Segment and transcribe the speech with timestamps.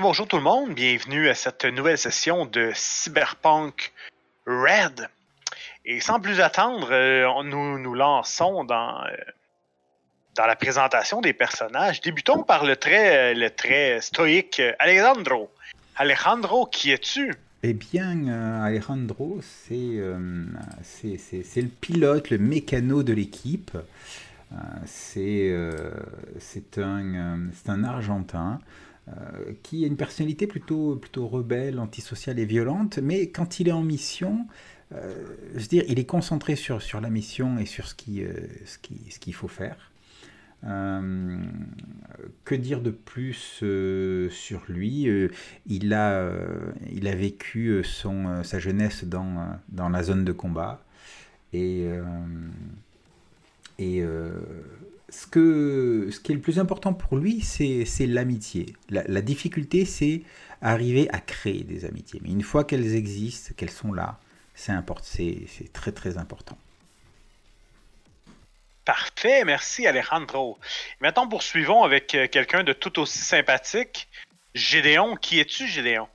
[0.00, 3.92] Bonjour tout le monde, bienvenue à cette nouvelle session de Cyberpunk
[4.46, 5.08] Red.
[5.84, 9.10] Et sans plus attendre, euh, nous nous lançons dans, euh,
[10.36, 12.00] dans la présentation des personnages.
[12.00, 15.50] Débutons par le très, le très stoïque Alejandro.
[15.96, 17.34] Alejandro, qui es-tu?
[17.62, 20.46] Eh bien, euh, Alejandro, c'est euh,
[20.82, 23.72] c'est- le pilote, le mécano de l'équipe.
[23.74, 25.92] Euh, c'est euh,
[26.38, 28.60] c'est un, euh, c'est un Argentin
[29.08, 33.72] euh, qui a une personnalité plutôt, plutôt rebelle, antisociale et violente, mais quand il est
[33.72, 34.46] en mission,
[34.92, 35.24] euh,
[35.68, 38.32] dire, il est concentré sur, sur la mission et sur ce qui, euh,
[38.66, 39.90] ce qui, ce qu'il faut faire.
[40.64, 41.38] Euh,
[42.44, 43.64] que dire de plus
[44.30, 45.08] sur lui?
[45.66, 46.30] Il, a,
[46.92, 50.84] il a vécu son, sa jeunesse dans, dans la zone de combat.
[51.52, 51.86] Et,
[53.78, 54.04] et
[55.10, 58.74] ce, que, ce qui est le plus important pour lui, c'est c'est l'amitié.
[58.88, 60.22] La, la difficulté, c'est
[60.62, 62.20] arriver à créer des amitiés.
[62.22, 64.18] Mais une fois qu'elles existent, qu'elles sont là,
[64.54, 66.56] c'est import- c'est c'est très très important.
[68.84, 70.58] Parfait, merci Alejandro.
[71.00, 74.08] Maintenant, poursuivons avec euh, quelqu'un de tout aussi sympathique.
[74.54, 76.08] Gédéon, qui es-tu, Gédéon?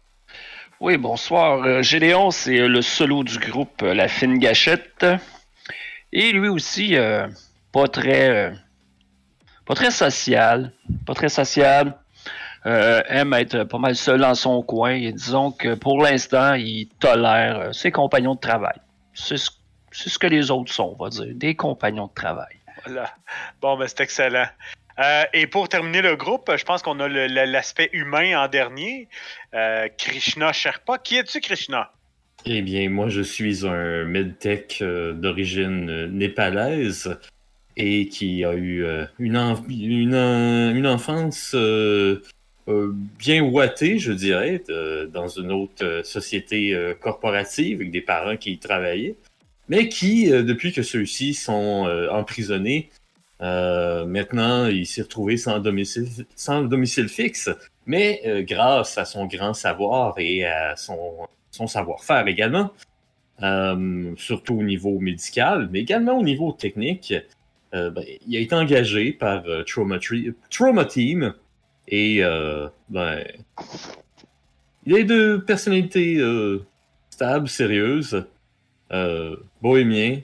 [0.82, 1.64] Oui, bonsoir.
[1.64, 5.06] Euh, Gédéon, c'est euh, le solo du groupe La Fine Gâchette.
[6.12, 7.28] Et lui aussi, euh,
[7.72, 8.52] pas très euh,
[9.66, 10.72] pas très social.
[11.06, 11.98] Pas très social.
[12.66, 14.92] Euh, aime être pas mal seul dans son coin.
[14.92, 18.78] Et disons que pour l'instant, il tolère euh, ses compagnons de travail.
[19.14, 21.28] C'est ce, que les autres sont, on va dire.
[21.36, 22.56] Des compagnons de travail.
[22.86, 23.12] Voilà.
[23.62, 24.48] Bon, ben c'est excellent.
[25.00, 29.10] Euh, et pour terminer le groupe, je pense qu'on a l'aspect humain en dernier.
[29.54, 30.98] Euh, Krishna Sherpa.
[30.98, 31.92] Qui es-tu, Krishna?
[32.46, 37.18] Eh bien, moi, je suis un medtech euh, d'origine euh, népalaise
[37.78, 39.36] et qui a eu euh, une,
[39.70, 42.22] une, en- une enfance euh,
[42.68, 44.64] euh, bien ouatée, je dirais,
[45.12, 49.16] dans une autre euh, société euh, corporative avec des parents qui y travaillaient,
[49.70, 52.90] mais qui, euh, depuis que ceux-ci sont euh, emprisonnés,
[53.42, 57.50] euh, maintenant, il s'est retrouvé sans domicile, sans domicile fixe,
[57.86, 62.72] mais euh, grâce à son grand savoir et à son son savoir-faire également,
[63.44, 67.14] euh, surtout au niveau médical, mais également au niveau technique.
[67.76, 71.34] Euh, ben, il a été engagé par euh, Trauma, Team
[71.88, 73.24] et euh, ben,
[74.86, 76.66] il est de personnalité euh,
[77.10, 78.26] stable, sérieuse,
[78.92, 80.22] euh, bohémien,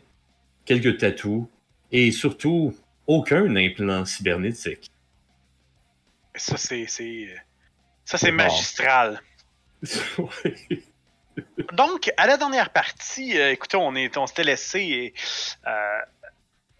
[0.66, 1.48] quelques tatous
[1.92, 2.74] et surtout
[3.06, 4.90] aucun implant cybernétique.
[6.36, 6.86] Ça, c'est.
[8.06, 9.22] Ça, c'est magistral.
[11.74, 15.14] Donc, à la dernière partie, euh, écoutez, on est, on s'était laissé,
[15.66, 16.00] euh,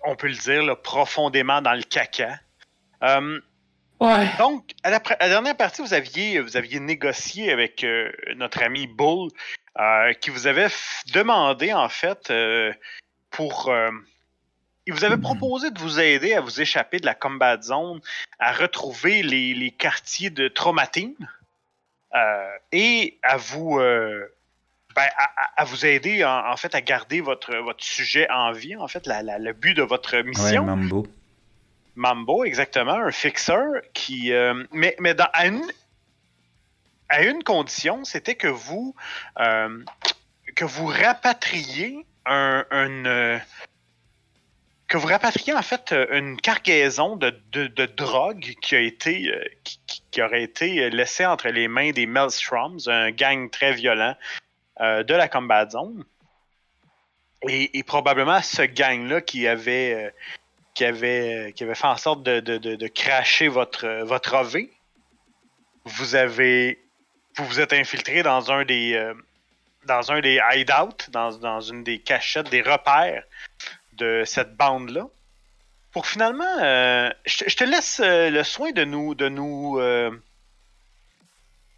[0.04, 2.40] on peut le dire, là, profondément dans le caca.
[3.04, 3.40] Euh,
[4.00, 4.28] ouais.
[4.38, 8.12] donc, à la, pr- à la dernière partie, vous aviez, vous aviez négocié avec euh,
[8.36, 9.30] notre ami Bull,
[9.80, 10.68] euh, qui vous avait
[11.14, 12.32] demandé, en fait,
[13.30, 13.74] pour.
[14.86, 18.02] il vous avait proposé de vous aider à vous échapper de la combat zone,
[18.40, 21.16] à retrouver les, les quartiers de Traumatine
[22.16, 23.80] euh, et à vous.
[24.96, 25.08] Ben,
[25.56, 29.06] à, vous aider en, en fait à garder votre, votre sujet en vie, en fait,
[29.08, 30.64] la- la- le but de votre Ouais, mission.
[30.66, 31.08] Mambo.
[31.96, 34.32] Mambo, exactement, un fixeur qui.
[34.34, 35.62] euh, mais mais dans, à, une,
[37.10, 38.96] à une condition, c'était que vous.
[39.40, 39.84] euh,
[40.56, 42.66] que vous rapatriez un.
[42.72, 43.40] un, euh,
[44.88, 49.32] que vous rapatriez en fait une cargaison de, de, de drogue qui a été
[49.64, 54.16] qui, qui- qui aurait été laissée entre les mains des Maelstroms, un gang très violent
[54.82, 56.04] euh, de la Combat Zone.
[57.48, 60.10] Et, probablement ce gang-là qui avait euh,
[60.76, 64.68] qui avait, qui avait fait en sorte de, de, de, cracher votre, votre AV.
[65.86, 66.80] Vous avez.
[67.36, 68.94] Vous vous êtes infiltré dans un des.
[68.94, 69.14] euh,
[69.86, 73.24] dans un des hideouts, dans, dans une des cachettes, des repères
[73.94, 75.08] de cette bande-là.
[75.92, 76.58] Pour finalement.
[76.62, 79.16] euh, je, te- laisse euh, le soin de nous.
[79.16, 79.80] de nous.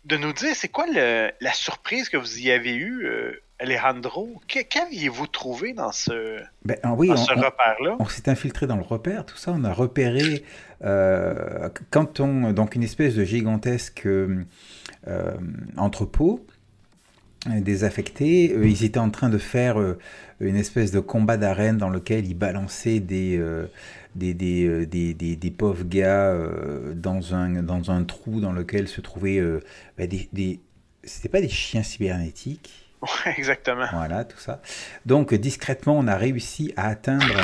[0.06, 4.42] De nous dire c'est quoi le- la surprise que vous y avez eue, euh, Alejandro?
[4.48, 7.96] Qu'aviez-vous trouvé dans ce, Ben, ah oui, dans on- ce on- repère-là?
[8.00, 9.52] On s'est infiltré dans le repère, tout ça.
[9.56, 10.44] On a repéré
[10.84, 14.44] euh, quand on donc une espèce de gigantesque euh,
[15.78, 16.46] entrepôt
[17.48, 18.56] désaffecté.
[18.64, 19.76] Ils étaient en train de faire
[20.40, 23.38] une espèce de combat d'arène dans lequel ils balançaient des
[24.16, 28.52] des, des, euh, des, des- des pauvres gars euh, dans un dans un trou dans
[28.52, 29.60] lequel se trouvaient euh,
[29.98, 30.60] ben, des,
[31.04, 32.90] c'était pas des chiens cybernétiques.
[33.02, 33.86] Ouais, exactement.
[33.92, 34.62] Voilà, tout ça.
[35.06, 37.36] Donc, discrètement, on a réussi à atteindre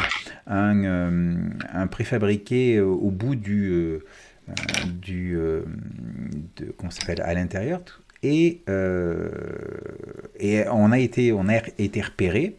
[0.47, 1.35] un, euh,
[1.73, 3.99] un préfabriqué au bout du, euh,
[4.85, 5.63] du, euh,
[6.55, 7.81] de qu'on s'appelle à l'intérieur.
[8.23, 8.61] Et,
[10.39, 12.55] et on a été, on a été repéré.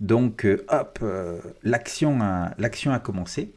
[0.00, 3.52] Donc, euh, hop, euh, l'action a, commencé.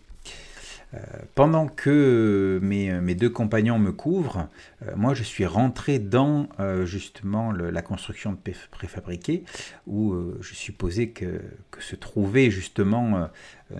[0.93, 0.97] Euh,
[1.35, 4.49] pendant que mes, deux compagnons me couvrent,
[4.97, 6.49] moi je suis rentré dans
[6.83, 8.37] justement la construction de
[8.71, 9.45] préfabriqués
[9.87, 11.41] où je supposais que,
[11.79, 13.29] se trouvait justement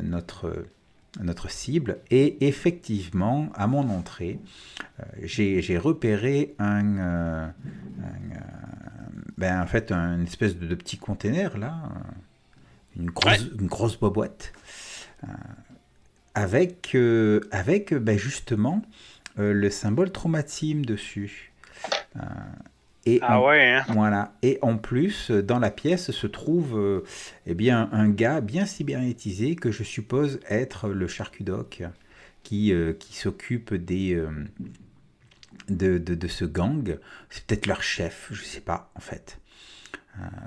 [0.02, 0.54] notre,
[1.50, 1.98] cible.
[2.12, 4.40] Et effectivement, à mon entrée,
[5.22, 7.54] j'ai repéré un, un,
[9.38, 11.90] ben, en fait, une espèce de petit container là,
[12.98, 13.52] une grosse, ouais.
[13.60, 14.54] une grosse boîte
[16.34, 18.82] avec, euh, avec ben justement
[19.40, 21.52] euh, le symbole traumatisme dessus.
[22.18, 22.20] Euh,
[23.06, 23.86] et ah en, ouais, hein?
[23.90, 24.34] Voilà.
[24.44, 27.04] Et en plus, dans la pièce se trouve euh,
[27.48, 31.84] eh bien, un gars bien cybernétisé que je suppose être le charcudoc
[32.44, 34.30] qui, euh, qui s'occupe des, euh,
[35.68, 37.00] de, de, de, ce gang.
[37.30, 39.40] C'est peut-être leur chef, je ne sais pas en fait.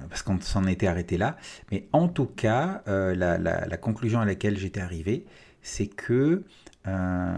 [0.09, 1.37] Parce qu'on s'en était arrêté là.
[1.71, 5.25] Mais en tout cas, la, la, la conclusion à laquelle j'étais arrivé,
[5.65, 6.45] c'est que
[6.87, 7.37] euh,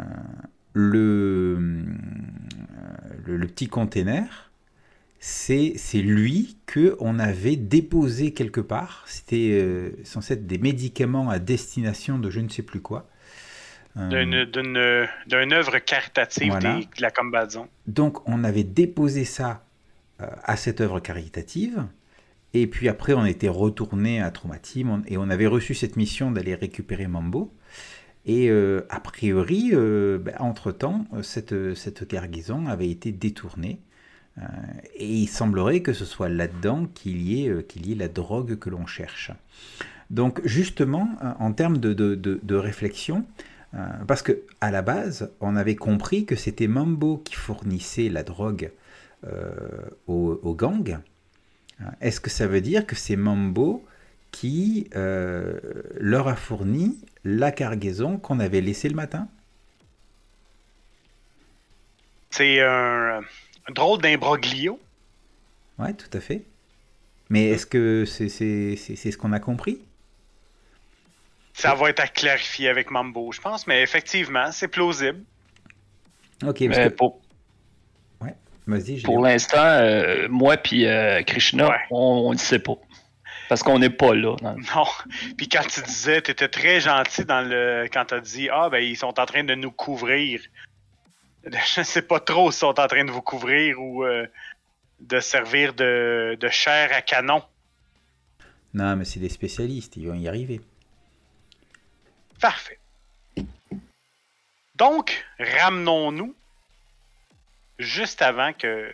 [0.75, 1.59] le,
[3.25, 4.51] le, le, petit container,
[5.21, 9.05] c'est lui qu'on avait déposé quelque part.
[9.07, 13.09] C'était euh, censé être des médicaments à destination de je ne sais plus quoi.
[13.97, 16.81] Euh, D'une œuvre caritative voilà.
[16.81, 17.69] de la Combazzon.
[17.87, 19.65] Donc on avait déposé ça
[20.21, 21.87] euh, à cette œuvre caritative.
[22.59, 26.55] Et puis après, on était retourné à Traumatim et on avait reçu cette mission d'aller
[26.55, 27.53] récupérer Mambo.
[28.25, 33.79] Et euh, a priori, euh, ben, entre-temps, cette, cargaison avait été détournée.
[34.39, 34.43] Euh,
[34.95, 39.33] et il semblerait que ce soit là-dedans qu'il y, ait, la drogue que l'on cherche.
[40.09, 43.27] Donc justement, en termes de, réflexion,
[44.07, 48.71] parce que à la base, on avait compris que c'était Mambo qui fournissait la drogue
[50.07, 51.01] au, au, gang.
[52.01, 53.85] Est-ce que ça veut dire que c'est Mambo
[54.31, 55.59] qui euh,
[55.99, 59.29] leur a fourni la cargaison qu'on avait laissée le matin?
[62.31, 64.79] C'est un, un, drôle d'imbroglio.
[65.79, 66.43] Ouais, tout à fait.
[67.29, 69.81] Mais est-ce que c'est c'est ce qu'on a compris?
[71.55, 75.23] Ça va être à clarifier avec Mambo, je pense, mais effectivement, c'est plausible.
[76.45, 76.95] Ok, mais que...
[76.95, 77.26] pour, ouais, vas-y.
[79.05, 81.77] Pour l'instant, euh, moi puis euh, Krishna, ouais.
[81.91, 82.77] on ne sait pas.
[83.49, 84.35] Parce qu'on n'est pas là.
[84.43, 84.57] Non.
[84.75, 84.87] non.
[85.37, 88.69] Puis quand tu disais, tu étais très gentil dans le quand tu as dit Ah,
[88.71, 90.41] ben ils sont en train de nous couvrir.
[91.45, 94.27] Je ne sais pas trop s'ils sont en train de vous couvrir ou euh,
[94.99, 97.43] de servir de, de chair à canon.
[98.75, 100.61] Non, mais c'est des spécialistes, ils vont y arriver.
[102.41, 102.81] Parfait.
[104.75, 106.35] Donc, ramenons-nous
[107.79, 108.93] juste avant que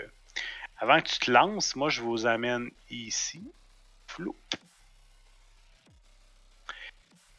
[0.79, 3.43] avant que tu te lances, moi je vous amène ici.
[4.08, 4.34] Flou.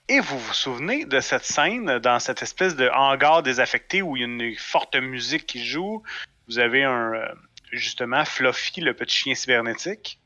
[0.08, 4.20] Et vous vous souvenez de cette scène dans cette espèce de hangar désaffecté où il
[4.20, 6.04] y a une forte musique qui joue?
[6.48, 7.14] Vous avez un
[7.72, 10.20] justement Fluffy, le petit chien cybernétique,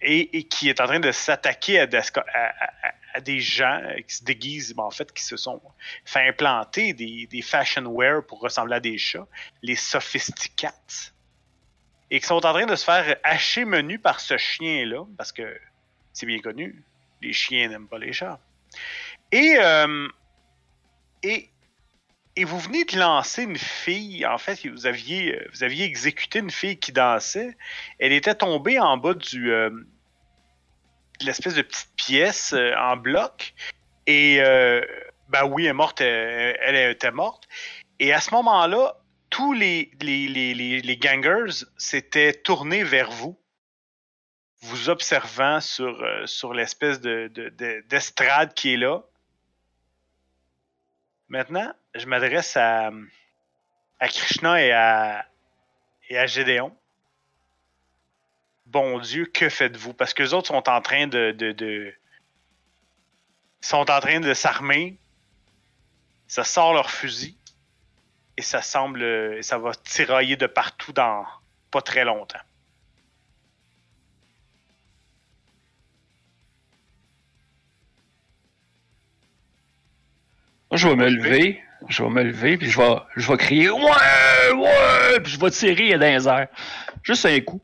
[0.00, 4.16] et, et qui est en train de s'attaquer à, à, à, à, des gens qui
[4.16, 5.60] se déguisent, ben, en fait, qui se sont
[6.04, 9.26] fait implanter des, des fashion wear pour ressembler à des chats,
[9.62, 11.12] les sophisticates
[12.10, 15.58] et qui sont en train de se faire hacher menu par ce chien-là, parce que
[16.12, 16.82] c'est bien connu,
[17.20, 18.40] les chiens n'aiment pas les chats.
[19.30, 20.08] Et, euh,
[21.22, 21.50] et,
[22.36, 26.50] et vous venez de lancer une fille, en fait, vous aviez, vous aviez exécuté une
[26.50, 27.56] fille qui dansait.
[27.98, 29.70] Elle était tombée en bas du, euh,
[31.20, 33.54] l'espèce de petite pièce euh, en bloc.
[34.06, 34.80] Et, euh,
[35.28, 37.46] ben oui, elle est morte, elle, elle était morte.
[37.98, 38.96] Et à ce moment-là,
[39.30, 43.38] tous les, les, les, les, gangers s'étaient tournés vers vous,
[44.62, 47.28] vous observant sur, euh, sur l'espèce de,
[47.88, 49.02] d'estrade de, qui est là.
[51.28, 52.90] Maintenant, je m'adresse à,
[54.00, 55.26] à Krishna et à,
[56.08, 56.74] et à Gédéon.
[58.68, 59.94] Bon Dieu, que faites-vous?
[59.94, 61.94] Parce que les autres sont en train de, de, de
[63.62, 64.98] sont en train de s'armer.
[66.26, 67.34] Ça sort leur fusil
[68.36, 71.24] et ça semble et ça va tirailler de partout dans
[71.70, 72.38] pas très longtemps.
[80.70, 83.70] Moi, je vais me lever, je vais me lever, puis je vais, je vais crier
[83.70, 86.48] Ouais, ouais, puis je vais tirer dans les airs.
[87.02, 87.62] Juste un coup.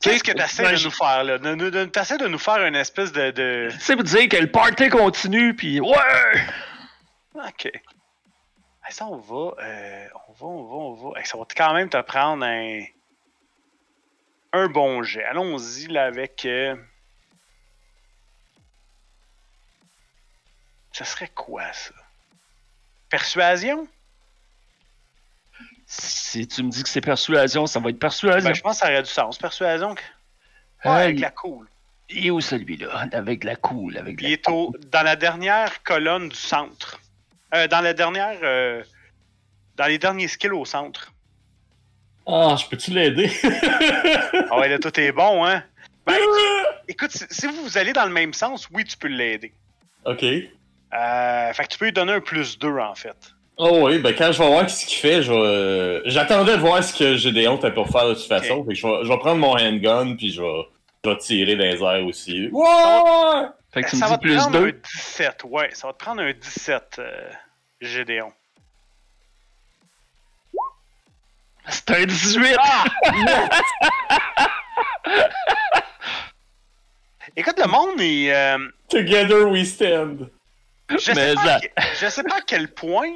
[0.00, 1.38] Qu'est-ce que tu essaies de nous faire, là?
[1.38, 3.30] Tu essaies de nous faire une espèce de.
[3.30, 3.68] de...
[3.72, 6.46] Tu sais, vous dire que le party continue, puis ouais!
[7.34, 7.70] Ok
[8.90, 11.14] ça, on va, euh, on va, on va, on va.
[11.16, 12.82] Fait que ça va quand même te prendre un,
[14.52, 15.24] un bon jet.
[15.24, 16.44] Allons-y là avec.
[16.44, 16.76] euh,
[20.92, 21.94] Ça serait quoi ça?
[23.08, 23.88] Persuasion?
[25.94, 28.48] Si tu me dis que c'est persuasion, ça va être persuasion.
[28.48, 29.36] Ben, je pense que ça aurait du sens.
[29.36, 29.94] Persuasion.
[30.84, 31.68] Ouais, avec la cool.
[32.08, 33.08] Il est où celui-là?
[33.12, 36.98] Avec la cool, avec Il la est au, dans la dernière colonne du centre.
[37.54, 38.38] Euh, dans la dernière.
[38.42, 38.82] euh,
[39.76, 41.12] dans les derniers skills au centre.
[42.26, 43.30] Ah, je peux-tu l'aider?
[44.50, 45.62] Ah ouais, là, tout est bon, hein?
[46.06, 46.16] Ben,
[46.88, 49.52] écoute, si, si vous allez dans le même sens, oui, tu peux l'aider.
[50.06, 50.22] ok.
[50.22, 53.16] Euh, fait que tu peux lui donner un plus 2, en fait.
[53.58, 55.38] Oh oui, ben quand je vais voir ce qu'il fait, je vais...
[55.38, 58.64] euh, J'attendais de voir ce que Gédéon était pour faire de toute façon.
[58.64, 60.68] Fait que je, vais, je vais prendre mon handgun, puis je vais,
[61.04, 62.48] je vais tirer dans les airs aussi.
[62.50, 63.46] Ouais!
[63.72, 64.66] Fait que tu ça me va dis plus prendre 2.
[64.68, 65.70] un 17, ouais.
[65.74, 67.30] Ça va te prendre un 17, euh,
[67.80, 68.32] Gédéon.
[71.68, 72.56] C'est un 18!
[77.36, 78.32] Écoute, le monde est.
[78.34, 80.28] euh, Together we stand.
[80.90, 81.68] je, sais Mais pas ça- que-
[82.00, 83.10] je sais pas à quel point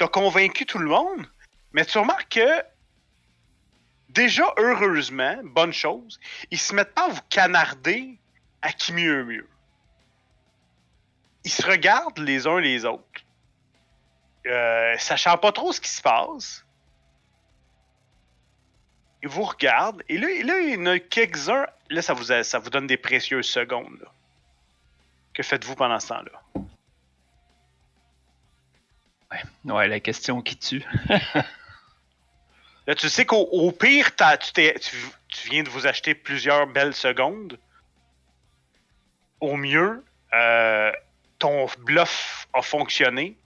[0.00, 1.26] t'as convaincu tout le monde,
[1.72, 2.62] mais tu remarques que.
[4.08, 6.18] Déjà, heureusement, bonne chose,
[6.50, 8.18] ils se mettent pas à vous canarder
[8.62, 9.48] à qui mieux mieux.
[11.44, 13.04] Ils se regardent les uns les autres.
[14.46, 16.64] Euh, sachant pas trop ce qui se passe.
[19.22, 20.02] Ils vous regardent.
[20.08, 21.66] Et là, il y en a quelques-uns.
[21.90, 24.04] Là, ça vous, a- ça vous donne des précieuses secondes.
[25.34, 26.62] Que faites-vous pendant ce temps-là?
[29.64, 30.84] Ouais, la question qui tue.
[32.86, 34.96] Là, tu sais qu'au au pire, tu,
[35.48, 37.58] viens de vous acheter plusieurs belles secondes.
[39.40, 40.92] Au mieux, euh,
[41.38, 43.36] ton bluff a fonctionné.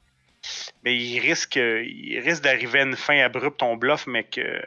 [0.82, 4.62] Mais il risque, il risque d'arriver à une fin abrupte, ton bluff, mais que.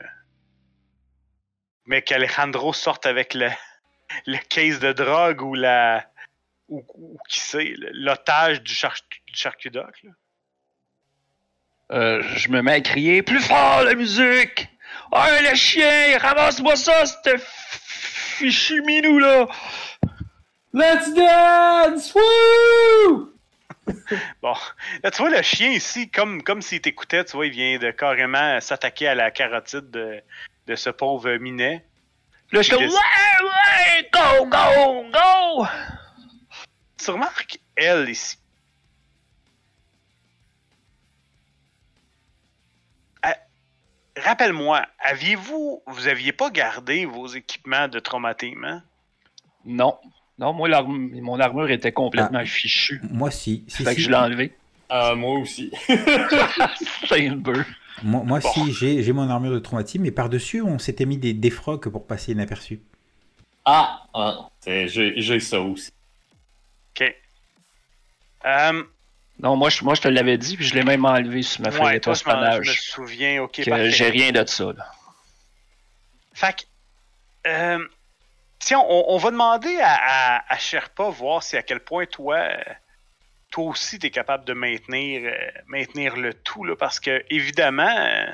[1.86, 3.50] Mais qu'Alejandro sorte avec le,
[4.50, 6.06] case de drogue ou la.
[6.70, 6.86] Ou,
[7.30, 8.96] qui sait, l'otage du, char,
[9.34, 9.72] du.
[11.92, 14.68] Euh, je me mets à crier plus fort la musique!
[15.12, 16.18] Ah, le chien!
[16.18, 19.48] Ramasse-moi ça, ce fichu minou là!
[20.74, 22.14] Let's dance!
[22.14, 23.34] Woo!
[24.42, 24.54] Bon,
[25.02, 27.92] là, tu vois, le chien ici, comme, comme s'il t'écoutait, tu vois, il vient de
[27.92, 30.22] carrément s'attaquer à la carotide de,
[30.68, 31.86] de ce pauvre minet.
[32.52, 34.10] Là, je ouais!
[34.14, 35.66] Go, go, go!
[36.98, 38.38] Tu remarques, elle ici.
[44.24, 48.84] Rappelle-moi, aviez-vous, vous aviez pas gardé vos équipements de traumatisme, hein?
[49.66, 49.98] Non.
[50.40, 53.02] Non, moi, mon armure était complètement fichue.
[53.10, 53.64] Moi, si.
[53.68, 54.02] si, Fait que si.
[54.04, 54.54] je l'ai enlevé.
[54.90, 55.72] Ah, moi aussi.
[57.10, 57.66] C'est une beurre.
[58.04, 58.52] Moi, moi Bon.
[58.54, 62.06] si, j'ai j'ai mon armure de traumatisme, mais par-dessus, on s'était mis des défroques pour
[62.06, 62.80] passer inaperçu.
[63.66, 65.92] Ah, ah c'est- j'ai j'ai ça aussi.
[66.96, 67.16] OK.
[68.46, 68.84] Euh,
[69.40, 71.72] Non, moi, je, moi, je te l'avais dit, puis je l'ai même enlevé sur ma
[71.72, 74.92] feuille ouais, de toi, je, me souviens, OK, Que j'ai rien de ça, là.
[76.34, 77.88] Fait que, euh,
[78.60, 82.48] tiens, on, on va demander à, à, à Sherpa voir si à quel point toi,
[83.52, 87.88] toi aussi, tu es capable de maintenir, euh, maintenir le tout, là, parce que, évidemment,
[87.88, 88.26] euh,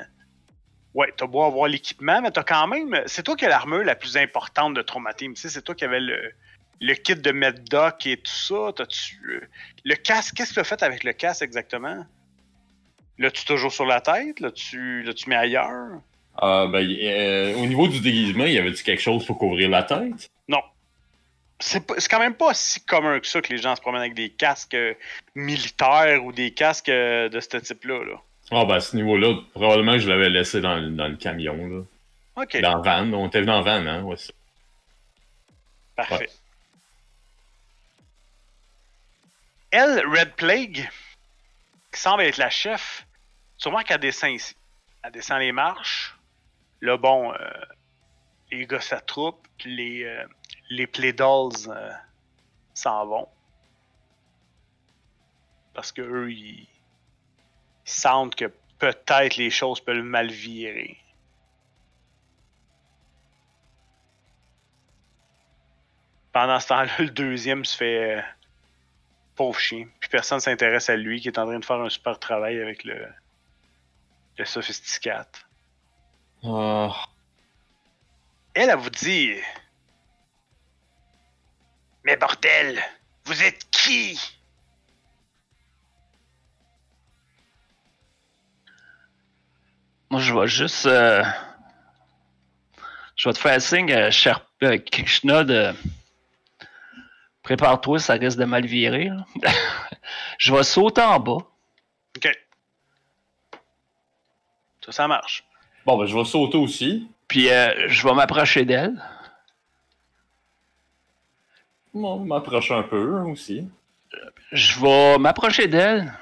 [0.94, 3.02] ouais, t'as beau avoir l'équipement, mais t'as quand même.
[3.06, 5.34] C'est toi qui as l'armure la plus importante de Traumatisme.
[5.34, 6.32] Tu sais, c'est toi qui avais le,
[6.80, 8.72] le kit de Meddoc et tout ça.
[8.76, 9.18] T'as-tu.
[9.30, 9.40] euh,
[9.84, 12.04] le casque, qu'est-ce que tu as fait avec le casque exactement?
[13.18, 14.40] L'as-tu toujours sur la tête?
[14.40, 16.00] L'as-tu l'as-tu mis ailleurs?
[16.36, 20.28] Ah, ben, euh, au niveau du déguisement, y avait-tu quelque chose pour couvrir la tête?
[20.48, 20.60] Non.
[21.60, 24.00] C'est pas- c'est quand même pas si commun que ça que les gens se promènent
[24.00, 24.94] avec des casques euh,
[25.36, 28.04] militaires ou des casques de ce type-là.
[28.04, 28.20] Là.
[28.50, 31.56] Ah, ben, à ce niveau-là, probablement que je l'avais laissé dans, le- dans le camion,
[31.68, 31.82] là.
[32.42, 33.12] Ok, Dans van.
[33.12, 34.02] On était dans le van, hein?
[34.02, 34.16] Ouais,
[35.94, 36.14] parfait.
[36.18, 36.28] ouais.
[39.76, 40.88] Elle, Red Plague,
[41.90, 43.08] qui semble être la chef,
[43.56, 44.54] sûrement qu'elle descend ici.
[45.02, 46.16] Elle descend les marches.
[46.80, 47.36] Là, bon, euh,
[48.52, 50.24] les gars s'attroupent, les, euh,
[50.70, 51.90] les Playdolls euh,
[52.72, 53.28] s'en vont.
[55.72, 56.68] Parce que eux, ils, ils
[57.84, 60.96] sentent que peut-être les choses peuvent mal virer.
[66.30, 68.24] Pendant ce temps-là, le deuxième se fait.
[69.34, 69.86] Euh, pauvre chien.
[70.00, 72.84] Puis personne s'intéresse à lui qui est en train de faire un super travail avec
[72.84, 73.06] le.
[74.38, 75.44] le sophisticate.
[76.44, 76.92] Ah,
[78.54, 79.34] Elle, elle vous dit.
[82.04, 82.82] Mais bordel,
[83.24, 84.20] vous êtes qui?
[90.10, 90.86] Moi, je vais juste.
[90.86, 91.24] euh,
[93.16, 95.74] je vais te faire signe, euh, cher euh, Krishna, de.
[97.44, 99.10] Prépare-toi, ça risque de mal virer.
[100.38, 101.38] je vais sauter en bas.
[102.16, 102.28] OK.
[104.84, 105.44] Ça, ça marche.
[105.84, 107.06] Bon, ben, je vais sauter aussi.
[107.28, 109.00] Puis euh, je vais m'approcher d'elle.
[111.92, 113.68] Bon, m'approcher un peu hein, aussi.
[114.50, 116.12] Je vais m'approcher d'elle.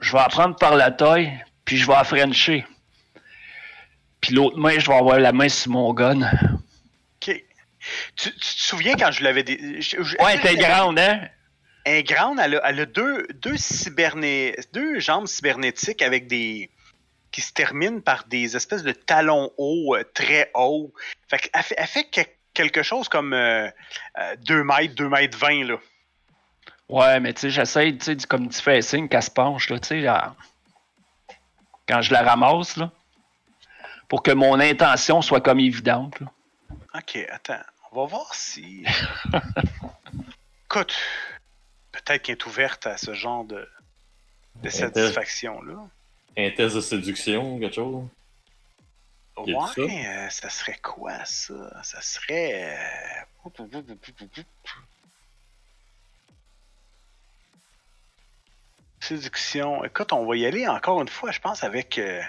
[0.00, 1.44] Je vais la prendre par la taille.
[1.66, 2.66] Puis je vais la frencher.
[4.20, 6.20] Puis l'autre main, je vais avoir la main sur mon gun.
[8.16, 9.42] Tu, tu te souviens quand je l'avais...
[9.42, 9.80] dé-
[10.20, 11.20] Ouais, t'es grande, hein?
[11.84, 16.70] Elle est grande, elle a, elle a deux, deux, cyberné- deux jambes cybernétiques avec des.
[17.30, 20.94] qui se terminent par des espèces de talons hauts, euh, très hauts.
[21.28, 23.32] Fait qu'elle fait, elle fait que- quelque chose comme
[24.46, 25.76] 2 mètres, 2 mètres 20, là.
[26.88, 29.78] Ouais, mais tu sais, j'essaye, tu sais, comme tu fais signe qu'elle se penche, là,
[29.80, 30.36] tu sais, là,
[31.88, 32.92] quand je la ramasse, là,
[34.08, 36.20] pour que mon intention soit comme évidente.
[36.20, 36.26] là.
[36.94, 37.60] Ok, attends.
[37.96, 38.84] On va voir si.
[40.64, 40.96] Écoute,
[41.92, 43.68] peut-être qu'elle est ouverte à ce genre de,
[44.56, 45.86] de satisfaction-là.
[46.36, 48.04] Un test de séduction, quelque chose?
[49.36, 49.82] A Ouais, ça?
[49.82, 51.82] euh, ça serait quoi ça?
[51.84, 52.76] Ça serait.
[52.76, 53.24] euh,
[58.98, 59.84] Séduction.
[59.84, 61.98] Écoute, on va y aller encore une fois, je pense, avec.
[61.98, 62.20] Euh...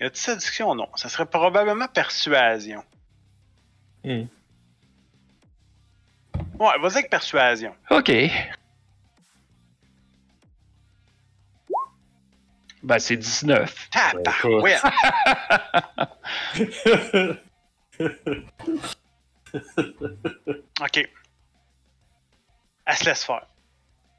[0.00, 0.74] Y a-t-il séduction?
[0.74, 0.88] Non.
[0.96, 2.82] Ça serait probablement persuasion.
[4.02, 4.24] Hmm.
[6.58, 7.74] Ouais, vas-y avec persuasion.
[7.90, 8.10] OK.
[12.82, 13.88] Ben, c'est 19.
[13.90, 14.82] Tabarouette!
[20.80, 21.08] OK.
[22.86, 23.46] Elle se laisse faire.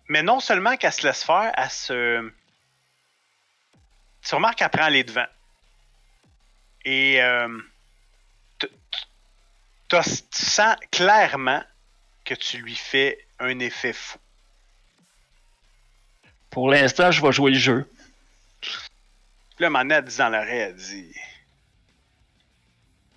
[0.09, 2.31] Mais non seulement qu'elle se laisse faire, elle se.
[4.21, 5.27] Tu remarques qu'elle prend les devants.
[6.85, 7.21] Et.
[7.21, 7.57] euh,
[8.59, 9.97] tu
[10.31, 11.63] sens clairement
[12.29, 14.19] que tu lui fais un effet fou.
[16.51, 17.91] Pour l'instant, je vais jouer le jeu.
[19.57, 21.15] Là, Manette dit dans l'oreille, elle dit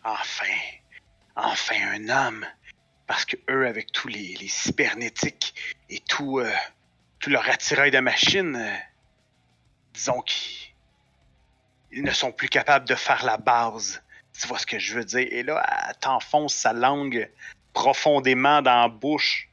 [0.02, 0.56] Enfin,
[1.36, 2.46] enfin un homme.
[3.06, 5.54] Parce que eux, avec tous les, les cybernétiques
[5.90, 6.50] et tout, euh,
[7.18, 8.76] tout leur attirail de machine, euh,
[9.92, 10.72] disons qu'ils
[11.90, 14.02] ils ne sont plus capables de faire la base.
[14.40, 15.28] Tu vois ce que je veux dire?
[15.30, 17.30] Et là, elle t'enfonce sa langue
[17.72, 19.48] profondément dans la bouche.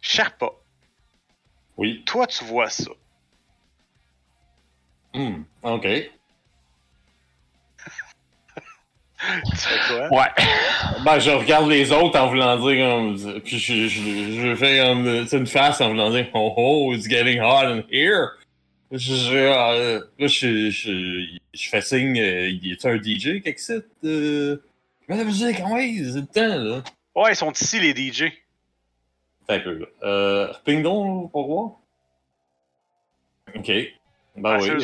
[0.00, 0.50] Sherpa,
[1.76, 2.02] Oui.
[2.06, 2.90] toi, tu vois ça.
[5.14, 5.42] Hmm.
[5.62, 5.86] Ok.
[9.50, 10.16] Tu fais quoi?
[10.16, 10.28] Ouais.
[11.04, 13.40] Ben, je regarde les autres en voulant dire comme.
[13.42, 14.00] Puis je, je,
[14.40, 17.64] je fais comme tu sais, une face en voulant dire Oh oh, it's getting hot
[17.66, 18.36] in here.
[18.92, 23.86] Je, je, euh, je, je, fais signe, euh, y a-tu un DJ qui excite?
[24.04, 24.62] Euh...
[25.08, 26.82] La musique, ouais, c'est le temps, là.
[27.14, 28.24] Ouais, ils sont ici, les DJ.
[29.48, 29.86] Attends un peu, là.
[30.02, 31.70] Euh, ping donc, pour voir?
[33.56, 33.66] Ok.
[34.36, 34.68] Ben Ah, oui.
[34.70, 34.78] euh,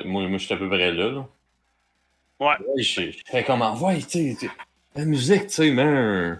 [0.00, 1.28] je- moi, moi, je suis à peu près là, là.
[2.40, 2.54] Ouais.
[2.76, 4.48] je, je fais comme envoie, tu sais,
[4.94, 5.70] la musique, tu sais.
[5.74, 6.36] Là,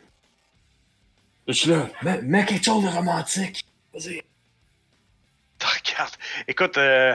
[1.48, 3.64] Je suis là, mets, mets quelque chose de romantique.
[3.92, 4.22] Vas-y.
[5.58, 6.14] Tu regardes.
[6.46, 7.14] Écoute, euh,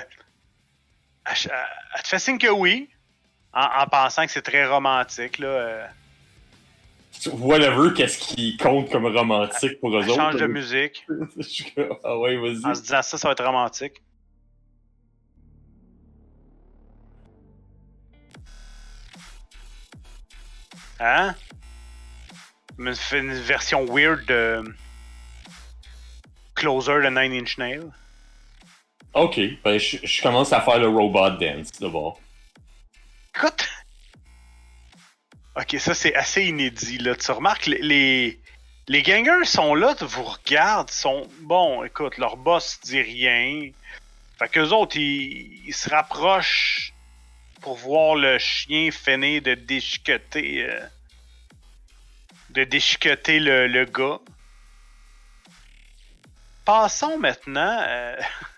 [1.25, 2.89] elle, te fait signe que oui,
[3.53, 5.39] en, en pensant que c'est très romantique.
[5.39, 5.87] Là, euh,
[7.31, 10.19] Whatever, qu'est-ce qui compte comme romantique pour eux elle autres.
[10.19, 11.05] change de musique
[12.03, 12.65] ah ouais, vas-y.
[12.65, 14.01] en se disant ça, ça va être romantique.
[20.99, 21.35] Hein?
[22.95, 24.63] Fait une version weird de
[26.55, 27.91] Closer de Nine Inch Nails?
[29.13, 32.19] Ok, ben je, commence à faire le robot dance d'abord.
[33.35, 33.69] Écoute.
[35.55, 36.97] Ok, ça c'est assez inédit.
[36.97, 37.15] Là.
[37.15, 38.39] Tu remarques, les-
[38.87, 41.27] les, gangers sont là, vous regardent, sont.
[41.41, 43.69] Bon, écoute, leur boss dit rien.
[44.39, 46.93] Fait qu'eux autres, ils, se rapprochent
[47.61, 50.63] pour voir le chien finir de déchiqueter.
[50.63, 50.79] euh,
[52.49, 54.19] de déchiqueter le, le gars.
[56.65, 57.77] Passons maintenant.
[57.87, 58.15] euh,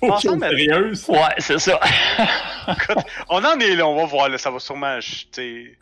[0.00, 1.08] Ok, maintenant- sérieuse?
[1.08, 1.78] Ouais, c'est ça.
[2.68, 4.98] Écoute, on en est là, on va voir, là, ça va sûrement,
[5.30, 5.76] t'sais,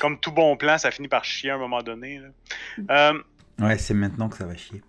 [0.00, 2.18] comme tout bon plan, ça finit par chier à un moment donné.
[2.18, 3.12] là.
[3.12, 3.22] Euh,
[3.60, 4.82] Ouais, c'est maintenant que ça va chier.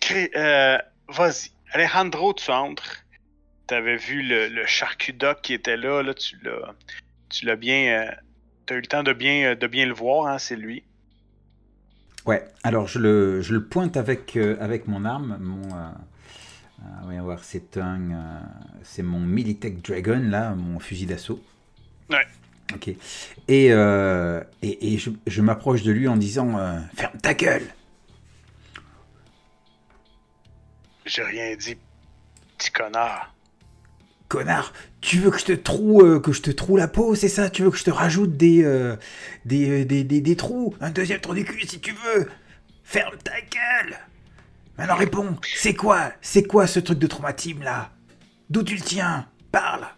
[0.00, 3.04] Cré- euh, Vas-y, Alejandro, tu entres.
[3.66, 6.74] T'avais vu le, le charcudoc qui était là, là tu l'as,
[7.28, 8.10] tu l'as bien, euh,
[8.66, 10.82] t'as eu le temps de bien, de bien le voir, hein, c'est lui.
[12.26, 15.38] Ouais, alors je le, je le pointe avec, euh, avec mon arme.
[15.40, 15.88] Mon, euh,
[16.80, 18.42] euh, voyons voir, c'est un,
[18.82, 21.42] c'est mon Militech Dragon, là, mon fusil d'assaut.
[22.10, 22.26] Ouais.
[22.74, 22.88] Ok.
[23.48, 26.56] Et, et, et je, je m'approche de lui en disant
[26.94, 27.66] Ferme ta gueule
[31.04, 31.76] J'ai rien dit,
[32.56, 33.34] petit connard.
[34.30, 37.28] Connard, tu veux que je te troue, euh, que je te troue la peau, c'est
[37.28, 37.50] ça?
[37.50, 38.96] Tu veux que je te rajoute des, euh,
[39.44, 40.72] des, des, des, des trous?
[40.80, 42.30] Un deuxième trou du cul si tu veux
[42.84, 43.98] Ferme ta gueule
[44.78, 47.90] Maintenant réponds, c'est quoi C'est quoi ce truc de traumatisme là?
[48.50, 49.26] D'où tu le tiens?
[49.50, 49.88] Parle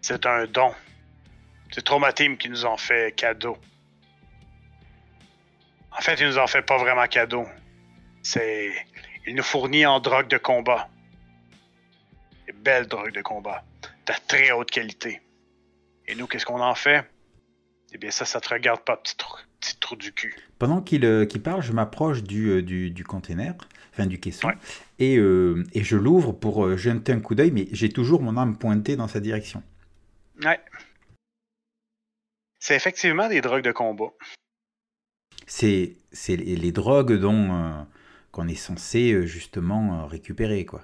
[0.00, 0.72] C'est un don.
[1.72, 3.58] C'est Traumatim qui nous en fait cadeau.
[5.90, 7.44] En fait, il nous en fait pas vraiment cadeau.
[8.22, 8.70] C'est.
[9.26, 10.88] Il nous fournit en drogue de combat.
[12.62, 13.64] Des belles drogues de combat.
[14.06, 15.20] De très haute qualité.
[16.06, 17.04] Et nous, qu'est-ce qu'on en fait?
[17.92, 20.36] Eh bien, ça, ça te regarde pas, petit trou, petit trou du cul.
[20.60, 23.54] Pendant qu'il euh, parle, je m'approche du, euh, du, du container,
[23.92, 24.54] enfin du caisson, Ouais.
[25.00, 28.36] et, euh, et je l'ouvre pour euh, jeter un coup d'œil, mais j'ai toujours mon
[28.36, 29.64] arme pointée dans sa direction.
[30.44, 30.60] Ouais.
[32.60, 34.12] C'est effectivement des drogues de combat.
[35.48, 35.96] C'est
[36.28, 37.82] les, drogues dont euh,
[38.30, 40.82] qu'on est censé justement récupérer, quoi.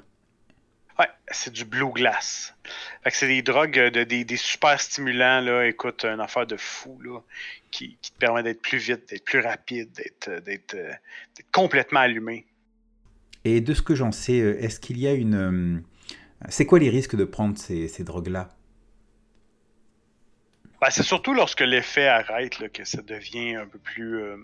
[0.99, 2.55] Ouais, c'est du blue glass.
[3.05, 5.67] Fait que c'est des drogues, euh, de, des, des super stimulants, là.
[5.67, 7.21] Écoute, une affaire de fou, là,
[7.71, 10.93] qui, qui te permet d'être plus vite, d'être plus rapide, d'être, euh, d'être, euh,
[11.37, 12.47] d'être complètement allumé.
[13.45, 15.85] Et de ce que j'en sais, est-ce qu'il y a une...
[16.49, 18.49] c'est quoi les risques de prendre ces, ces drogues-là?
[20.81, 24.37] Ben, c'est surtout lorsque l'effet arrête, là, que ça devient un peu plus, euh,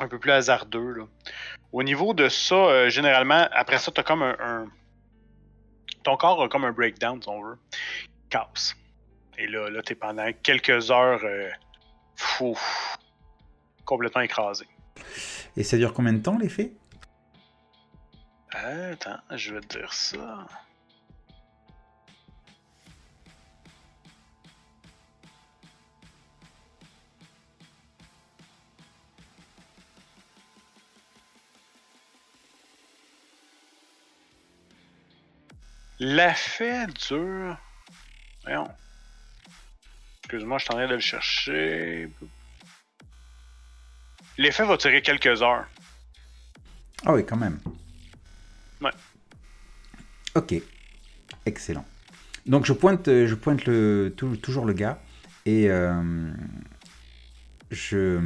[0.00, 1.04] un peu plus hasardeux, là.
[1.72, 4.68] Au niveau de ça, euh, généralement, après ça, t'as comme un, un-
[6.02, 7.58] Ton corps a comme un breakdown, si on veut.
[7.72, 8.74] Il casse.
[9.38, 11.20] Et là, là t'es pendant quelques heures...
[11.24, 11.50] euh,
[12.16, 12.56] fou,
[13.84, 14.66] complètement écrasé.
[15.56, 16.72] Et ça dure combien de temps, l'effet?
[18.56, 20.46] Euh, Attends, je vais te dire ça.
[36.00, 37.56] L'effet dure.
[38.44, 38.68] Voyons.
[40.24, 42.08] Excuse-moi, je suis en train de le chercher.
[44.38, 45.66] L'effet va durer quelques heures.
[47.04, 47.60] Ah oui, quand même.
[48.80, 48.90] Ouais.
[50.34, 50.54] Ok.
[51.44, 51.84] Excellent.
[52.46, 54.98] Donc je pointe, euh, je pointe le, tou- toujours le gars
[55.44, 56.32] et euh,
[57.70, 58.20] je,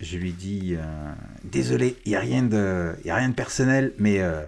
[0.00, 3.94] je lui dis euh, désolé, il y a rien de, y a rien de personnel,
[3.98, 4.44] mais euh,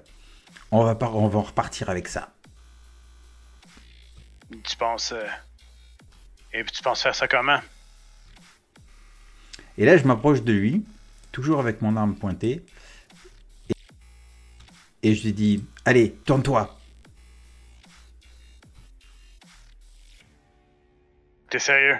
[0.70, 2.32] on va pas, on va repartir avec ça.
[4.64, 5.12] Tu penses.
[5.12, 5.26] euh,
[6.52, 7.60] Et tu penses faire ça comment?
[9.76, 10.84] Et là, je m'approche de lui,
[11.32, 12.64] toujours avec mon arme pointée,
[13.68, 13.74] et,
[15.02, 16.74] et je lui dis allez, tourne-toi.
[21.50, 21.98] T'es sérieux?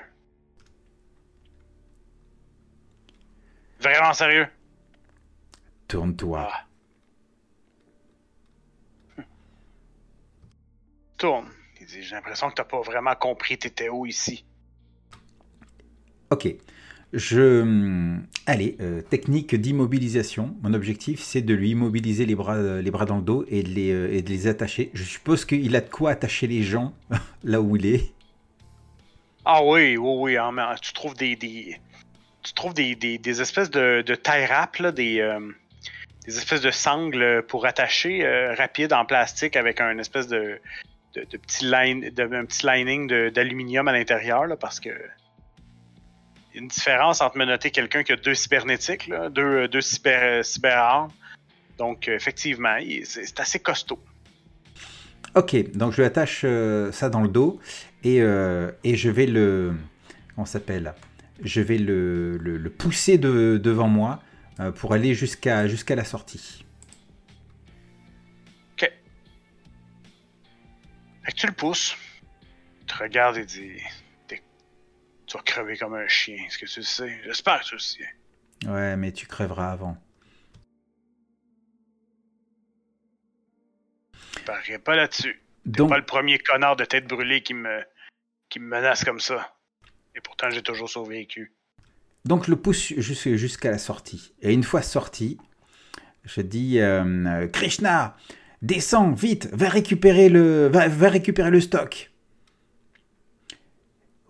[3.80, 4.46] Vraiment sérieux?
[5.88, 6.48] Tourne-toi.
[6.50, 6.64] Ah.
[11.16, 11.48] Tourne.
[11.80, 14.44] Il dit, J'ai l'impression que t'as pas vraiment compris t'étais où ici?
[16.30, 16.48] Ok.
[17.12, 17.62] Je.
[17.62, 20.56] hum, Allez, euh, technique d'immobilisation.
[20.62, 23.62] Mon objectif, c'est de lui immobiliser les bras, euh, les bras dans le dos et
[23.62, 24.90] de les, euh, et de les attacher.
[24.94, 26.94] Je suppose qu'il a de quoi attacher les gens
[27.44, 28.12] là où il est.
[29.44, 30.36] Ah oui, oui, oui.
[30.36, 31.80] hein, mais, tu trouves des, des-
[32.42, 34.18] tu trouves des, des, espèces de, de
[34.83, 35.40] là, des, euh,
[36.27, 40.61] des espèces de sangles pour attacher euh, rapide en plastique avec un espèce de,
[41.14, 47.20] de, petit line, un petit lining d'aluminium à l'intérieur, parce que y a une différence
[47.20, 51.11] entre menotter quelqu'un qui a deux cybernétiques, deux, deux cyber, cyberarmes.
[51.79, 54.01] Donc, euh, effectivement, c'est assez costaud.
[55.35, 57.61] Ok, donc je lui attache euh, ça dans le dos
[58.03, 59.72] et, euh, et je vais le.
[60.35, 60.94] Comment ça s'appelle?
[61.42, 64.20] Je vais le, le- le pousser de- devant moi
[64.61, 66.64] euh, pour aller jusqu'à jusqu'à la sortie.
[71.24, 71.94] Fait que tu le pousses.
[72.81, 73.72] Il te regarde et dit
[74.27, 74.42] T'es-
[75.27, 76.37] Tu vas crever comme un chien.
[76.46, 77.20] Est-ce que tu le sais?
[77.24, 78.09] J'espère que tu le sais.
[78.66, 79.98] Ouais, mais tu crèveras avant.
[84.38, 85.38] Je parierais pas là-dessus.
[85.64, 87.85] T'es Donc, pas le premier connard de tête brûlée qui me,
[88.48, 89.55] qui me menace comme ça.
[90.18, 91.52] Et pourtant, j'ai toujours survécu.
[92.24, 94.35] Donc je le pousse jus- jusqu'à la sortie.
[94.42, 95.38] Et une fois sorti,
[96.24, 98.16] je dis euh, euh, Krishna,
[98.61, 102.11] descends vite, va récupérer le, va, va récupérer le stock.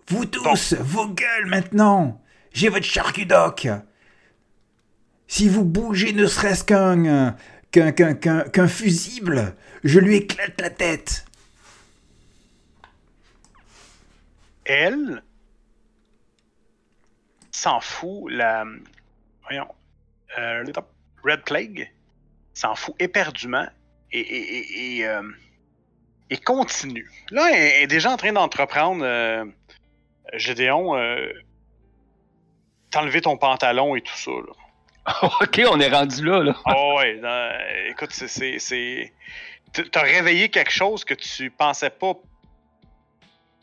[0.09, 2.23] Vous tous, vos gueules maintenant
[2.53, 3.69] J'ai votre charcudoc
[5.27, 7.35] Si vous bougez ne serait-ce qu'un
[7.71, 11.25] qu'un qu'un qu'un qu'un fusible, je lui éclate la tête
[14.65, 15.23] Elle
[17.59, 18.65] s'en fout, la.
[19.43, 19.69] Voyons.
[20.39, 20.65] euh,
[21.25, 21.91] Red Plague
[22.55, 23.67] s'en fout éperdument
[24.13, 25.23] et, et, et, et, euh,
[26.31, 27.11] et continue.
[27.31, 29.45] Là, elle est déjà en train d'entreprendre, euh,
[30.35, 30.95] Gédéon,
[32.91, 34.31] t'enlever ton pantalon et tout ça.
[34.31, 35.15] Là.
[35.41, 36.43] ok, on est rendu là.
[36.43, 36.55] là.
[36.67, 37.51] Oh ouais, non,
[37.89, 38.59] écoute, c'est-
[39.73, 42.13] t- T'as réveillé quelque chose que tu pensais pas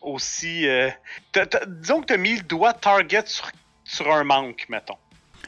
[0.01, 0.67] aussi.
[0.67, 0.89] euh,
[1.31, 3.49] t'as- t'as- disons que t'as mis le doigt target sur,
[3.85, 4.97] sur un manque, mettons.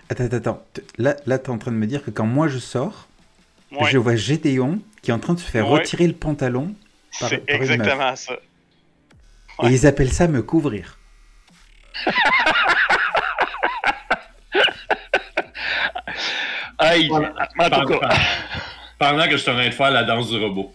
[0.09, 0.63] Attends, attends,
[0.97, 3.07] Là, là t'es en train de me dire que quand moi je sors,
[3.71, 5.79] Ouais, je vois Gédéon qui est en train de se faire Ouais.
[5.79, 6.73] retirer le pantalon
[7.19, 7.71] par- c'est par une meuf.
[7.71, 8.33] exactement ça.
[9.63, 10.97] et ils appellent ça me couvrir.
[16.79, 17.29] Hey, Voilà.
[17.29, 18.09] en tout Pendant, cas,
[18.99, 20.73] pendant que je suis en train de faire la danse du robot.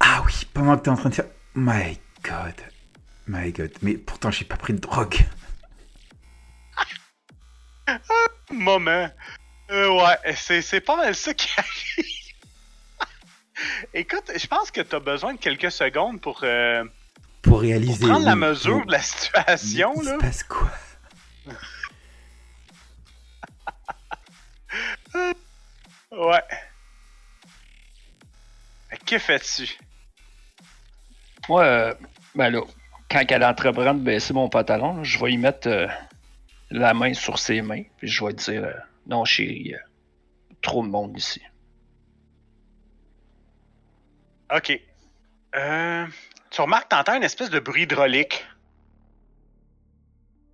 [0.00, 1.26] Ah oui, pendant que t'es en train de faire...
[1.54, 2.54] My God.
[3.28, 3.70] My God.
[3.82, 5.16] Mais pourtant, j'ai pas pris de drogue.
[8.50, 9.10] Moment.
[9.70, 12.06] Euh, ouais, c'est, c'est pas mal ça qui arrive.
[13.94, 16.84] Écoute, je pense que t'as besoin de quelques secondes pour, euh,
[17.42, 18.06] Pour pour réaliser...
[18.06, 18.86] prendre la mesure oui.
[18.86, 19.94] de la situation.
[19.96, 20.14] Il Là.
[20.14, 20.70] se passe quoi?
[26.10, 26.42] Ouais.
[29.06, 29.68] Que fais-tu?
[31.48, 31.94] moi, euh,
[32.34, 32.60] ben là,
[33.10, 35.86] quand elle entreprend de baisser mon pantalon, là, je vais y mettre euh,
[36.72, 38.72] la main sur ses mains, puis je vais dire euh,
[39.06, 39.78] Non, chérie, euh,
[40.60, 41.40] trop de monde ici.
[44.54, 44.80] Ok.
[45.54, 46.06] Euh,
[46.50, 48.44] tu remarques, t'entends une espèce de bruit hydraulique.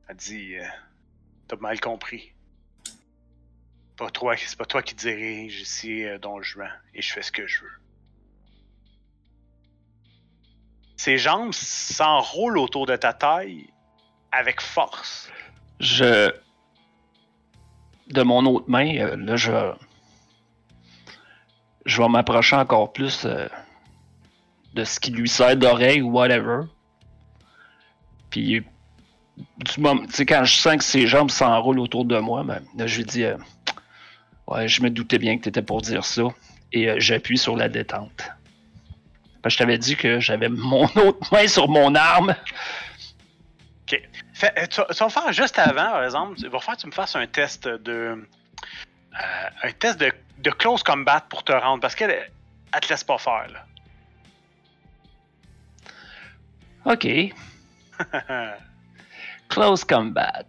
[0.09, 0.57] Elle dit,
[1.48, 2.33] t'as mal compris.
[3.98, 7.33] Pas toi, c'est pas toi qui dirige ici euh, Don Juan, et je fais ce
[7.33, 7.81] que je veux.
[10.96, 13.68] Ses jambes s'enroulent autour de ta taille
[14.31, 15.33] avec force.
[15.81, 16.31] Je.
[18.09, 19.73] De mon autre main, euh, là, je.
[21.85, 23.49] Je vais m'approcher encore plus euh,
[24.75, 26.64] de ce qui lui sert d'oreille ou whatever.
[28.31, 28.62] Puis,
[29.37, 32.62] du moment, tu sais, quand je sens que ses jambes s'enroulent autour de moi, ben,
[32.87, 33.37] je lui dis euh,
[34.47, 36.25] Ouais, je me doutais bien que tu étais pour dire ça.
[36.73, 38.31] Et j'appuie sur la détente.
[39.47, 42.35] Je t'avais dit que j'avais mon autre main sur mon arme.
[44.38, 46.77] Fait, euh, tu, vas- tu vas me faire juste avant, par exemple, il va falloir
[46.77, 47.92] que tu me fasses un test de.
[47.92, 48.16] euh,
[49.64, 52.11] un test de, de close combat pour te rendre, parce qu'elle
[52.72, 53.64] elle te laisse pas faire, là.
[56.85, 57.07] Ok.
[59.48, 60.44] Close combat.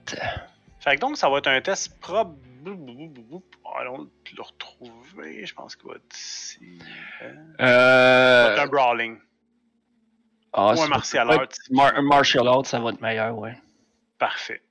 [0.80, 2.38] fait que donc, ça va être un test prob.
[3.80, 6.80] Allons le retrouver, je pense qu'il va être ici.
[7.22, 8.54] Euh, ça va Euh.
[8.54, 9.18] être un brawling.
[10.54, 11.48] ah, ou un martial arts.
[11.72, 13.58] Mar- un martial art, ça va être meilleur, ouais.
[14.20, 14.62] Parfait.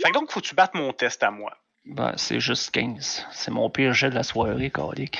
[0.00, 1.56] Fait que donc, faut que tu battes mon test à moi.
[1.86, 3.26] Ben, c'est juste 15.
[3.32, 5.18] C'est mon pire jet de la soirée, calique.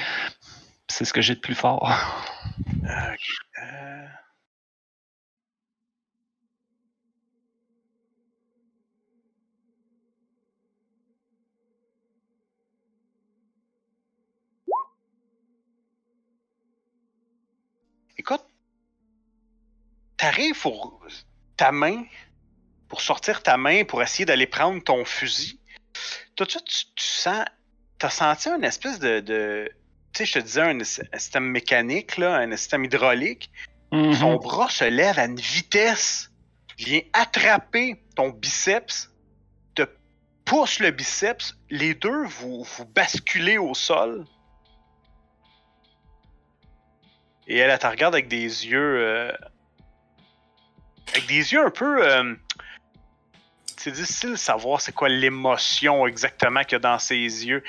[0.88, 1.90] C'est ce que j'ai de plus fort.
[2.84, 2.84] Ok,
[3.62, 4.06] euh,
[18.18, 18.44] Écoute,
[20.16, 21.00] t'arrives pour
[21.56, 22.04] ta main,
[22.88, 25.60] pour sortir ta main, pour essayer d'aller prendre ton fusil.
[26.36, 27.44] Tout de suite, tu, tu sens,
[27.98, 29.70] t'as senti une espèce de, de
[30.12, 33.50] tu sais, je te disais un, un système mécanique, là, un système hydraulique.
[33.92, 34.14] Mhm.
[34.14, 36.30] Son bras se lève à une vitesse,
[36.78, 39.10] vient attraper ton biceps,
[39.74, 39.82] te
[40.44, 44.26] pousse le biceps, les deux, vous, vous basculez au sol.
[47.46, 48.98] Et elle, elle te regarde avec des yeux.
[49.00, 49.32] euh,
[51.08, 52.06] avec des yeux un peu.
[52.06, 52.34] euh,
[53.76, 57.62] c'est difficile de savoir c'est quoi l'émotion exactement qu'il y a dans ses yeux.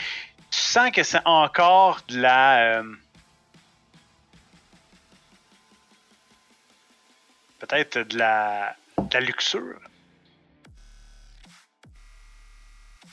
[0.50, 2.80] Tu sens que c'est encore de la.
[2.80, 2.96] euh,
[7.60, 9.80] peut-être de la, de la luxure.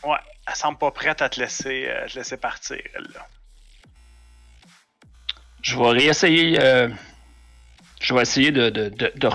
[0.02, 3.26] Ouais, elle semble pas prête à te laisser, euh, te laisser partir, elle, là.
[5.62, 6.58] Je vais réessayer.
[6.60, 6.88] euh,
[8.00, 9.30] Je vais essayer de, de, de- de-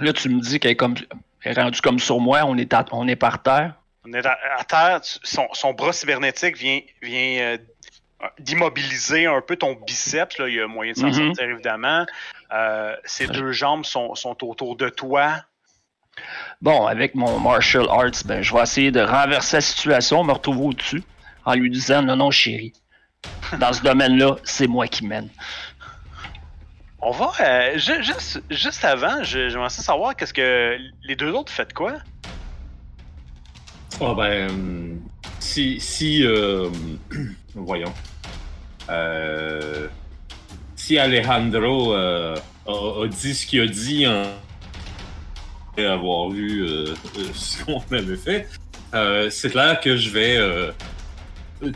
[0.00, 0.94] Là, tu me dis qu'elle est, comme...
[1.42, 3.74] elle est rendue comme sur moi, on est, à- on est par terre.
[4.06, 7.58] On est à, à terre, son, son bras cybernétique vient, vient euh,
[8.38, 10.38] d'immobiliser un peu ton biceps.
[10.38, 10.48] Là.
[10.48, 11.12] Il y a moyen de s'en Mhm.
[11.34, 12.04] sortir, évidemment.
[12.52, 15.36] Euh, ses deux jambes sont, sont autour de toi.
[16.60, 20.64] Bon, avec mon martial arts, ben, je vais essayer de renverser la situation, me retrouver
[20.66, 21.02] au-dessus,
[21.44, 22.72] en lui disant non, non, chérie.
[23.58, 25.28] Dans ce domaine-là, c'est moi qui mène.
[27.06, 27.32] On va.
[27.40, 31.94] euh, ju- juste, juste avant, j'aimerais savoir qu'est-ce que les deux autres faites quoi?
[34.00, 34.98] Ah ben,
[35.38, 36.70] si, si euh,
[37.54, 37.92] voyons,
[38.90, 39.88] Euh,
[40.76, 42.34] si Alejandro a,
[43.08, 44.24] dit ce qu'il a dit en
[45.70, 46.66] après avoir vu
[47.34, 48.48] ce qu'on avait fait,
[49.30, 50.38] c'est clair que je vais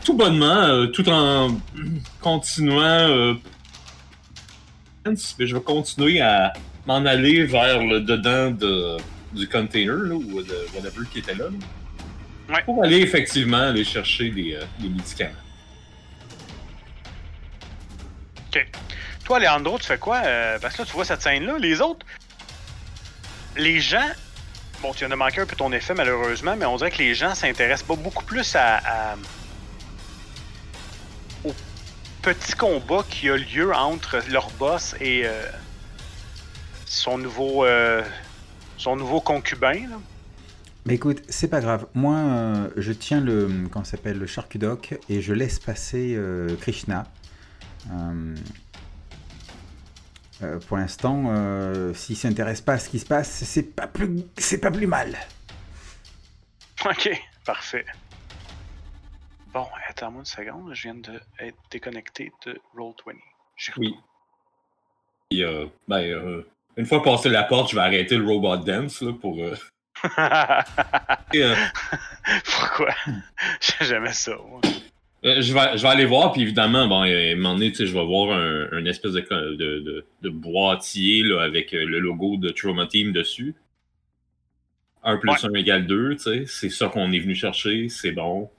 [0.03, 1.57] tout bonnement, tout en
[2.21, 3.35] continuant,
[5.11, 6.53] euh, je vais continuer à
[6.85, 8.97] m'en aller vers le dedans de,
[9.33, 11.45] du container là, ou de whatever qui était là.
[11.45, 12.55] là.
[12.55, 12.63] Ouais.
[12.63, 15.31] Pour aller effectivement aller chercher des, euh, des médicaments.
[19.25, 20.21] Toi, Leandro, tu fais quoi?
[20.25, 21.59] Euh, parce que là, tu vois cette scène-là.
[21.59, 22.03] Les autres,
[23.55, 24.07] les gens,
[24.81, 27.13] bon, tu viens de manquer un peu ton effet, malheureusement, mais on dirait que les
[27.13, 29.15] gens s'intéressent pas beaucoup plus à, à-
[31.45, 31.53] au
[32.33, 35.49] petit combat qui a lieu entre leur boss et euh,
[36.85, 38.03] son nouveau euh,
[38.77, 39.73] son nouveau concubin.
[39.73, 39.97] là.
[40.85, 41.87] Mais écoute, c'est pas grave.
[41.95, 46.19] Moi, euh, je tiens le, comment s'appelle, le charcudoc et je laisse passer
[46.61, 47.07] Krishna.
[50.67, 51.33] Pour l'instant,
[51.95, 55.17] s'il s'intéresse pas à ce qui se passe, c'est pas plus, c'est pas plus mal.
[56.85, 57.09] Ok,
[57.43, 57.85] parfait.
[59.53, 63.15] Bon, attends-moi une seconde, je viens de être déconnecté de Roll20.
[63.57, 63.95] J'y Oui.
[65.31, 66.43] Et, euh, ben, euh,
[66.77, 69.37] une fois passé la porte, je vais arrêter le robot dance là, pour.
[69.39, 69.55] euh,
[71.33, 71.55] et, euh,
[72.45, 72.93] Pourquoi?
[73.61, 74.35] J'ai jamais ça.
[74.47, 74.61] moi.
[75.25, 77.83] Euh, je, vais, je vais aller voir, puis évidemment, bon, à un moment donné, je
[77.83, 82.37] vais voir un, un espèce de, de, de, de boîtier là, avec euh, le logo
[82.37, 83.55] de Trauma Team dessus.
[85.03, 85.37] 1 plus Ouais.
[85.43, 88.49] 1 égale 2, tu sais, c'est ça qu'on est venu chercher, c'est bon.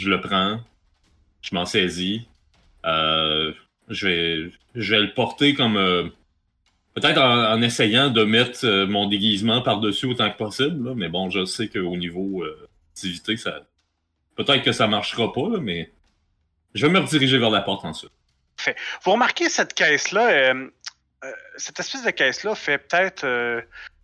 [0.00, 0.60] Je le prends,
[1.42, 2.26] je m'en saisis.
[2.86, 3.52] Euh,
[3.90, 5.76] je, vais, je vais le porter comme.
[5.76, 6.08] euh,
[6.94, 11.44] Peut-être en, essayant de mettre euh, mon déguisement par-dessus autant que possible, mais bon, je
[11.44, 12.42] sais qu'au niveau
[12.92, 13.60] activité, ça.
[14.36, 15.92] Peut-être que ça marchera pas, mais
[16.74, 18.10] je vais me rediriger vers la porte ensuite.
[19.04, 20.54] Vous remarquez cette caisse-là,
[21.56, 23.24] cette espèce de caisse-là fait peut-être,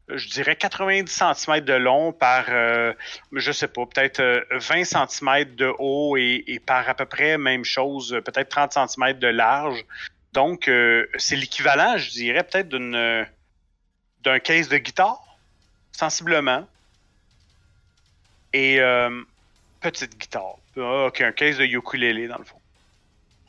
[0.09, 2.93] je dirais, 90 cm de long par, euh,
[3.33, 7.39] je sais pas, peut-être euh, 20 cm de haut et, et par à peu près
[7.39, 9.85] même chose, euh, peut-être 30 cm de large.
[10.33, 13.25] Donc, euh, c'est l'équivalent, je dirais, peut-être d'une euh,
[14.23, 15.23] d'un case de guitare,
[15.93, 16.67] sensiblement.
[18.53, 19.23] Et euh,
[19.81, 20.57] petite guitare.
[20.77, 22.61] Ah, ok, un case de ukulélé, dans le fond.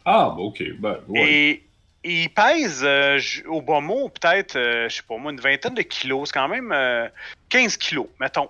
[0.06, 1.32] Ah, bah, ok, ben, ouais.
[1.32, 1.67] Et
[2.08, 5.82] il pèse, euh, au bon mot, peut-être, euh, je sais pas moi, une vingtaine de
[5.82, 6.30] kilos.
[6.30, 7.08] C'est quand même euh,
[7.50, 8.50] 15 kilos, mettons.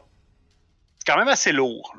[1.00, 1.96] C'est quand même assez lourd.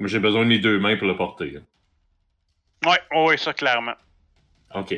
[0.00, 1.58] J'ai besoin des deux mains pour le porter.
[1.58, 2.88] hein.
[2.88, 3.94] Ouais, ouais, ouais, ça, clairement.
[4.74, 4.94] Ok.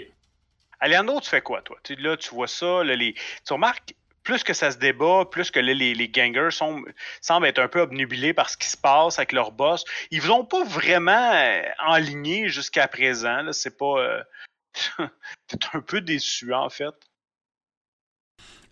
[0.79, 1.77] Alejandro, tu fais quoi, toi?
[1.83, 3.14] Tu, là, tu vois ça, là, les...
[3.14, 6.85] tu remarques, plus que ça se débat, plus que là, les, les gangers sont,
[7.21, 9.85] semblent être un peu obnubilés par ce qui se passe avec leur boss.
[10.11, 13.53] Ils vous ont pas vraiment euh, enligné jusqu'à présent.
[13.53, 13.99] C'est pas...
[13.99, 14.23] euh,
[15.49, 16.95] T'es un peu déçu, en fait.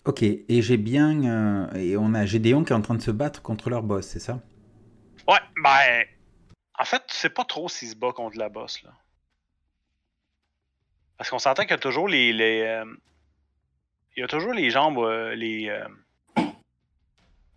[0.07, 3.11] Ok, et j'ai bien, euh, et on a Gédéon qui est en train de se
[3.11, 4.41] battre contre leur boss, c'est ça?
[5.29, 6.05] Ouais, ben.
[6.79, 8.93] En fait, tu sais pas trop s'il se bat contre la boss, là.
[11.19, 12.33] Parce qu'on s'entend qu'il y a toujours les.
[12.33, 12.87] les euh,
[14.17, 15.69] il y a toujours les jambes, euh, les.
[15.69, 15.85] euh,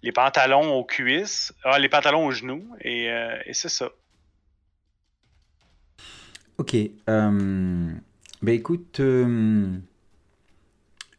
[0.04, 3.90] les pantalons aux cuisses, ah, les pantalons aux genoux, et, euh, et c'est ça.
[6.58, 7.94] Ok, euh,
[8.42, 9.78] ben écoute, euh,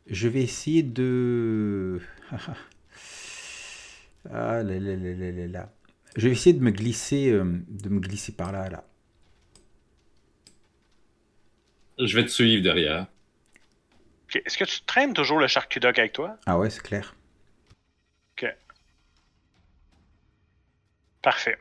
[0.07, 2.01] je vais essayer de...
[4.31, 5.73] ah là là là là là là.
[6.17, 8.85] Je vais essayer de me glisser, euh, de me glisser par là, là.
[11.99, 13.07] Je vais te suivre derrière.
[14.35, 16.37] Ok, Est-ce que tu traînes toujours le charcudoc avec toi?
[16.47, 17.15] Ah ouais, c'est clair.
[21.25, 21.57] Parfait.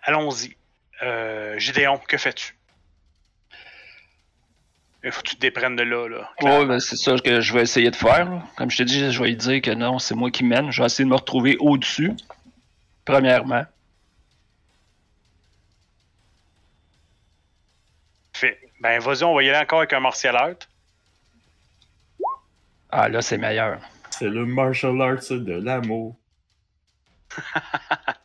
[0.00, 0.56] Allons-y.
[1.02, 2.54] Euh, Gideon, que fais-tu?
[5.02, 6.30] Il faut que tu te déprennes de là, là.
[6.40, 8.30] Ouais, ben, c'est ça que je vais essayer de faire.
[8.30, 8.42] là.
[8.56, 10.70] Comme je t'ai dit, je vais lui dire que non, c'est moi qui mène.
[10.70, 12.12] Je vais essayer de me retrouver au-dessus,
[13.04, 13.64] premièrement.
[18.80, 20.56] Ben, vas-y, on va y aller encore avec un martial art.
[22.90, 23.80] Ah, là, c'est meilleur.
[24.10, 26.16] C'est le martial arts de l'amour.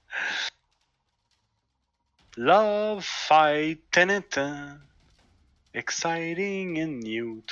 [2.38, 4.80] Love fight, tan, tan.
[5.74, 7.44] Exciting and new.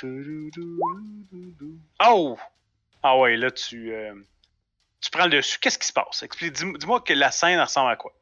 [2.00, 2.38] Oh!
[3.02, 4.14] Ah ouais, là, tu, euh,
[5.00, 5.58] tu prends le dessus.
[5.58, 6.22] Qu'est-ce qui se passe?
[6.38, 8.12] Dis- dis-moi que la scène ressemble à quoi?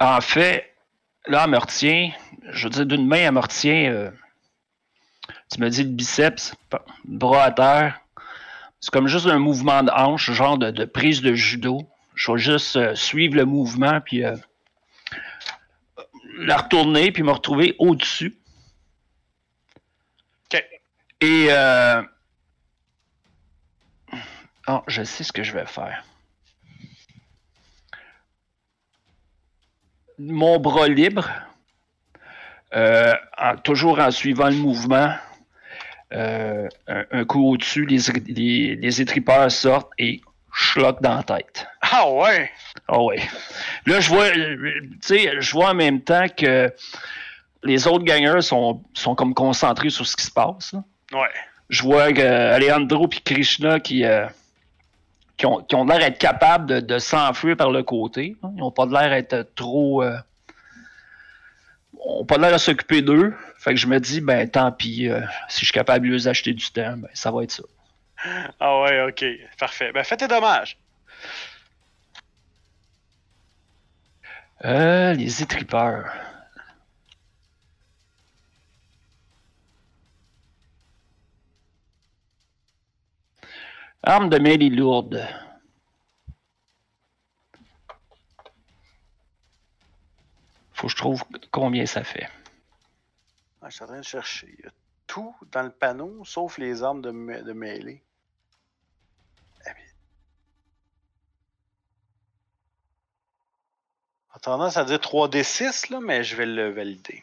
[0.00, 0.74] En fait,
[1.26, 2.10] là, elle me retient.
[2.50, 3.92] Je veux dire, d'une main, elle me retient.
[3.92, 4.10] euh,
[5.50, 6.54] tu me dis le biceps,
[7.04, 8.00] bras à terre.
[8.80, 11.88] C'est comme juste un mouvement de hanche, genre de, de prise de judo.
[12.14, 14.36] Je vais juste euh, suivre le mouvement, puis euh,
[16.38, 18.36] la retourner, puis me retrouver au-dessus.
[20.52, 20.64] OK.
[21.20, 21.46] Et.
[21.50, 22.02] Euh...
[24.66, 26.04] Oh, je sais ce que je vais faire.
[30.18, 31.28] Mon bras libre,
[32.74, 35.12] euh, en- toujours en suivant le mouvement,
[36.12, 40.20] euh, un, un coup au-dessus, les, les, les étripeurs sortent et
[40.52, 41.66] schlock dans la tête.
[41.82, 42.50] Ah ouais!
[42.88, 43.20] Ah ouais.
[43.86, 46.72] Là, je vois, euh, tu sais, je vois en même temps que
[47.64, 50.72] les autres gagneurs sont, sont comme concentrés sur ce qui se passe.
[50.72, 50.84] là.
[51.12, 51.28] Ouais.
[51.70, 54.26] Je vois que Alejandro et Krishna qui, euh,
[55.36, 58.36] qui ont, qui ont l'air d'être capables de, de s'enfuir par le côté.
[58.42, 58.50] hein.
[58.54, 60.02] Ils n'ont pas l'air d'être trop.
[60.02, 60.16] euh,
[62.06, 63.34] ont pas l'air de s'occuper d'eux.
[63.58, 66.28] Fait que je me dis, ben tant pis, euh, si je suis capable de les
[66.28, 67.62] acheter du temps, ben ça va être ça.
[68.60, 69.24] Ah ouais, ok.
[69.58, 69.90] Parfait.
[69.92, 70.78] Ben, fais tes dommages.
[74.64, 76.10] Euh, les étripeurs.
[84.06, 85.26] Arme de mêlée lourde.
[90.74, 92.28] Faut que je trouve combien ça fait.
[93.62, 94.54] Ah, je suis en train de chercher.
[94.58, 94.72] Il y a
[95.06, 98.02] tout dans le panneau, sauf les armes de, mê- de mêlée.
[99.66, 99.70] Eh
[104.42, 107.22] tendance à dire 3D6, là, mais je vais le valider.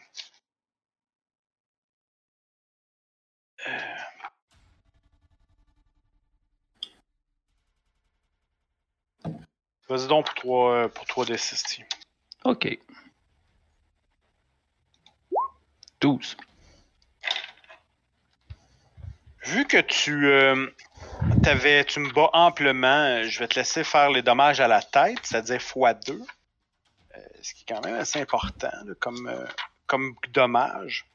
[9.92, 11.84] Vas-y donc pour 3, pour 3D6, tiens.
[12.44, 12.78] OK.
[16.00, 16.36] 12.
[19.44, 20.66] Vu que tu, euh,
[21.42, 24.82] t'avais, tu me bats amplement, euh, je vais te laisser faire les dommages à la
[24.82, 26.12] tête, c'est-à-dire x2.
[26.12, 29.46] Euh, ce qui est quand même assez important là, comme, euh,
[29.86, 31.06] comme dommage.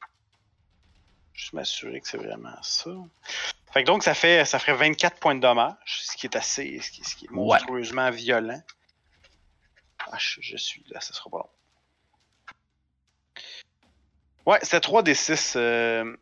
[1.33, 2.91] Juste m'assurer que c'est vraiment ça.
[3.71, 6.79] Fait que donc, ça, fait, ça ferait 24 points de dommage, ce qui est assez,
[6.81, 7.35] ce qui, ce qui est Ouais.
[7.35, 8.61] monstrueusement violent.
[10.09, 11.49] Ah, je, je suis là, ça sera pas long.
[14.45, 15.53] Ouais, c'était 3 des 6.
[15.57, 16.15] Euh...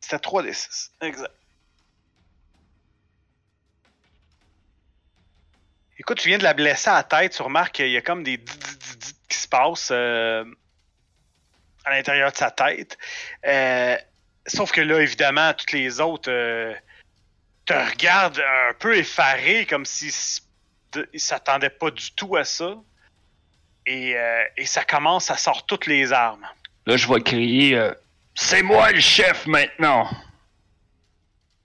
[0.00, 0.92] C'était 3 des 6.
[1.00, 1.34] Exact.
[5.98, 7.32] Écoute, tu viens de la blesser à la tête.
[7.32, 8.38] Tu remarques qu'il y a comme des
[9.28, 10.44] qui se passent euh,
[11.84, 12.96] à l'intérieur de sa tête.
[13.44, 13.96] Euh,
[14.48, 16.74] sauf que là, évidemment, toutes les autres euh,
[17.66, 18.40] te regardent
[18.70, 20.42] un peu effarés, comme si s-
[20.92, 22.74] de- ils s'attendaient pas du tout à ça.
[23.86, 26.46] Et, euh, et ça commence à sortir toutes les armes.
[26.86, 27.92] Là, je vais crier euh,
[28.34, 30.08] C'est moi le chef maintenant.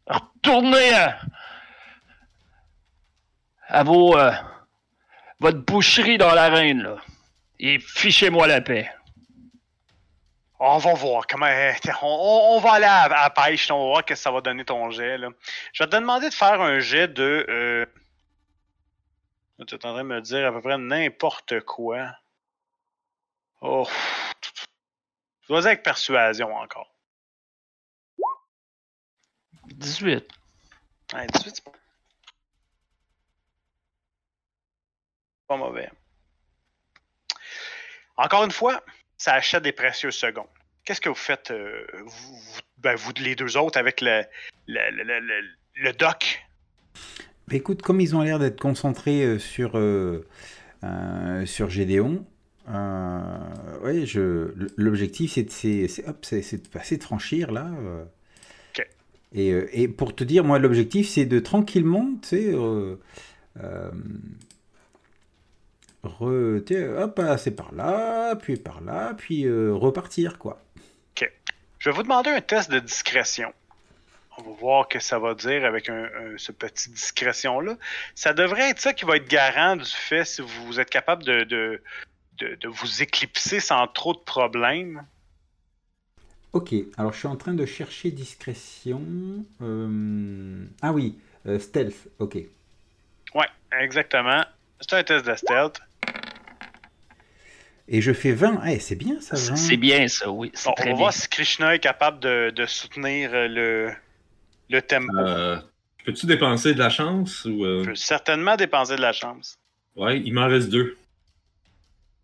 [0.07, 1.19] Retournez à,
[3.67, 4.17] à vos,
[5.39, 6.97] votre boucherie dans l'arène, là.
[7.59, 8.89] Et fichez-moi la paix.
[10.65, 11.45] On va voir comment.
[12.03, 14.39] On, on- va aller à, à la pêche, on va voir ce que ça va
[14.39, 15.17] donner ton jet.
[15.17, 15.27] Là.
[15.73, 17.45] Je vais te demander de faire un jet de.
[17.49, 17.85] Euh...
[19.67, 22.15] Tu es en train de me dire à peu près n'importe quoi.
[23.59, 23.85] Oh.
[25.49, 26.89] Vas-y avec persuasion encore.
[29.65, 30.25] 18.
[31.13, 31.71] Ouais, 18, c'est pas-
[35.47, 35.91] pas mauvais.
[38.15, 38.81] Encore une fois,
[39.17, 40.47] ça achète des précieux secondes.
[40.85, 42.37] Qu'est-ce que vous faites, euh, vous,
[42.77, 44.23] ben, vous, les deux autres, avec le,
[44.67, 45.41] le, le, le-
[45.75, 46.43] le- doc?
[47.47, 50.25] Bah, écoute, comme ils ont l'air d'être concentrés euh, sur, euh,
[50.83, 52.25] euh, sur Gédéon,
[52.67, 57.69] ouais, je, l'objectif c'est de, c'est, c'est- hop, c'est, c'est de passer, de franchir là.
[59.35, 59.49] Et,
[59.81, 62.97] et pour te dire, moi, l'objectif c'est de tranquillement, tu sais, re-
[66.03, 70.62] hop, passer par là, puis par là, puis euh, repartir quoi.
[71.83, 73.53] Je vais vous demander un test de discrétion.
[74.37, 77.75] On va voir que ça va dire avec un, un- ce petit discrétion-là.
[78.15, 81.43] Ça devrait être ça qui va être garant du fait si vous êtes capable de,
[81.43, 81.83] de,
[82.37, 85.05] de, de vous éclipser sans trop de problèmes.
[86.53, 89.01] Ok, alors je suis en train de chercher discrétion.
[89.61, 91.17] euh, Ah oui,
[91.47, 92.37] euh, stealth, ok.
[93.35, 93.47] Ouais,
[93.79, 94.45] exactement.
[94.79, 95.81] C'est un test de stealth.
[97.87, 98.61] Et je fais 20.
[98.67, 99.55] Eh, c'est bien ça, 20.
[99.55, 100.51] C'est bien ça, oui.
[100.65, 100.93] on va bien.
[100.95, 103.91] voir si Krishna est capable de, de soutenir euh, le,
[104.69, 105.15] le tempo.
[105.17, 105.59] Euh,
[106.05, 107.63] Peux-tu dépenser de la chance ou.
[107.65, 109.57] euh, Je peux certainement dépenser de la chance.
[109.95, 110.97] Ouais, il m'en reste deux.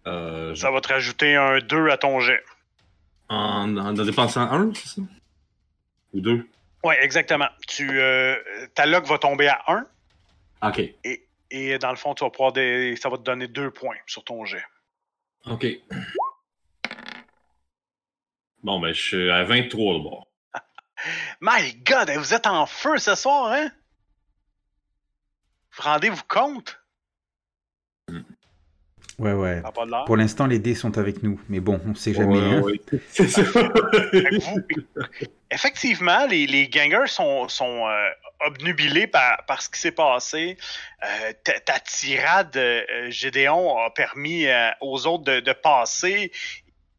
[0.08, 2.44] Euh, je- Ça va te rajouter un 2 à ton jet.
[3.28, 5.02] en, en dépensant un, c'est ça?
[6.14, 6.48] Ou deux?
[6.84, 7.50] Ouais, exactement.
[7.68, 8.36] Tu, euh,
[8.74, 9.86] ta luck va tomber à 1
[10.70, 10.80] Ok.
[11.04, 13.96] et, et dans le fond, tu vas pouvoir dé- ça va te donner 2 points
[14.08, 14.64] sur ton jet.
[15.46, 15.66] Ok.
[18.62, 20.28] Bon, ben, je suis à 23 de bord.
[21.42, 23.72] My God, vous êtes en feu ce soir, hein?
[25.76, 26.80] Vous rendez-vous compte?
[29.20, 29.56] Ouais, ouais.
[29.56, 30.06] Ça n'a pas de l'air.
[30.06, 31.40] Pour l'instant, les dés sont avec nous.
[31.50, 32.40] Mais bon, on sait jamais.
[32.40, 32.62] Ouais, hein.
[32.62, 32.80] ouais.
[35.52, 38.10] Effectivement, les, les gangers sont, sont euh,
[38.46, 40.58] obnubilés par, par ce qui s'est passé.
[41.04, 46.32] Euh, ta, ta tirade, euh, Gédéon, a permis euh, aux autres de, de passer.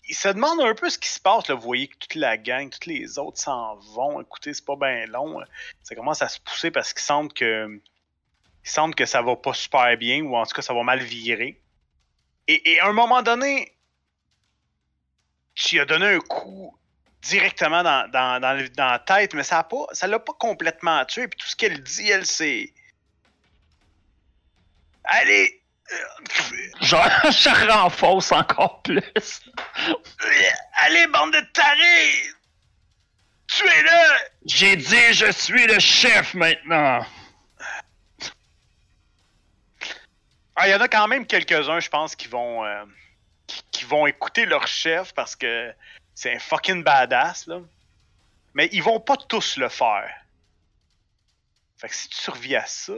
[0.08, 1.48] Ils se demandent un peu ce qui se passe.
[1.48, 1.54] Là.
[1.54, 4.20] Vous voyez que toute la gang, tous les autres s'en vont.
[4.20, 5.40] Écoutez, c'est pas bien long.
[5.82, 7.80] Ça commence à se pousser parce qu'ils sentent que
[8.62, 10.98] ils sentent que ça va pas super bien ou en tout cas ça va mal
[10.98, 11.58] virer.
[12.50, 13.72] Et, et à un moment donné,
[15.54, 16.76] tu as donné un coup
[17.22, 21.28] directement dans, dans, dans, la tête, mais ça a pas, ça l'a pas complètement tué.
[21.28, 22.72] Puis tout ce qu'elle dit, elle, c'est.
[25.04, 25.62] Allez!
[25.92, 25.96] euh,
[26.80, 28.98] Genre, je renforce encore plus.
[28.98, 29.94] euh,
[30.82, 32.32] allez, bande de tarés!
[33.46, 34.18] Tuez-le!
[34.46, 37.06] J'ai dit, je suis le chef maintenant.
[40.62, 42.84] Ah, il y en a quand même quelques-uns, je pense, qui vont, euh,
[43.46, 45.72] qui, qui vont écouter leur chef parce que
[46.14, 47.60] c'est un fucking badass, là.
[48.52, 50.14] Mais ils vont pas tous le faire.
[51.78, 52.92] Fait que si tu survis à ça,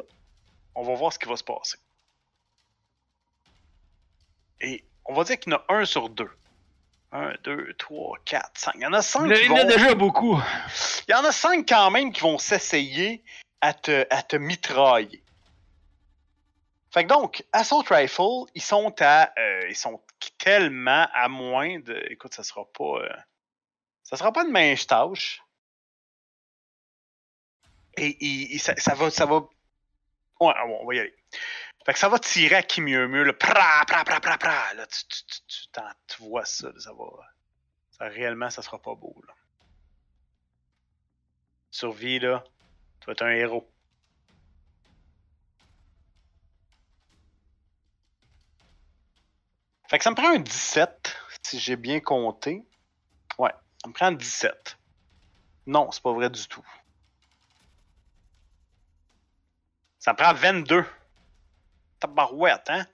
[0.74, 1.78] on va voir ce qui va se passer.
[4.60, 6.30] Et on va dire qu'il y en a un sur deux.
[7.12, 8.72] Un, deux, trois, quatre, cinq.
[8.74, 10.36] Il y en a cinq Il qui y en a déjà beaucoup.
[11.06, 13.22] Il y en a cinq quand même qui vont s'essayer
[13.60, 15.21] à te, à te mitrailler.
[16.92, 19.32] Fait que donc, Assault Rifle, ils sont à.
[19.38, 20.02] euh, ils sont
[20.38, 21.94] tellement à moins de.
[22.10, 23.00] Écoute, ça sera pas.
[23.02, 23.16] euh,
[24.02, 25.42] ça sera pas une mince tâche.
[27.96, 29.10] Et, il- il- ça, ça va.
[29.10, 29.36] Ça va.
[30.40, 31.14] Ouais, on va y aller.
[31.86, 33.24] Fait que ça va tirer à qui mieux mieux.
[33.24, 33.32] Là.
[33.32, 34.74] Pra, pra, pra, pra, pra.
[34.74, 35.68] Là, tu, tu, tu,
[36.08, 36.68] tu vois ça.
[36.68, 37.06] là, ça va.
[37.92, 39.14] Ça, réellement, ça sera pas beau.
[39.26, 39.34] Là.
[41.70, 42.44] Survie, là.
[43.00, 43.71] Tu vas être un héros.
[49.92, 52.64] Fait que ça me prend un 17, si j'ai bien compté.
[53.36, 54.78] Ouais, ça me prend un 17.
[55.66, 56.64] Non, c'est pas vrai du tout.
[59.98, 60.86] Ça me prend 22.
[62.00, 62.86] Tabarouette, hein?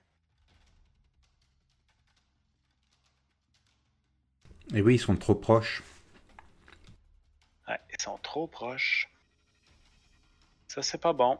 [4.73, 5.81] Et oui, ils sont trop proches.
[7.69, 9.09] Ouais, ils sont trop proches.
[10.67, 11.39] Ça, c'est pas bon.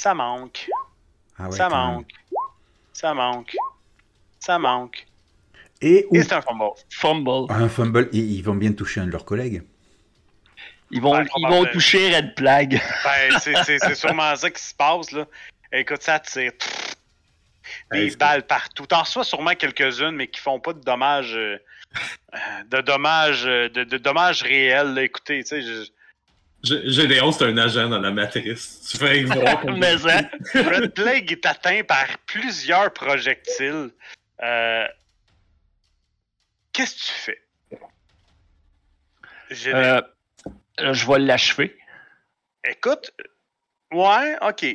[0.00, 0.66] Ça manque.
[1.38, 2.10] Ah ouais, ça manque.
[2.94, 3.54] Ça manque.
[4.38, 5.06] Ça manque.
[5.82, 6.70] Et c'est un fumble.
[6.88, 7.52] Fumble.
[7.52, 9.62] un fumble, ils, ils vont bien toucher un de leurs collègues.
[10.90, 12.80] Ils vont, Ouais, ils vont toucher Red Plague.
[13.04, 15.26] Ben, c'est- sûrement ça qui se passe, là.
[15.70, 16.52] Écoute, ça tire.
[17.92, 18.86] Des balles partout.
[18.86, 21.36] T'en reçois sûrement quelques-unes, mais qui font pas de dommages.
[21.36, 21.58] euh,
[22.70, 23.44] de dommages.
[23.46, 25.02] euh, De, de dommages réels, là.
[25.02, 25.90] Écoutez, tu sais, je-
[26.62, 28.86] Gédéon, c'est un agent dans la matrice.
[28.90, 33.90] Tu fais voir Mais hein, Red Plague est atteint par plusieurs projectiles.
[34.42, 34.86] Euh,
[36.72, 37.42] Qu'est-ce que tu fais?
[39.72, 40.02] Euh,
[40.78, 41.76] je vais l'achever.
[42.64, 43.10] Écoute,
[43.90, 44.66] ouais, ok.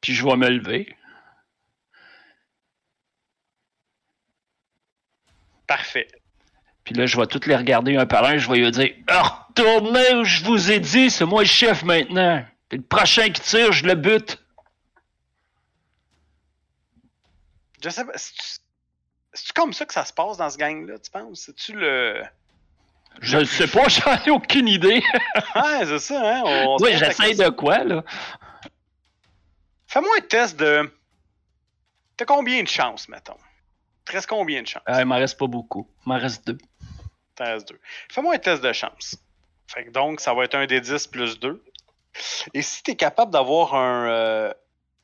[0.00, 0.96] Puis je vais me lever.
[5.66, 6.08] Parfait.
[6.84, 8.38] Puis là, je vais toutes les regarder un par un.
[8.38, 12.44] Je vais lui dire Retournez où je vous ai dit, c'est moi le chef maintenant.
[12.68, 14.42] Puis le prochain qui tire, je le bute.
[17.82, 18.12] Je sais pas.
[18.16, 18.62] C'est-tu
[19.34, 21.40] c'est-tu comme ça que ça se passe dans ce gang-là, tu penses?
[21.46, 22.22] C'est-tu le.
[23.20, 25.02] Je ne sais pas, j'en ai aucune idée.
[25.54, 26.42] Ouais, c'est ça, hein?
[26.44, 27.44] On oui, question.
[27.44, 28.04] de quoi, là?
[29.86, 30.90] Fais-moi un test de.
[32.16, 33.36] T'as combien de chances, mettons?
[34.06, 34.82] Reste combien de chances?
[34.86, 35.88] Ah, Il m'en reste pas beaucoup.
[36.04, 36.58] Il m'en reste deux.
[38.10, 39.16] Fais-moi un test de chance.
[39.68, 41.62] Fait que donc, ça va être un des 10 plus 2.
[42.54, 44.54] Et si t'es capable d'avoir un, euh,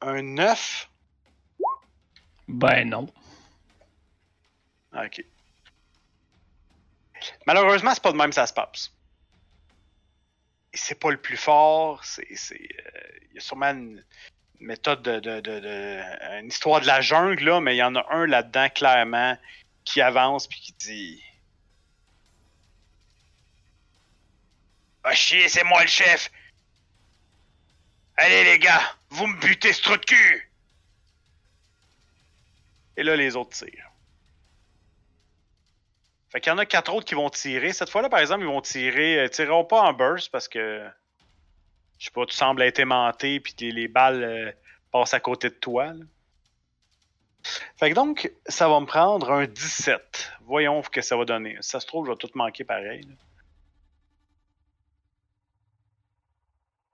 [0.02, 0.88] un 9.
[2.48, 3.06] Ben non.
[4.94, 5.24] Ok.
[7.46, 8.92] Malheureusement, c'est pas de même que ça se passe.
[10.72, 12.04] c'est pas le plus fort.
[12.04, 12.56] C'est, euh,
[13.30, 14.04] il y a sûrement une
[14.60, 17.94] méthode de, de, de, de- une histoire de la jungle là, mais il y en
[17.96, 19.36] a un là-dedans clairement
[19.84, 21.22] qui avance puis qui dit.
[25.10, 26.30] Ah chier, c'est moi le chef.
[28.18, 30.50] Allez les gars, vous me butez ce trou de cul.
[32.98, 33.90] Et là les autres tirent.
[36.30, 37.72] Fait qu'il y en a quatre autres qui vont tirer.
[37.72, 39.20] Cette fois-là, par exemple, ils vont tirer.
[39.20, 40.86] euh, tireront pas en burst parce que.
[41.98, 44.52] Je sais pas, tu sembles être aimanté puis les, les balles euh,
[44.92, 45.86] passent à côté de toi.
[45.86, 46.04] là.
[47.78, 50.32] Fait que donc, ça va me prendre un 17.
[50.42, 51.56] Voyons ce que ça va donner.
[51.60, 53.08] Ça se trouve, je vais tout manquer pareil.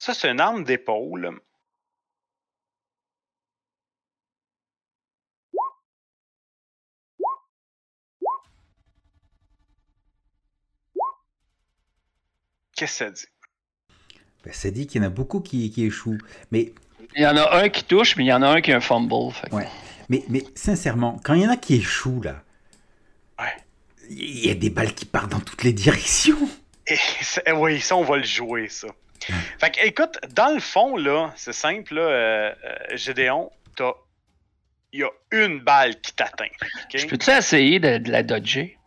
[0.05, 1.41] Ça, c'est une arme d'épaule.
[12.77, 13.27] Qu'est-ce que ça dit?
[14.45, 16.19] Ben, ça dit qu'il y en a beaucoup qui, qui échouent.
[16.51, 16.73] Mais,
[17.17, 18.77] Il y en a un qui touche, mais il y en a un qui a
[18.77, 19.33] un fumble.
[19.33, 19.69] fait que- Ouais.
[20.09, 22.43] mais, mais sincèrement, quand il y en a qui échouent, là,
[23.39, 23.57] Ouais.
[24.11, 26.49] il y a des balles qui partent dans toutes les directions.
[26.87, 28.89] Et oui, ça, on va le jouer, ça.
[29.59, 33.93] Fait que, écoute, dans le fond, là, c'est simple, là, euh, euh, Gédéon, t'as.
[34.93, 36.45] Il y a une balle qui t'atteint.
[36.63, 36.97] ok?
[36.97, 38.79] Je peux-tu essayer de, de la dodger?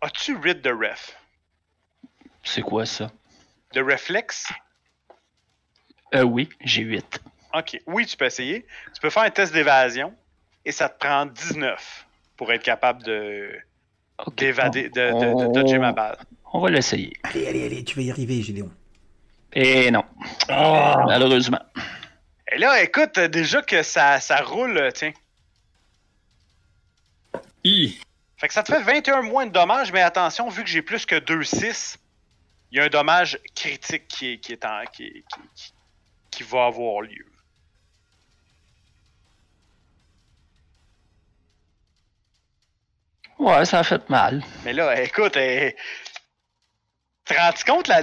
[0.00, 1.16] As-tu rid de ref?
[2.42, 3.10] C'est quoi ça?
[3.72, 4.50] De réflexe?
[6.14, 7.20] Euh, oui, j'ai 8.
[7.54, 7.78] Ok.
[7.86, 8.66] Oui, tu peux essayer.
[8.94, 10.14] Tu peux faire un test d'évasion
[10.64, 12.06] et ça te prend 19
[12.36, 13.50] pour être capable de
[14.36, 16.18] d'évader, de, de dodger ma balle.
[16.56, 17.12] On va l'essayer.
[17.24, 18.70] Allez, allez, allez, tu vas y arriver, Gédéon.
[19.52, 20.04] Et non,
[20.48, 21.02] Ah!
[21.06, 21.58] malheureusement.
[22.52, 25.12] Et là, écoute, déjà que ça, ça roule, tiens.
[28.36, 31.06] Fait que ça te fait 21 moins de dommages, mais attention, vu que j'ai plus
[31.06, 31.96] que 2-6,
[32.70, 35.72] il y a un dommage critique qui, est, qui, est en, qui, est- qui, qui-
[36.30, 37.26] qui va avoir lieu.
[43.38, 44.42] Ouais, ça a fait mal.
[44.64, 46.03] Mais là, écoute, eh, tu
[47.24, 48.02] te rends compte la,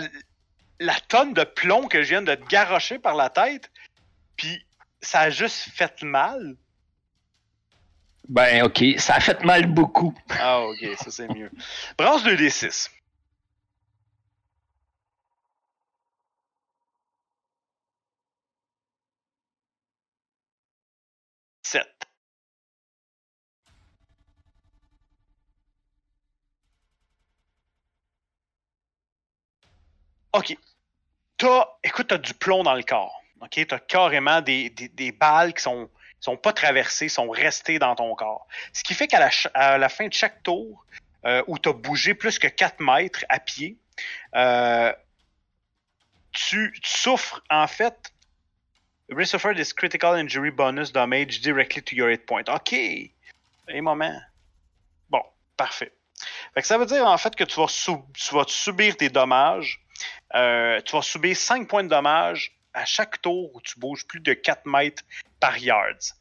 [0.80, 3.72] la tonne de plomb que je viens de te garrocher par la tête?
[4.36, 4.66] Puis
[5.02, 6.56] ça a juste fait mal?
[8.30, 10.14] Ben, ok, ça a fait mal beaucoup.
[10.30, 11.52] Ah, ok, ça c'est mieux.
[11.98, 12.90] Brasse 2d6.
[30.34, 30.56] Ok.
[31.38, 33.22] T'as, écoute, t'as du plomb dans le corps.
[33.42, 37.96] Ok, t'as carrément des, des, des balles qui sont, sont pas traversées, sont restées dans
[37.96, 38.48] ton corps.
[38.74, 40.86] Ce qui fait qu'à la, à la fin de chaque tour,
[41.26, 43.78] euh, où tu as bougé plus que 4 mètres à pied,
[44.36, 44.94] euh,
[46.32, 48.14] tu, tu souffres en fait.
[49.10, 52.48] You suffer this critical injury bonus damage directly to your hit point.
[52.48, 52.74] OK.
[53.68, 54.18] Un moment.
[55.10, 55.22] Bon,
[55.58, 55.92] parfait.
[56.54, 59.81] Fait que ça veut dire en fait que tu vas, tu vas subir des dommages.
[60.36, 64.20] Euh, tu vas subir 5 points de dommages à chaque tour où tu bouges plus
[64.22, 65.04] de 4 mètres
[65.40, 66.16] par yards.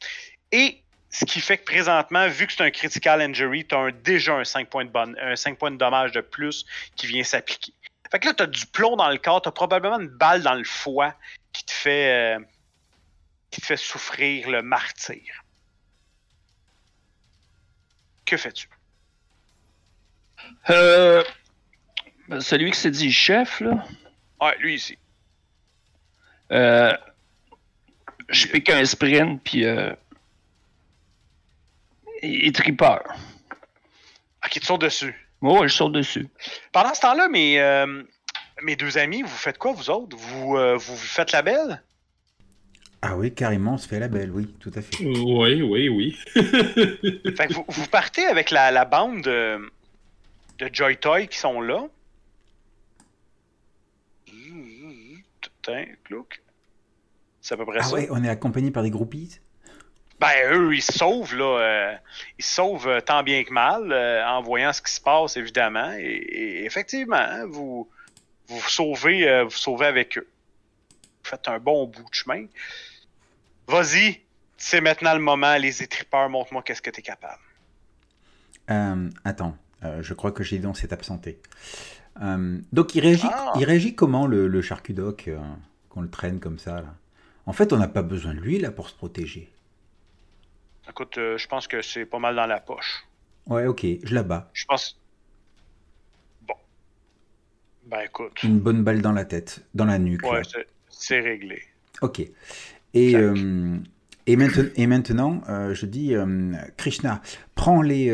[0.51, 4.33] Et ce qui fait que présentement, vu que c'est un critical injury, tu as déjà
[4.33, 7.73] un 5 points, de bon- un 5 points de dommage de plus qui vient s'appliquer.
[8.11, 10.41] Fait que là, tu as du plomb dans le corps, tu as probablement une balle
[10.41, 11.15] dans le foie
[11.53, 12.39] qui te fait, euh,
[13.49, 15.21] qui te fait souffrir le martyr.
[18.25, 18.69] Que fais-tu?
[20.69, 21.23] Euh,
[22.27, 23.83] ben, celui qui s'est dit chef, là,
[24.41, 24.97] Ouais, lui ici.
[26.51, 26.95] euh,
[28.29, 29.93] je pique un sprint, puis euh,
[32.23, 33.03] il il tripeur.
[34.43, 35.15] Ok, tu sautes dessus.
[35.41, 36.27] Moi, je saute dessus.
[36.71, 38.03] Pendant ce temps-là, mes, euh,
[38.63, 40.15] mes deux amis, vous faites quoi, vous autres?
[40.17, 41.81] Vous, euh, vous vous faites la belle?
[43.03, 45.03] Ah oui, carrément, on se fait la belle, oui, tout à fait.
[45.03, 46.19] Oui, oui, oui.
[46.33, 49.71] Fait que vous, vous partez avec la, la bande de,
[50.59, 51.87] de Joy Toy qui sont là.
[57.41, 57.93] C'est à peu près Ah ça.
[57.95, 59.39] ouais, on est accompagné par des groupies?
[60.19, 61.59] Ben, eux, ils se sauvent, là.
[61.59, 61.95] euh,
[62.37, 65.35] ils se sauvent euh, tant bien que mal euh, en voyant ce qui se passe,
[65.37, 65.93] évidemment.
[65.97, 67.89] Et, et effectivement, hein, vous,
[68.47, 70.27] vous vous sauvez, euh, vous sauvez avec eux.
[71.23, 72.45] Vous faites un bon bout de chemin.
[73.67, 74.21] Vas-y,
[74.57, 77.41] c'est maintenant le moment, les étripeurs, montre-moi qu'est-ce que t'es capable.
[78.69, 79.57] Euh, attends,
[80.01, 81.39] je crois que Gédéon s'est absenté.
[82.21, 83.53] Euh, donc, il réagit, Ah.
[83.55, 85.39] il réagit comment le, le charcudoc euh,
[85.89, 86.95] qu'on le traîne comme ça là?
[87.45, 89.49] En fait, on n'a pas besoin de lui là pour se protéger.
[90.89, 93.05] Écoute, euh, je pense que c'est pas mal dans la poche.
[93.47, 94.49] Ouais, ok, je la bats.
[94.53, 94.99] Je pense.
[96.47, 96.53] Bon.
[97.87, 98.43] Ben écoute.
[98.43, 100.23] Une bonne balle dans la tête, dans la nuque.
[100.29, 100.41] Ouais,
[100.89, 101.61] c'est- réglé.
[102.01, 102.19] Ok.
[102.93, 103.21] Et, Clac.
[103.23, 103.77] euh,
[104.27, 105.41] et, maintenant, et maintenant,
[105.73, 106.13] je dis,
[106.77, 107.21] Krishna,
[107.55, 108.09] prends les,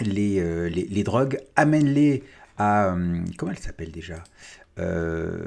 [0.00, 2.22] les, euh, les, les drogues, amène-les
[2.58, 2.92] à...
[2.92, 4.22] euh, comment elle s'appelle déjà
[4.78, 5.38] Euh,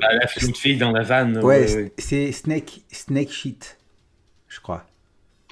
[0.00, 1.38] Bah, la petite fille dans la vanne.
[1.44, 3.78] Ouais, c'est Snake, Snake Sheet,
[4.48, 4.84] je crois.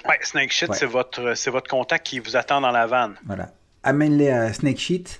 [0.07, 0.75] Ouais, Snake Shit, Ouais.
[0.77, 3.15] c'est votre, c'est votre contact qui vous attend dans la vanne.
[3.25, 3.53] Voilà.
[3.83, 5.19] Amène-les à Snake Sheet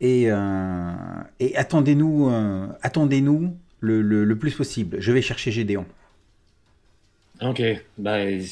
[0.00, 0.92] et, euh,
[1.40, 4.96] et attendez-nous euh, attendez-nous le, le, le plus possible.
[5.00, 5.86] Je vais chercher Gédéon.
[7.42, 7.62] Ok,
[7.98, 8.42] ben,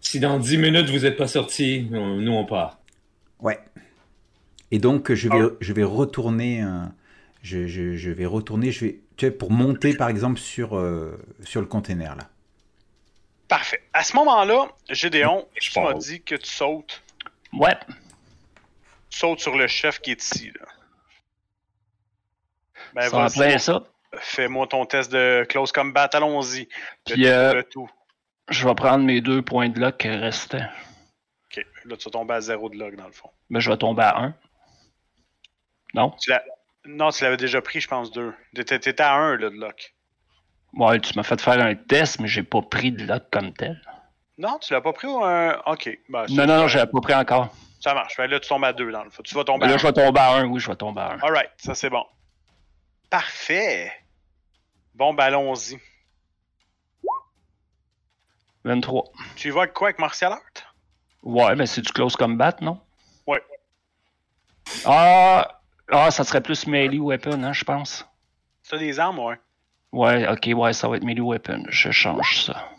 [0.00, 2.78] si dans 10 minutes vous êtes pas sortis, on- nous on part.
[3.40, 3.58] Ouais.
[4.70, 5.56] Et donc je vais, Ah.
[5.60, 6.84] je vais retourner, euh,
[7.42, 11.18] je, je- je vais retourner, je vais, tu sais, pour monter par exemple sur, euh,
[11.44, 12.24] sur le container là.
[13.48, 13.82] Parfait.
[13.94, 17.02] À ce moment-là, Gédéon, Je tu m'as dit que tu sautes.
[17.54, 17.74] Ouais.
[19.08, 20.50] Tu sautes sur le chef qui est ici.
[20.60, 20.66] Là.
[22.94, 23.08] Ben,
[23.58, 23.82] ça
[24.20, 26.68] fais-moi ton test de close combat, allons-y.
[27.06, 27.88] Puis euh, tout.
[28.50, 30.66] je vais prendre mes deux points de luck restants.
[31.84, 33.30] Là tu vas tomber à zéro de log dans le fond.
[33.50, 34.34] Mais je vais tomber à 1.
[35.94, 36.10] Non?
[36.20, 36.32] Tu
[36.86, 38.34] Non, tu l'avais déjà pris, je pense, deux.
[38.54, 39.94] T'étais t'étais à un là, de lock.
[40.74, 43.80] Ouais, tu m'as fait faire un test, mais j'ai pas pris de luck comme tel.
[44.36, 45.60] Non, tu l'as pas pris ou un.
[45.66, 45.88] Ok.
[46.08, 47.48] Ben, c'est- Non, non, non, j'ai pas pris encore.
[47.80, 48.16] Ça marche.
[48.16, 49.22] Ben, là, tu tombes à deux dans le fond.
[49.22, 51.12] Tu vas tomber Là, à je vais tomber à 1, oui, je vais tomber à
[51.14, 51.18] 1.
[51.20, 52.04] Alright, ça c'est bon.
[53.10, 53.90] Parfait.
[54.94, 55.78] Bon, ben allons-y.
[58.64, 59.04] 23.
[59.36, 59.88] Tu y vas avec quoi?
[59.88, 60.67] Avec Martial Art?
[61.28, 62.80] Ouais, mais c'est du close combat, non?
[63.26, 63.42] Ouais.
[64.86, 65.60] Ah,
[65.90, 68.06] ah, ça serait plus melee weapon, hein, je pense.
[68.66, 69.36] T'as des armes, ouais.
[69.92, 71.64] Ouais, ok, ouais, ça va être melee weapon.
[71.68, 72.70] Je change ça.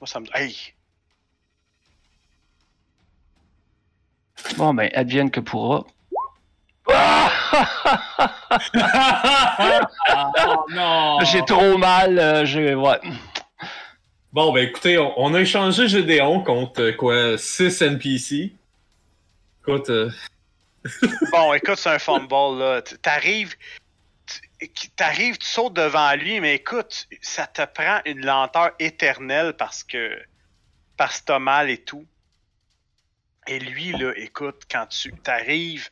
[0.00, 0.26] Moi, ça me.
[0.34, 0.74] Hey!
[4.56, 5.84] Bon, ben, advienne que pourra.
[10.08, 10.40] Ah!
[10.48, 11.18] oh non!
[11.22, 12.74] J'ai trop mal, euh, j'ai.
[12.74, 13.00] Ouais.
[14.36, 18.52] Bon, ben écoutez, on, a échangé Gédéon contre euh, quoi 6 NPC.
[19.62, 20.10] Écoute, euh,
[21.32, 22.82] Bon, écoute, c'est un fumble, là.
[23.00, 23.54] T'arrives.
[24.94, 30.20] T'arrives, tu sautes devant lui, mais écoute, ça te prend une lenteur éternelle parce que.
[30.98, 32.04] Parce que t'as mal et tout.
[33.46, 35.88] Et lui, là, écoute, quand tu t'arrives.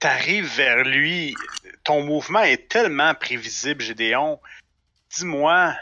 [0.00, 1.36] T'arrives vers lui,
[1.84, 4.40] ton mouvement est tellement prévisible, Gédéon.
[5.14, 5.76] Dis-moi,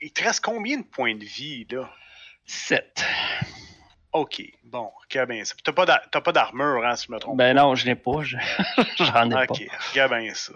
[0.00, 1.90] il te reste combien de points de vie, là?
[2.46, 3.04] 7.
[4.12, 5.54] Ok, bon, regarde bien ça.
[5.62, 7.36] T'as pas pas d'armure, hein, si je me trompe.
[7.36, 8.22] Ben non, je n'ai pas.
[8.22, 8.36] je-
[8.98, 10.52] J'en ai ok, regarde bien ça.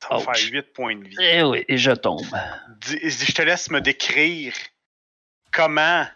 [0.00, 1.16] Ça va faire 8 points de vie.
[1.16, 1.22] pas.
[1.22, 2.24] Eh oui, et je tombe.
[2.82, 4.54] Je te laisse me décrire
[5.52, 6.06] comment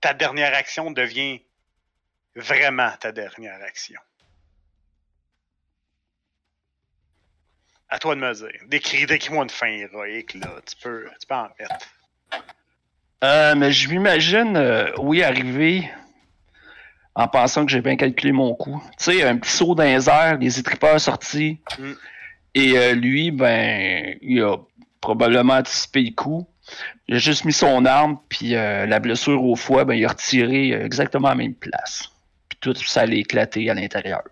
[0.00, 1.40] ta dernière action devient
[2.34, 4.00] vraiment ta dernière action.
[7.88, 8.48] À toi de me dire.
[8.66, 10.48] Décris, décris-moi une fin héroïque, là.
[10.66, 11.86] Tu peux, tu peux en mettre.
[13.24, 15.88] Euh, mais je m'imagine, euh, oui, arriver
[17.14, 18.82] en pensant que j'ai bien calculé mon coup.
[18.98, 21.58] Tu sais, un petit saut dans les airs, les étripeurs sortis.
[21.78, 21.92] Mm.
[22.54, 24.56] Et euh, lui, ben, il a
[25.00, 26.46] probablement anticipé le coup.
[27.08, 30.72] Il a juste mis son arme, puis la blessure au foie, ben, il a retiré
[30.72, 32.10] exactement à la même place.
[32.48, 34.22] Puis tout ça allait éclater à l'intérieur.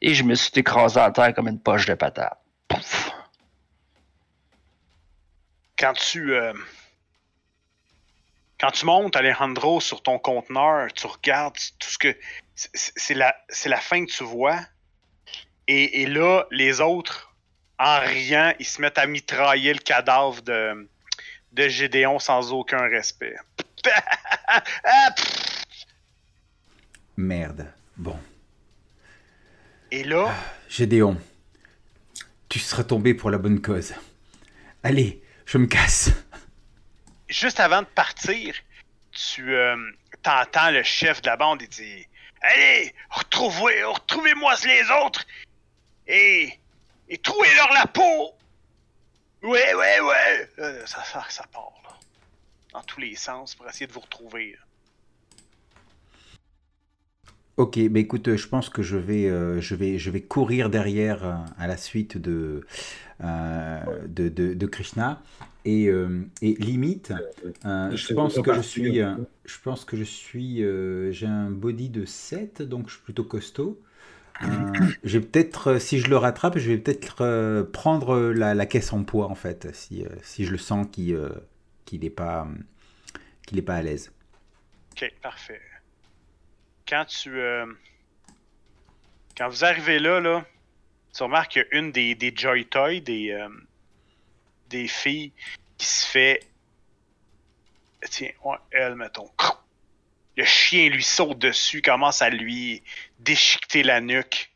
[0.00, 2.38] Et je me suis écrasé à terre comme une poche de patate.
[2.76, 3.10] Pouf.
[5.78, 6.52] quand tu euh,
[8.58, 12.16] quand tu montes Alejandro sur ton conteneur, tu regardes tout ce que
[12.54, 14.58] c'est- la c'est la fin que tu vois
[15.68, 17.34] et, et là les autres
[17.78, 20.88] en riant ils se mettent à mitrailler le cadavre de
[21.52, 23.36] de Gédéon sans aucun respect.
[24.84, 25.14] Ah.
[27.16, 27.72] Merde.
[27.96, 28.18] Bon.
[29.90, 30.34] et là
[30.68, 31.16] Gédéon,
[32.48, 33.94] tu seras tombé pour la bonne cause.
[34.82, 36.10] Allez, je me casse.
[37.28, 38.54] juste avant de partir,
[39.12, 39.76] tu euh,
[40.22, 42.06] t'entends le chef de la bande il dit
[42.42, 45.24] Allez, retrouvez, retrouvez-moi les autres
[46.06, 46.52] et,
[47.08, 48.32] et trouvez-leur la peau.
[49.42, 50.50] Ouais, ouais, ouais.
[50.58, 51.90] Euh, ça, ça, ça part là.
[52.72, 54.56] Dans tous les sens pour essayer de vous retrouver.
[57.56, 61.24] Ok, bah écoute, je pense que je vais, euh, je vais, je vais courir derrière
[61.24, 62.66] euh, à la suite de,
[63.22, 65.22] euh, de, de, de Krishna.
[65.64, 67.12] Et, euh, et limite,
[67.64, 71.50] euh, Je pense que je suis, euh, je pense que je suis, euh, j'ai un
[71.50, 73.80] body de 7, donc je suis plutôt costaud.
[74.42, 74.48] Euh,
[75.04, 78.92] je vais peut-être, si je le rattrape, je vais peut-être euh, prendre la, la caisse
[78.92, 81.30] en poids en fait, si, euh, si je le sens qu'il euh,
[81.92, 82.48] n'est pas,
[83.46, 84.12] qu'il est pas à l'aise.
[84.92, 85.60] Ok, parfait.
[86.86, 87.38] Quand tu.
[87.38, 87.66] euh,
[89.36, 90.44] quand vous arrivez là, là,
[91.14, 93.48] tu remarques qu'il y a une des, des Joy Toy, des, euh,
[94.68, 95.32] des filles,
[95.76, 96.40] qui se fait.
[98.10, 99.30] Tiens, ouais, elle, mettons.
[100.36, 102.82] Le chien lui saute dessus, commence à lui
[103.18, 104.50] déchiqueter la nuque.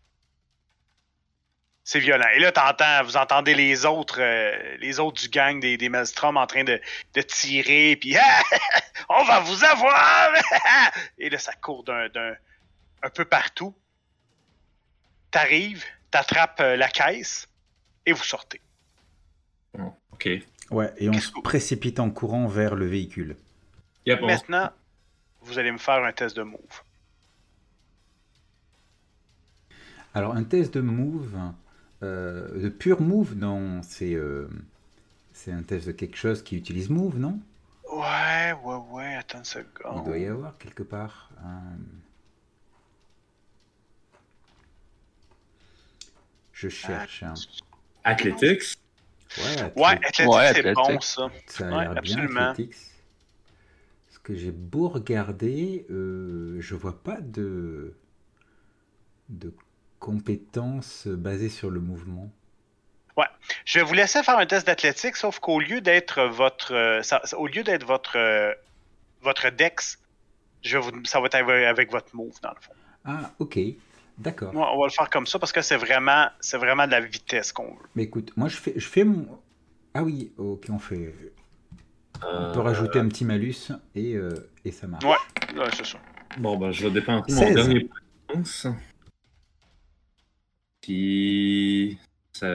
[1.92, 2.28] C'est violent.
[2.36, 6.36] Et là, t'entends, vous entendez les autres, euh, les autres du gang des, des Maelstrom
[6.36, 6.80] en train de,
[7.14, 8.14] de tirer, puis
[9.08, 10.30] on va vous avoir!
[11.18, 12.36] Et là, ça court d'un, d'un-
[13.02, 13.74] un peu partout.
[15.32, 17.48] T'arrives, t'attrapes euh, la caisse,
[18.06, 18.60] et vous sortez.
[20.12, 20.28] Ok.
[20.70, 23.34] Ouais, et on se précipite en courant vers le véhicule.
[24.06, 24.70] Yep, on- Maintenant,
[25.40, 26.82] vous allez me faire un test de move.
[30.14, 31.36] Alors, un test de move,
[32.02, 34.48] euh, de pur move, non, c'est euh,
[35.32, 37.40] c'est un test de quelque chose qui utilise move, non?
[37.92, 39.44] Ouais, ouais, ouais, attends une
[39.90, 40.02] Il seconde.
[40.02, 41.32] doit y avoir quelque part.
[41.44, 41.76] un-
[46.52, 47.24] Je cherche.
[47.24, 47.42] hein.
[48.04, 48.76] Athletics?
[49.36, 51.28] Ouais, Ouais, Athletics, Athlétique, Ouais, c'est bon, ça.
[51.46, 52.54] ça a ouais, l'air bien, absolument.
[52.58, 52.76] Athletics.
[54.08, 57.94] Parce que j'ai beau regarder, euh, je vois pas de
[59.28, 59.52] de
[60.00, 62.30] compétences basées sur le mouvement?
[63.66, 67.20] Je vais vous laisser faire un test d'athlétique, sauf qu'au lieu d'être votre, euh, ça-
[67.36, 68.52] au lieu d'être votre, euh,
[69.20, 69.98] votre dex,
[70.62, 72.72] je vais vous, ça va être avec, votre move dans le fond.
[73.04, 73.58] Ah, ok,
[74.16, 74.54] d'accord.
[74.54, 77.00] Ouais, on va le faire comme ça parce que c'est vraiment, c'est vraiment de la
[77.00, 77.88] vitesse qu'on veut.
[77.94, 79.26] Mais écoute, moi je fais, je fais mon.
[79.92, 81.14] Ah oui, ok, on fait.
[82.22, 84.30] On peut Euh, rajouter un petit malus et, euh,
[84.64, 85.04] et ça marche.
[85.04, 85.58] Ouais.
[85.58, 85.98] Ouais, c'est ça.
[86.38, 87.54] Bon, ben, je vais dépenser mon 16.
[87.54, 87.90] dernier.
[90.80, 91.98] Puis.
[92.32, 92.46] Ça...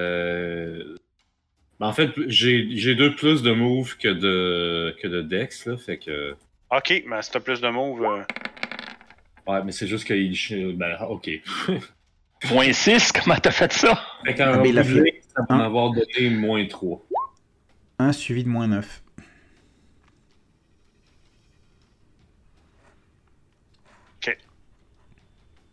[1.78, 5.78] Ben, en fait, j'ai j'ai deux plus de move que de, que de dex, là.
[5.78, 6.36] Fait que.
[6.71, 8.23] Ok, mais si t'as plus de move, euh,
[9.47, 10.76] Ouais, mais c'est juste qu'il.
[10.78, 11.30] Ben, ok.
[12.47, 13.99] Point 6, comment t'as fait ça?
[14.26, 15.57] Fait qu'en Ah, fait ça va un.
[15.57, 17.01] m'avoir donné moins 3.
[17.99, 19.01] 1 suivi de moins 9.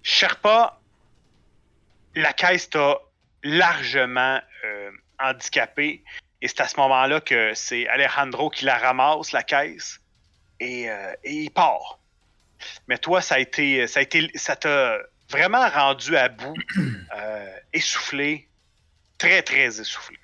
[0.03, 0.81] Sherpa,
[2.15, 2.99] la caisse t'a
[3.43, 6.05] largement euh, handicapé.
[6.41, 10.01] Et c'est à ce moment-là que c'est Alejandro qui la ramasse, la caisse,
[10.61, 11.99] et, euh, il part.
[12.89, 13.87] Mais toi, ça a été.
[13.87, 14.31] Ça a été.
[14.35, 14.99] Ça t'a
[15.31, 16.57] vraiment rendu à bout,
[17.17, 18.49] euh, essoufflé,
[19.19, 20.19] très, très essoufflé.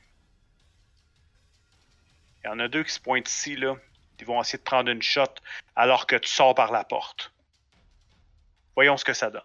[2.45, 3.77] Il y en a deux qui se pointent ici, là.
[4.21, 5.27] Ils vont essayer de prendre une shot
[5.77, 7.33] alors que tu sors par la porte.
[8.75, 9.43] Voyons ce que ça donne.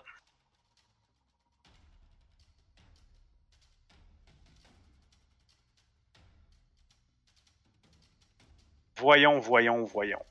[9.03, 10.23] Voyons, voyons, voyons.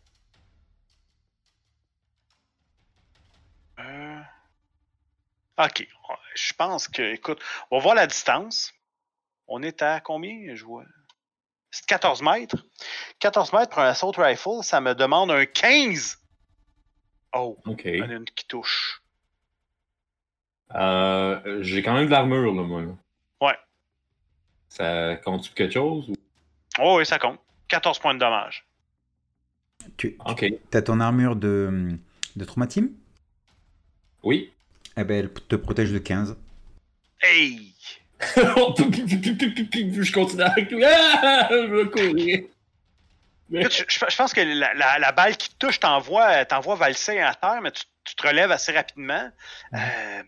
[3.79, 4.21] Euh,
[5.59, 5.87] Ok,
[6.35, 7.39] je pense que, écoute,
[7.71, 8.73] on va voir la distance.
[9.47, 10.85] On est à combien, je vois?
[11.71, 12.57] C'est 14 mètres.
[13.19, 16.19] 14 mètres pour un assault rifle, ça me demande un 15.
[17.35, 17.83] Oh, Ok.
[17.85, 19.03] il y en a une qui touche.
[20.75, 22.81] Euh, j'ai quand même de l'armure, là, moi.
[22.81, 22.93] là.
[23.43, 23.59] Ouais.
[24.71, 26.09] Ça compte quelque chose?
[26.09, 26.15] ou-
[26.79, 27.39] Oh oui, ça compte.
[27.73, 28.65] 14 points de dommage.
[29.97, 30.45] Tu Ok.
[30.75, 31.97] as ton armure de,
[32.37, 32.91] de traumatisme
[34.23, 34.53] Oui.
[34.97, 36.37] Eh ben, elle te protège de 15.
[37.23, 37.75] Hey!
[38.37, 40.55] je continue à
[40.85, 41.49] Ah!
[41.51, 42.45] Je veux courir.
[43.51, 47.19] Je, je- je pense que la, la- la balle qui te touche t'envoie t'envoie valser
[47.21, 49.31] à terre, mais tu, tu te relèves assez rapidement.
[49.75, 50.23] Euh,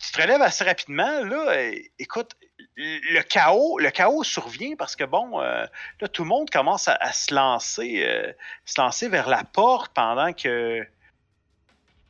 [0.00, 1.24] tu te relèves assez rapidement.
[1.24, 2.36] Là, écoute,
[2.76, 5.64] le chaos, le chaos survient parce que bon, euh,
[6.00, 8.32] là, tout le monde commence à, à se lancer, euh,
[8.64, 10.86] se lancer vers la porte pendant que,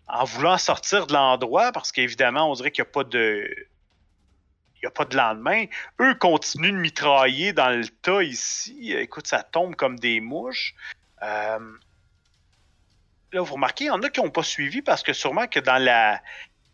[0.08, 3.48] en voulant sortir de l'endroit, parce qu'évidemment, on dirait qu'il n'y a pas de,
[4.76, 5.66] il y a pas de lendemain.
[6.00, 8.92] Eux continuent de mitrailler dans le tas ici.
[8.92, 10.74] Écoute, ça tombe comme des mouches.
[11.22, 11.58] Euh,
[13.32, 15.58] Là, vous remarquez, il y en a qui n'ont pas suivi parce que sûrement que
[15.58, 16.20] dans la,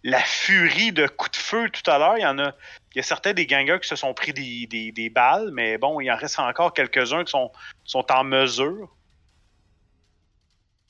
[0.04, 2.54] la furie de coups de feu tout à l'heure, il y en a.
[2.94, 5.76] Il y a certains des gangers qui se sont pris des, des- des balles, mais
[5.78, 7.50] bon, il en reste encore quelques-uns qui sont,
[7.84, 8.94] sont en mesure.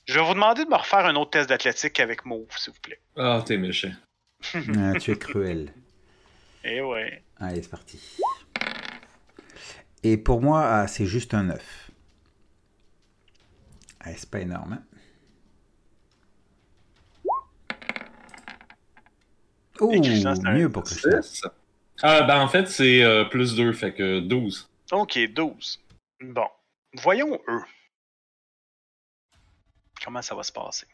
[0.05, 2.79] Je vais vous demander de me refaire un autre test d'athlétique avec Mauve, s'il vous
[2.81, 2.99] plaît.
[3.17, 3.91] Ah, t'es méchant.
[4.53, 5.71] Ah, tu es cruel.
[6.63, 7.21] Eh ouais.
[7.39, 7.99] Allez, c'est parti.
[10.03, 11.91] Et pour moi, ah, c'est juste un 9.
[13.99, 14.73] Ah, c'est pas énorme.
[14.73, 14.83] hein.
[19.81, 21.49] Oh, mieux pour Christian.
[22.01, 24.69] Ah, ben en fait, c'est euh, plus 2, fait que 12.
[24.91, 25.81] Ok, 12.
[26.21, 26.47] Bon.
[26.93, 27.63] Voyons eux.
[30.03, 30.87] Comment ça va se passer?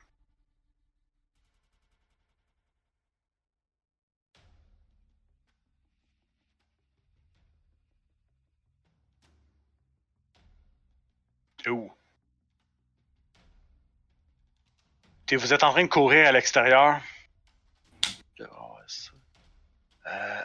[11.68, 11.92] Où?
[15.32, 17.00] Vous êtes en train de courir à l'extérieur?
[20.08, 20.42] Euh,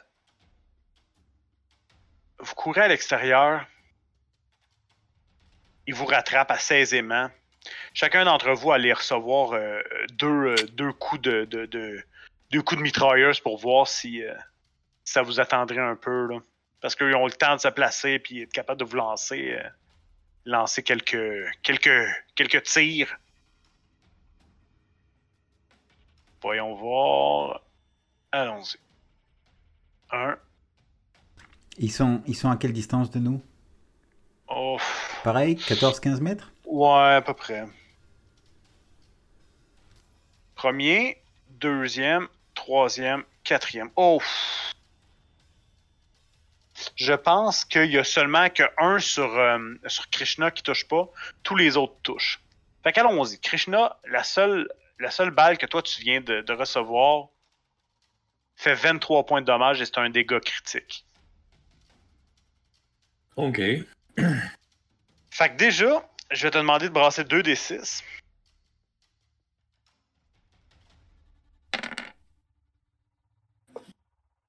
[2.38, 3.66] vous courez à l'extérieur.
[5.86, 7.28] Il vous rattrape assez aisément.
[7.92, 9.80] Chacun d'entre vous allait recevoir euh,
[10.12, 12.02] deux, euh, deux coups de, de- de-
[12.50, 14.22] deux coups de mitrailleuse pour voir si
[15.04, 16.26] ça vous attendrait un peu.
[16.28, 16.38] Là.
[16.80, 19.58] Parce qu'ils ont le temps de se placer et être capable de vous lancer,
[20.46, 23.14] lancer quelques, quelques, quelques tirs.
[26.40, 27.60] Voyons voir.
[28.32, 28.78] Allons-y.
[31.78, 33.42] Ils sont, ils sont à quelle distance de nous?
[34.48, 34.78] Oh.
[35.24, 36.52] Pareil, 14-15 mètres?
[36.66, 37.66] Ouais, à peu près.
[40.54, 43.90] Premier, deuxième, troisième, quatrième.
[43.96, 44.20] Oh!
[46.96, 51.08] Je pense qu'il y a seulement que un sur, euh, sur Krishna qui touche pas.
[51.42, 52.40] Tous les autres touchent.
[52.82, 53.38] Fait qu'allons-y.
[53.38, 57.28] Krishna, la seule, la seule balle que toi tu viens de, de recevoir
[58.60, 61.06] fait 23 points de dommage et c'est un dégât critique.
[63.36, 63.58] Ok.
[65.30, 68.04] Fait que déjà, je vais te demander de brasser 2 des 6.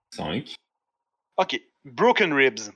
[0.09, 0.55] Cinq.
[1.37, 1.61] OK.
[1.85, 2.73] Broken ribs.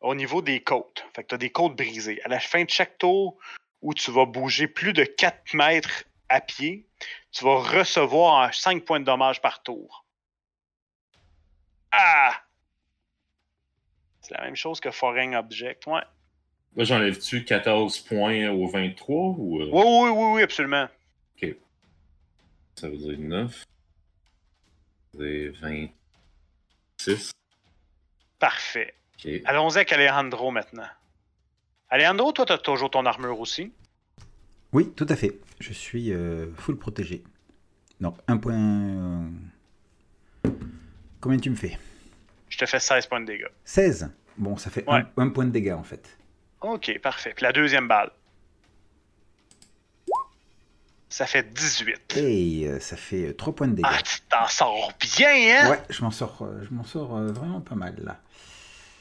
[0.00, 1.04] Au niveau des côtes.
[1.14, 2.22] Fait que tu as des côtes brisées.
[2.22, 3.38] À la fin de chaque tour
[3.82, 6.86] où tu vas bouger plus de 4 mètres à pied,
[7.32, 10.04] tu vas recevoir 5 points de dommage par tour.
[11.92, 12.32] Ah!
[14.20, 15.86] C'est la même chose que Foreign Object.
[15.86, 16.02] Ouais.
[16.76, 19.60] Là, j'enlève-tu 14 points au 23 ou.
[19.60, 20.88] euh, Oui, oui, oui, oui, absolument.
[22.76, 23.58] Ça veut dire 9.
[25.12, 27.30] Ça veut dire 26.
[28.38, 28.94] Parfait.
[29.18, 29.30] Ok.
[29.44, 30.86] Allons-y avec Alejandro maintenant.
[31.90, 33.70] Alejandro, toi, tu as toujours ton armure aussi?
[34.72, 35.38] Oui, tout à fait.
[35.58, 37.22] Je suis euh, full protégé.
[38.00, 39.28] Donc, un point.
[41.20, 41.78] Euh, Combien tu me fais
[42.48, 43.46] Je te fais 16 points de dégâts.
[43.64, 44.10] 16.
[44.38, 45.02] Bon, ça fait Ouais.
[45.16, 46.16] un, un point de dégâts en fait.
[46.62, 47.32] Ok, parfait.
[47.34, 48.10] Puis la deuxième balle.
[51.08, 52.16] Ça fait 18.
[52.18, 53.86] Et euh, ça fait 3 points de dégâts.
[53.90, 55.28] Ah, tu t'en sors bien,
[55.64, 55.70] hein?
[55.70, 58.20] Ouais, je m'en sors, euh, je m'en sors euh, vraiment pas mal là.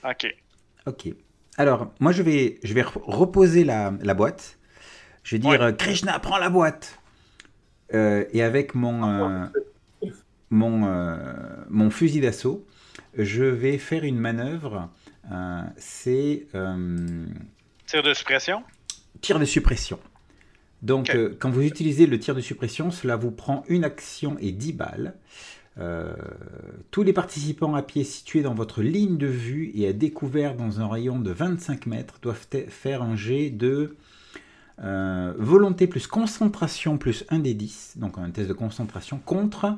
[0.10, 0.26] Ok.
[0.88, 1.10] Ok.
[1.58, 4.58] Alors, moi je vais, je vais re- reposer la, la boîte.
[5.24, 5.62] Je vais dire Ouais.
[5.62, 6.98] euh, Krishna, prends la boîte.
[7.94, 9.46] Euh, et avec mon, euh,
[10.50, 11.16] mon, euh,
[11.70, 12.66] mon fusil d'assaut,
[13.18, 14.90] je vais faire une manœuvre.
[15.32, 17.26] euh, C'est euh,
[17.86, 18.64] Tir de suppression?
[19.22, 20.00] tir de suppression.
[20.82, 24.52] Donc, euh, quand vous utilisez le tir de suppression, cela vous prend une action et
[24.54, 25.14] 10 balles.
[25.78, 26.14] Euh,
[26.92, 30.80] tous les participants à pied situés dans votre ligne de vue et à découvert dans
[30.80, 33.96] un rayon de 25 mètres doivent faire un jet de
[34.82, 39.78] euh, volonté plus concentration plus 1 des 10, donc un test de concentration, contre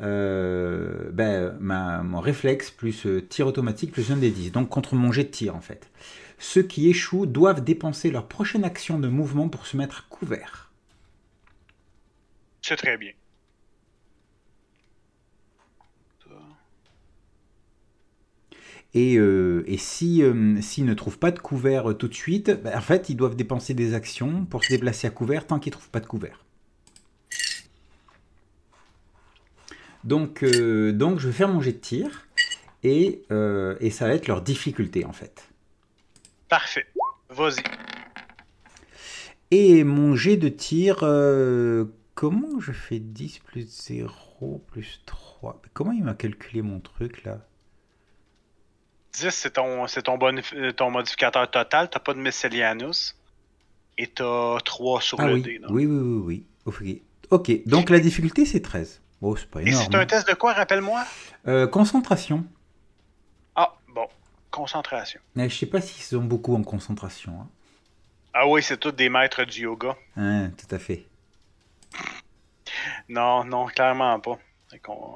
[0.00, 4.94] euh, ben, ma- mon réflexe plus euh, tir automatique plus 1 des 10, donc contre
[4.94, 5.90] mon jet de tir en fait.
[6.38, 10.70] Ceux qui échouent doivent dépenser leur prochaine action de mouvement pour se mettre à couvert.
[12.62, 13.12] C'est très bien.
[18.94, 22.76] Et, euh, et si, euh, s'ils ne trouvent pas de couvert tout de suite, ben,
[22.76, 25.74] en fait, ils doivent dépenser des actions pour se déplacer à couvert tant qu'ils ne
[25.76, 26.44] trouvent pas de couvert.
[30.04, 32.26] Donc, euh, donc, je vais faire mon jet de tir
[32.84, 35.48] et, euh, et ça va être leur difficulté en fait.
[36.48, 36.86] Parfait.
[37.30, 37.62] Vas-y.
[39.50, 45.92] Et mon jet de tir, euh, comment je fais 10 plus 0 plus 3 Comment
[45.92, 47.40] il m'a calculé mon truc là?
[49.14, 51.88] 10, c'est ton, c'est ton, bonif- euh, ton modificateur total.
[51.90, 53.14] T'as pas de Miscellaneous.
[53.96, 55.42] Et t'as 3 sur Ah le oui.
[55.42, 55.58] dé.
[55.60, 55.68] non?
[55.70, 57.02] oui, oui, oui, oui.
[57.30, 57.66] Ok, ok.
[57.66, 59.00] donc la difficulté c'est 13.
[59.20, 59.84] Bon, c'est pas Et énorme.
[59.90, 61.04] c'est un test de quoi, rappelle-moi?
[61.46, 62.44] Euh, concentration.
[63.56, 64.08] Ah, bon.
[64.50, 65.20] Concentration.
[65.34, 67.40] Mais je sais pas s'ils sont beaucoup en concentration.
[67.40, 67.48] hein.
[68.32, 69.96] Ah oui, c'est tous des maîtres du yoga.
[70.16, 71.06] Hein, tout à fait.
[73.08, 74.38] Non, non, clairement pas.
[74.70, 75.14] Fait qu'on-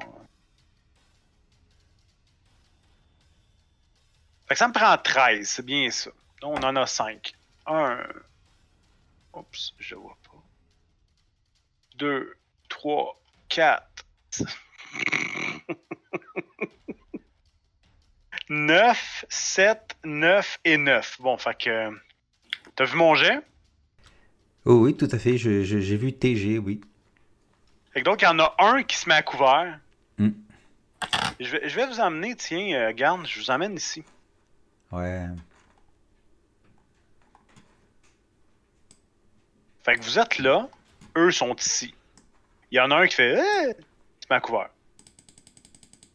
[4.47, 6.09] Fait que ça me prend 13, c'est bien ça.
[6.41, 7.33] On en a 5.
[7.65, 7.97] 1.
[9.33, 10.37] Oups, je vois pas.
[11.97, 12.35] 2,
[12.69, 13.17] 3,
[13.53, 13.83] 4.
[18.49, 21.17] 9, 7, 9 et 9.
[21.21, 21.89] Bon, fait que.
[22.75, 23.39] T'as vu mon jet?
[24.65, 25.37] Oh oui, tout à fait.
[25.37, 26.81] je- je- J'ai vu TG, oui.
[27.93, 29.79] Fait que donc, il y en a un qui se met à couvert.
[31.39, 34.03] Je, vais, je vais vous emmener, tiens, euh, garde, je vous emmène ici.
[34.91, 35.25] Ouais.
[39.83, 40.69] Fait que vous êtes là,
[41.17, 41.93] eux sont ici.
[42.73, 43.75] Il y en a un qui fait Eh!
[43.75, 44.69] Tu à couvert.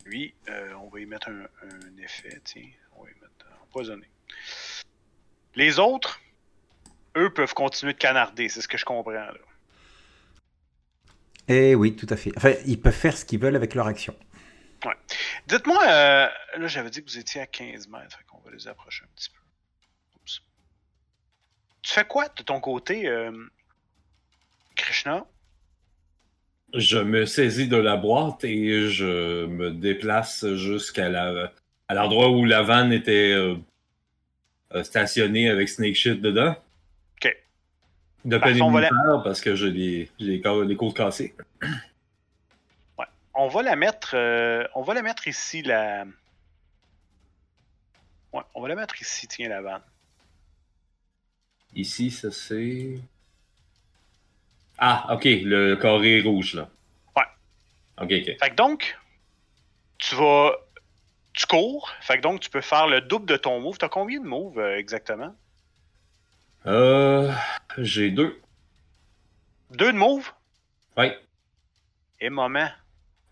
[0.05, 2.69] Lui, euh, on va y mettre un, un effet, tiens.
[2.97, 4.09] On va y mettre empoisonné.
[5.55, 6.21] Les autres,
[7.17, 9.13] eux, peuvent continuer de canarder, c'est ce que je comprends.
[9.13, 9.33] Là.
[11.47, 12.33] Eh oui, tout à fait.
[12.37, 14.17] Enfin, ils peuvent faire ce qu'ils veulent avec leur action.
[15.47, 19.05] Dites-moi, euh, là, j'avais dit que vous étiez à 15 mètres, qu'on va les approcher
[19.05, 19.39] un petit peu.
[20.17, 20.43] Oups.
[21.83, 23.47] Tu fais quoi de ton côté, euh,
[24.75, 25.25] Krishna?
[26.75, 31.53] Je me saisis de la boîte et je me déplace jusqu'à la,
[31.89, 33.57] à l'endroit où la vanne était euh,
[34.75, 36.55] euh, stationnée avec Snake Shit dedans.
[37.17, 37.37] Ok.
[38.27, 38.91] De Parfait, peine la-
[39.25, 41.35] parce que j'ai les, les, les côtes cassées.
[43.41, 46.05] On va la mettre, euh, on va la mettre ici, la.
[48.33, 49.83] Ouais, on va la mettre ici, tiens, la vanne.
[51.75, 52.99] Ici, ça c'est.
[54.79, 56.69] Ah, ok, le carré rouge là.
[57.17, 57.25] Ouais.
[58.01, 58.37] Ok, ok.
[58.41, 58.97] Fait que donc,
[59.99, 60.53] tu vas.
[61.35, 63.79] Tu cours, fait que donc tu peux faire le double de ton move.
[63.79, 65.35] T'as combien de moves euh, exactement?
[66.67, 67.33] Euh.
[67.77, 68.41] J'ai deux.
[69.71, 70.33] Deux de moves?
[70.97, 71.17] Ouais,
[72.21, 72.69] Et moment.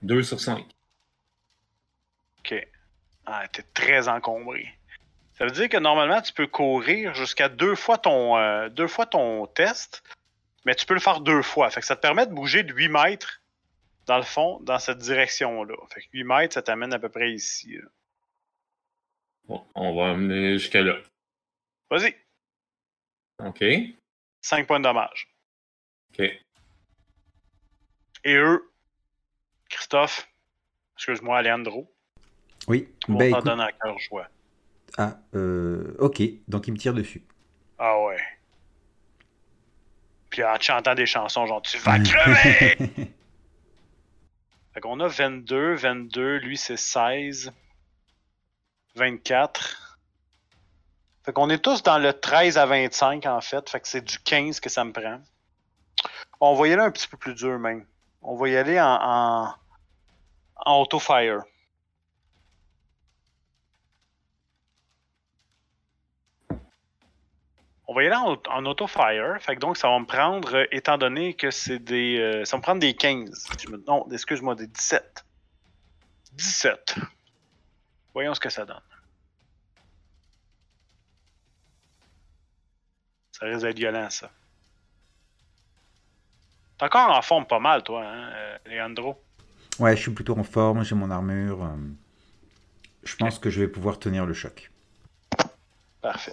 [0.03, 0.65] deux sur cinq.
[2.41, 2.55] Ok.
[3.25, 4.69] Ah, t'es très encombré.
[5.37, 9.07] Ça veut dire que normalement, tu peux courir jusqu'à deux fois ton euh, deux fois
[9.07, 10.05] ton test,
[10.67, 11.71] mais tu peux le faire deux fois.
[11.71, 13.41] Fait que ça te permet de bouger de 8 mètres,
[14.07, 15.75] dans le fond, dans cette direction-là.
[15.95, 17.77] Fait que 8 mètres, ça t'amène à peu près ici.
[17.77, 17.89] là.
[19.47, 20.97] Bon, on va amener jusqu'à là.
[21.89, 22.15] Vas-y,
[23.45, 23.63] Ok,
[24.41, 25.29] 5 points de dommage.
[26.13, 26.21] ok.
[28.25, 28.69] Et eux,
[29.69, 30.29] Christophe,
[30.97, 31.89] excuse-moi, Alejandro,
[32.67, 33.45] Oui, on t'en écoute.
[33.45, 34.29] donne à cœur joie.
[34.99, 37.23] Ah, euh, ok, donc il me tire dessus.
[37.79, 38.19] Ah ouais.
[40.37, 42.77] Puis en chantant des chansons, genre tu vas crever!
[44.75, 47.51] Fait qu'on a 22, 22, lui c'est 16,
[48.97, 49.99] 24.
[51.25, 54.19] Fait qu'on est tous dans le 13 à 25 en fait, fait que c'est du
[54.19, 55.23] 15 que ça me prend.
[56.39, 57.87] On va y aller un petit peu plus dur même.
[58.21, 59.55] On va y aller en, en,
[60.67, 61.45] en auto-fire.
[67.89, 69.37] On va y aller en, en auto-fire.
[69.41, 72.19] Fait que donc, ça va me prendre, euh, étant donné que c'est des.
[72.19, 73.47] euh, ça va me prendre des 15.
[73.63, 75.25] Je me- non, excuse-moi, des 17.
[76.33, 76.97] 17.
[78.13, 78.81] Voyons ce que ça donne.
[83.33, 84.31] Ça risque d'être violent, ça.
[86.79, 89.23] T'es encore en forme pas mal, toi, hein, euh, Leandro?
[89.79, 91.63] Ouais, je suis plutôt en forme, j'ai mon armure.
[91.65, 91.77] euh,
[93.05, 94.71] Je pense que je vais pouvoir tenir le choc.
[96.01, 96.33] Parfait.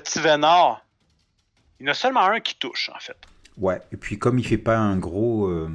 [0.00, 0.84] Petit Vénard.
[1.80, 3.16] Il y en a seulement un qui touche, en fait.
[3.56, 5.70] Ouais, et puis comme il fait pas un gros, euh,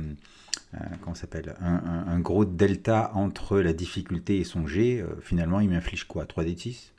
[0.76, 5.00] euh, comment ça s'appelle, un, un- un gros delta entre la difficulté et son jet,
[5.02, 6.92] euh, finalement il m'inflige quoi 3d6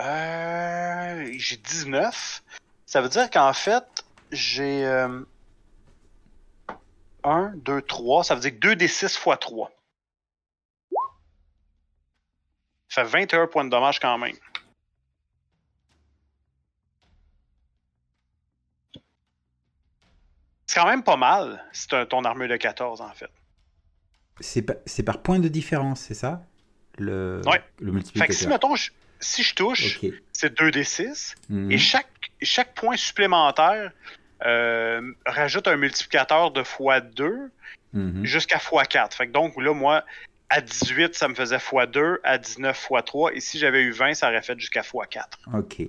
[0.00, 2.42] Euh, j'ai 19.
[2.86, 3.84] Ça veut dire qu'en fait,
[4.32, 4.84] j'ai
[7.24, 8.24] 1, 2, 3.
[8.24, 9.70] Ça veut dire que 2 des 6 x 3.
[12.88, 14.34] Ça fait 21 points de dommage quand même.
[20.72, 23.28] C'est quand même pas mal t'as ton armure de 14 en fait.
[24.40, 26.40] C'est pa- c'est par point de différence, c'est ça?
[26.96, 27.62] Le, Ouais.
[27.78, 28.48] le Fait que si, multiplicateur.
[28.48, 28.90] mettons, je-
[29.20, 30.00] si je touche,
[30.32, 31.34] c'est 2 des 6.
[31.50, 31.70] Mhm.
[31.70, 32.08] Et chaque,
[32.40, 33.92] chaque point supplémentaire
[34.44, 37.50] euh, rajoute un multiplicateur de x2
[37.92, 38.24] Mhm.
[38.24, 39.12] jusqu'à x4.
[39.14, 40.04] Fait que donc là, moi,
[40.48, 44.28] à 18, ça me faisait x2, à 19, x3, et si j'avais eu 20, ça
[44.28, 45.38] aurait fait jusqu'à x4.
[45.52, 45.82] Ok.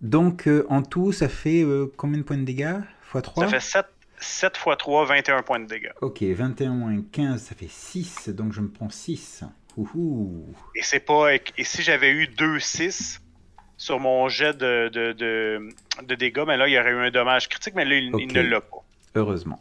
[0.00, 2.76] Donc euh, en tout, ça fait euh, combien de points de dégâts?
[3.12, 3.86] X 3 Ça fait 7,
[4.18, 5.92] 7 x 3, 21 points de dégâts.
[6.00, 9.44] Ok, 21 moins 15, ça fait 6, donc je me prends 6.
[9.76, 10.46] Ouhou.
[10.76, 11.34] Et c'est pas.
[11.34, 13.20] Et si j'avais eu 2, 6
[13.76, 15.68] sur mon jet de, de, de,
[16.04, 18.14] de dégâts, mais là, il y aurait eu un dommage critique, mais là, il, il
[18.14, 18.32] Ok.
[18.34, 18.84] ne l'a pas.
[19.16, 19.60] Heureusement.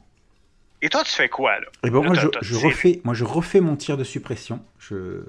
[0.84, 1.68] Et toi, tu fais quoi, là?
[1.84, 4.64] Et bon, Là, moi, je, je refais, moi, je refais mon tir de suppression.
[4.80, 5.24] Je,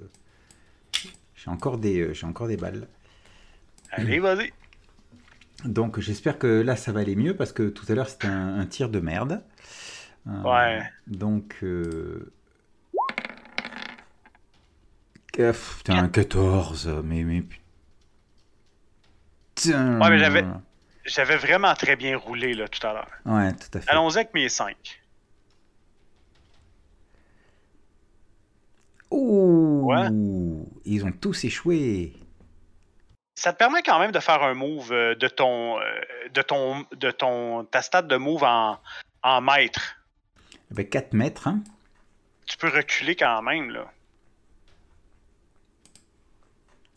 [1.34, 2.88] j'ai encore des, euh, j'ai encore des balles.
[3.90, 4.52] Allez, vas-y.
[5.64, 8.64] Donc j'espère que là ça va aller mieux parce que tout à l'heure c'était un,
[8.66, 9.42] tir de merde.
[10.26, 10.82] Euh, ouais.
[11.06, 11.56] Donc.
[11.62, 12.32] Euh...
[15.88, 17.42] Ah, 14, mais, mais.
[19.66, 20.44] Ouais, mais j'avais,
[21.04, 23.10] j'avais vraiment très bien roulé là tout à l'heure.
[23.24, 23.90] Ouais, tout à fait.
[23.90, 24.76] Allons-y avec mes 5.
[29.10, 32.12] Ouh, ils ont tous échoué.
[33.34, 35.82] Ça te permet quand même de faire un move euh, de ton, euh,
[36.32, 38.78] de ton, de ton, ta stat de move en,
[39.22, 39.96] en mètres.
[40.70, 41.62] Eh ben, 4 mètres, hein.
[42.46, 43.90] Tu peux reculer quand même, là.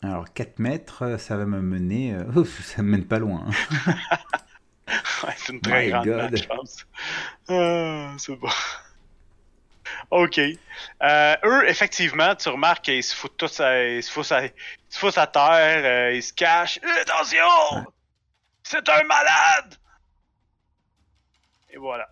[0.02, 2.14] Alors 4 mètres, euh, ça va me mener...
[2.14, 3.46] euh, ouf, ça me mène pas loin.
[3.48, 3.94] hein.
[5.24, 6.46] Ouais, c'est une très My grande God.
[6.46, 6.86] pense.
[7.50, 8.48] Ah, c'est bon.
[10.10, 10.38] OK.
[10.38, 14.52] Euh, eux, effectivement, tu remarques qu'ils se foutent tous à, ils se foutent à, ils
[14.88, 16.80] se foutent à terre, euh, ils se cachent.
[16.82, 17.86] Euh, Attention!
[18.62, 19.76] C'est un malade!
[21.70, 22.08] Et voilà.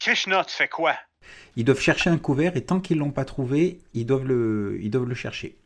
[0.00, 0.94] Krishna, tu fais quoi?
[1.56, 4.90] Ils doivent chercher un couvert et tant qu'ils l'ont pas trouvé, ils doivent le, ils
[4.90, 5.56] doivent le chercher.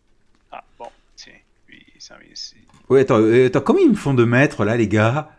[0.50, 1.34] Ah, bon, tiens.
[1.68, 2.56] Lui, il s'en vient ici.
[2.88, 5.30] Ouais, attends, euh, attends, combien ils me font de mètres là, les gars?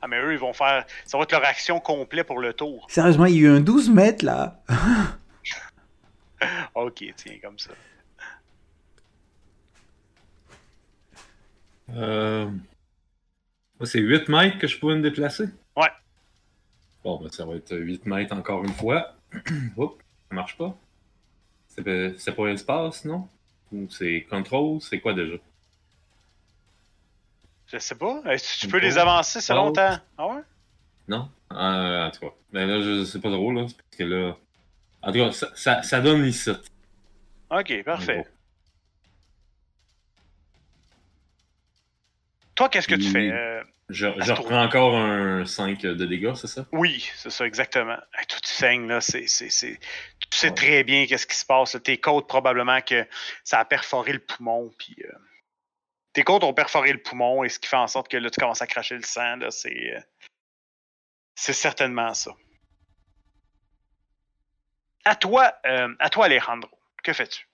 [0.00, 0.84] Ah, mais eux, ils vont faire.
[1.04, 2.86] Ça va être leur action complète pour le tour.
[2.88, 4.62] Sérieusement, il y a eu un 12 mètres là.
[6.74, 7.70] Ok, tiens, comme ça.
[11.90, 12.48] Euh...
[13.84, 15.46] C'est 8 mètres que je pourrais me déplacer?
[15.76, 15.88] Ouais.
[17.04, 19.14] Bon, ben, ça va être 8 mètres encore une fois.
[19.76, 19.96] Oups,
[20.28, 20.76] ça marche pas.
[21.68, 23.28] C'est pas- c'est pas espace, non?
[23.72, 24.80] Ou c'est contrôle?
[24.80, 25.36] C'est quoi déjà?
[27.72, 28.22] Je sais pas.
[28.26, 29.74] Est-ce que tu peux les avancer selon Pause?
[29.74, 30.02] ta.
[30.16, 30.40] Ah ouais?
[31.06, 31.30] Non?
[31.52, 32.32] Euh, en tout cas.
[32.52, 33.66] Ben là, je sais pas trop, là.
[33.68, 34.36] c'est Parce que là.
[35.02, 36.50] En tout cas, ça, ça, ça donne ici.
[37.50, 38.26] Ok, parfait.
[42.54, 43.30] Toi, qu'est-ce que tu fais?
[43.30, 46.66] Euh, Je, je reprends encore un 5 de dégâts, c'est ça?
[46.72, 47.96] oui, c'est ça, exactement.
[48.18, 49.00] Hey, toi, tu saignes, là.
[49.00, 49.78] C'est, c'est, c'est...
[50.30, 50.54] Tu sais Ouais.
[50.54, 51.74] très bien qu'est-ce qui se passe.
[51.74, 51.80] là.
[51.80, 53.06] Tes côtes, probablement que
[53.44, 54.70] ça a perforé le poumon.
[54.78, 55.12] Puis, euh,
[56.12, 58.40] Tes côtes ont perforé le poumon et ce qui fait en sorte que là, tu
[58.40, 59.36] commences à cracher le sang.
[59.36, 60.00] Là, c'est, euh,
[61.34, 62.32] c'est certainement ça.
[65.04, 66.70] À toi, euh, à toi, Alejandro.
[67.02, 67.46] Que fais-tu?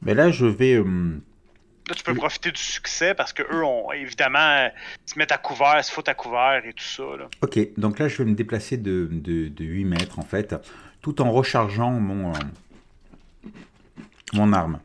[0.00, 0.74] Mais là, je vais.
[0.74, 1.20] euh,
[1.88, 2.18] Là, tu peux Oui.
[2.18, 4.70] profiter du succès parce que eux ont évidemment
[5.04, 7.02] se mettent à couvert, se foutent à couvert et tout ça.
[7.18, 7.28] Là.
[7.42, 10.54] Ok, donc là, je vais me déplacer de, de, de 8 mètres en fait,
[11.02, 12.38] tout en rechargeant mon, euh,
[14.32, 14.80] mon arme.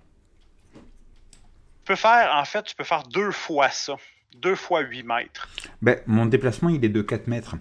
[1.88, 3.96] Tu peux faire, en fait, tu peux faire deux fois ça.
[4.36, 5.48] Deux fois 8 mètres.
[5.82, 7.56] Ben, mon déplacement, il est de 4 mètres.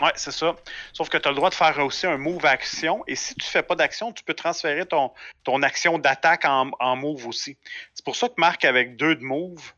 [0.00, 0.56] Ouais, c'est ça.
[0.94, 3.04] Sauf que tu as le droit de faire aussi un move action.
[3.06, 5.12] Et si tu fais pas d'action, tu peux transférer ton,
[5.44, 7.58] ton action d'attaque en, en move aussi.
[7.92, 9.70] C'est pour ça que Marc, avec deux de move,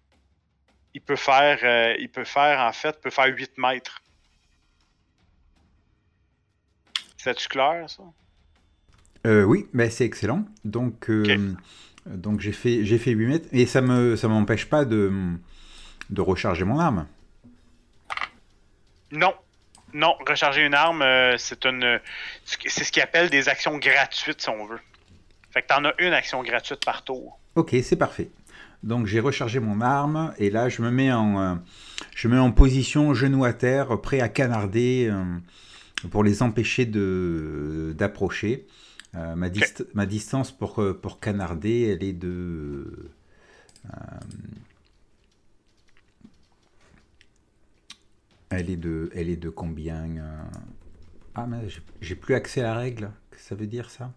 [0.94, 4.01] il peut faire, euh, il peut faire en fait, peut faire 8 mètres.
[7.16, 8.05] C'est-tu clair, ça?
[9.26, 10.44] Euh, oui, ben, c'est excellent.
[10.64, 11.56] Donc, euh,
[12.14, 15.12] donc j'ai fait, j'ai fait 8 mètres et ça me, ça m'empêche pas de,
[16.10, 17.06] de recharger mon arme.
[19.12, 19.35] Non.
[19.94, 21.98] Non, recharger une arme, euh, c'est une
[22.44, 24.80] c'est ce qu'ils appellent des actions gratuites, si on veut.
[25.51, 27.39] Fait que t'en as une action gratuite par tour.
[27.55, 28.28] Ok, c'est parfait.
[28.82, 31.55] Donc j'ai rechargé mon arme et là je me mets en, euh,
[32.14, 35.24] je me mets en position genou à terre, prêt à canarder euh,
[36.10, 38.66] pour les empêcher de d'approcher.
[39.14, 43.10] Euh, ma, dist- ma distance pour, euh, pour canarder, elle est de
[43.86, 43.90] euh,
[48.51, 50.44] elle est de elle est de combien euh
[51.35, 51.68] Ah mais
[52.01, 53.12] j'ai- plus accès à la règle.
[53.30, 54.12] Qu'est-ce que ça veut dire ça?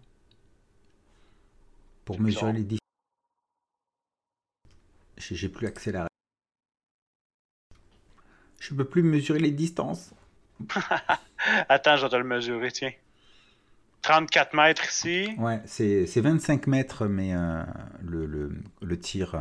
[2.04, 2.78] Pour mesurer les distances.
[5.16, 6.08] J'ai j'ai plus accès à la règle.
[8.60, 10.14] Je peux plus mesurer les distances.
[11.68, 12.92] Attends, je vais te le mesurer, tiens.
[14.02, 15.28] 34 mètres ici.
[15.36, 17.62] Ouais, c'est c'est 25 mètres, mais euh,
[18.02, 18.52] le, le,
[18.82, 19.40] le tir, euh,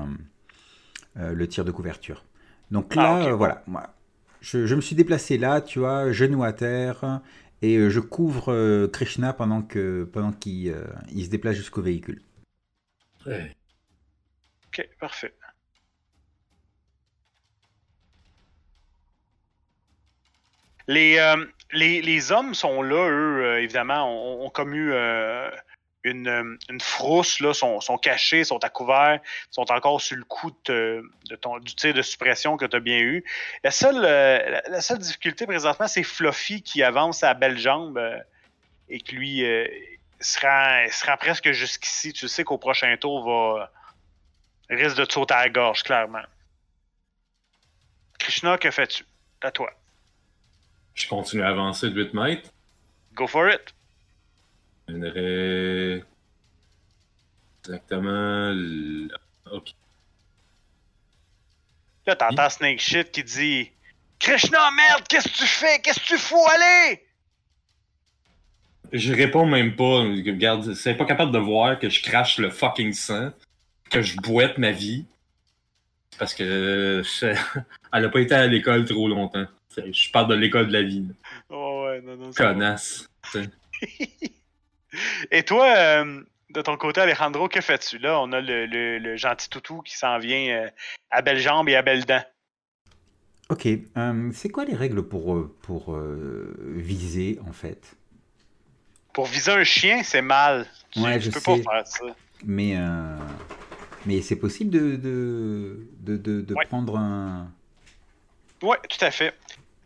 [1.18, 2.24] euh, le tir de couverture.
[2.72, 3.36] Donc là, Ah, euh, bon.
[3.36, 3.94] voilà, moi,
[4.42, 7.22] je, je me suis déplacé là, tu vois, genou à terre,
[7.62, 12.22] et je couvre euh, Krishna pendant que pendant qu'il euh, il se déplace jusqu'au véhicule.
[13.26, 13.56] Ouais.
[14.68, 15.34] Ok, parfait.
[20.92, 25.50] Les, euh, les, les hommes sont là, eux, euh, évidemment, ont, ont comme eu euh,
[26.04, 30.26] une, euh, une frousse, là, sont, sont cachés, sont à couvert, sont encore sur le
[30.26, 31.10] coup de,
[31.40, 33.24] ton, du tir de suppression que tu as bien eu.
[33.64, 37.98] La seule, la, seule difficulté présentement, c'est Fluffy qui avance à belle jambe
[38.90, 39.66] et qui lui euh,
[40.20, 42.12] se, rend, se rend presque jusqu'ici.
[42.12, 43.72] Tu sais qu'au prochain tour, va
[44.70, 46.24] risque de te sauter à la gorge, clairement.
[48.20, 49.06] Krishna, que fais-tu?
[49.42, 49.72] À toi.
[50.94, 52.50] Je continue à avancer de 8 mètres.
[53.14, 53.74] Go for it.
[54.88, 56.02] Je
[57.64, 59.18] exactement là.
[59.52, 59.70] Ok.
[62.08, 63.72] Là, t'entends Snake Shit qui dit
[64.20, 65.80] Krishna, merde, qu'est-ce que tu fais?
[65.80, 67.04] Qu'est-ce que tu fous aller?
[68.94, 70.00] je réponds même pas.
[70.02, 73.32] Regarde, c'est pas capable de voir que je crache le fucking sang,
[73.90, 75.06] que je boite ma vie.
[76.20, 77.36] Parce que je-
[77.94, 79.46] elle a pas été à l'école trop longtemps.
[79.78, 81.06] Je parle de l'école de la vie.
[81.50, 82.32] Oh, ouais, non, non.
[82.32, 83.08] Connasse.
[85.32, 87.98] Et toi, euh, de ton côté, Alejandro, que fais-tu?
[87.98, 88.20] Là?
[88.20, 90.70] On a le, le- le gentil toutou qui s'en vient euh,
[91.10, 92.24] à belles jambes et à belles dents.
[93.50, 93.68] Ok,
[93.98, 97.96] euh, c'est quoi les règles pour, pour euh, viser en fait?
[99.14, 100.66] Pour viser un chien, c'est mal.
[100.92, 101.64] Tu, Ouais, tu je peux sais.
[101.64, 102.06] pas faire ça.
[102.46, 103.18] Mais, euh,
[104.06, 106.66] mais c'est possible de, de, de, de- de Ouais.
[106.66, 107.52] prendre un...
[108.62, 109.34] Oui, tout à fait.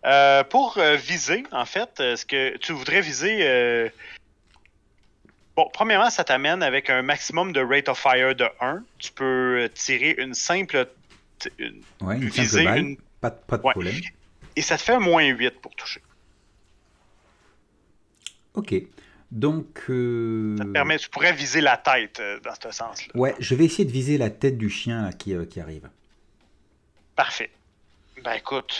[0.06, 3.39] Euh, pour euh, viser, en fait, euh, ce que tu voudrais viser.
[3.41, 3.89] euh,
[5.56, 8.84] Bon, premièrement, ça t'amène avec un maximum de rate of fire de 1.
[8.99, 10.88] Tu peux euh, tirer une simple.
[11.57, 13.72] une- Ouais, une viser une- pas, de- pas de Ouais.
[13.72, 13.95] problème.
[14.57, 16.02] Et ça te fait un moins 8 pour toucher.
[18.53, 18.73] Ok,
[19.31, 19.84] donc...
[19.89, 23.11] euh, Ça te permet, tu pourrais viser la tête euh, dans ce sens-là.
[23.19, 25.89] Ouais, je vais essayer de viser la tête du chien là, qui, euh, qui arrive.
[27.15, 27.49] Parfait.
[28.23, 28.73] Ben écoute,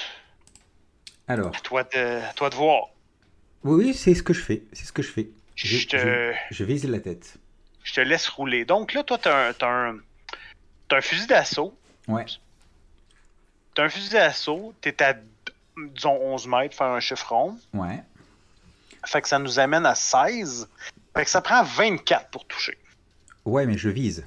[1.28, 2.88] Alors, à toi de, à toi de voir.
[3.64, 5.30] oui, oui, c'est ce que je fais, c'est ce que je fais.
[5.56, 7.38] Je, Je te, je- je vise la tête.
[7.84, 8.66] je te laisse rouler.
[8.66, 9.98] Donc là, toi, t'as un, t'as un,
[10.92, 11.78] un fusil d'assaut.
[12.08, 12.26] Ouais,
[13.74, 15.16] T'as un fusil d'assaut, t'es à,
[15.94, 17.58] disons, 11 mètres, faire un chiffre rond.
[17.74, 18.02] ouais.
[19.06, 20.68] Fait que ça nous amène à 16.
[21.16, 22.76] Fait que ça prend 24 pour toucher.
[23.46, 24.26] Ouais, mais je vise.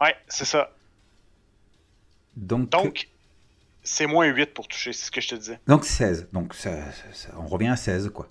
[0.00, 0.70] Ouais, c'est ça.
[2.36, 3.08] Donc, Donc,
[3.88, 5.58] c'est moins 8 pour toucher, c'est ce que je te disais.
[5.66, 6.28] donc 16.
[6.32, 8.28] Donc ça, ça- ça- on revient à 16, quoi.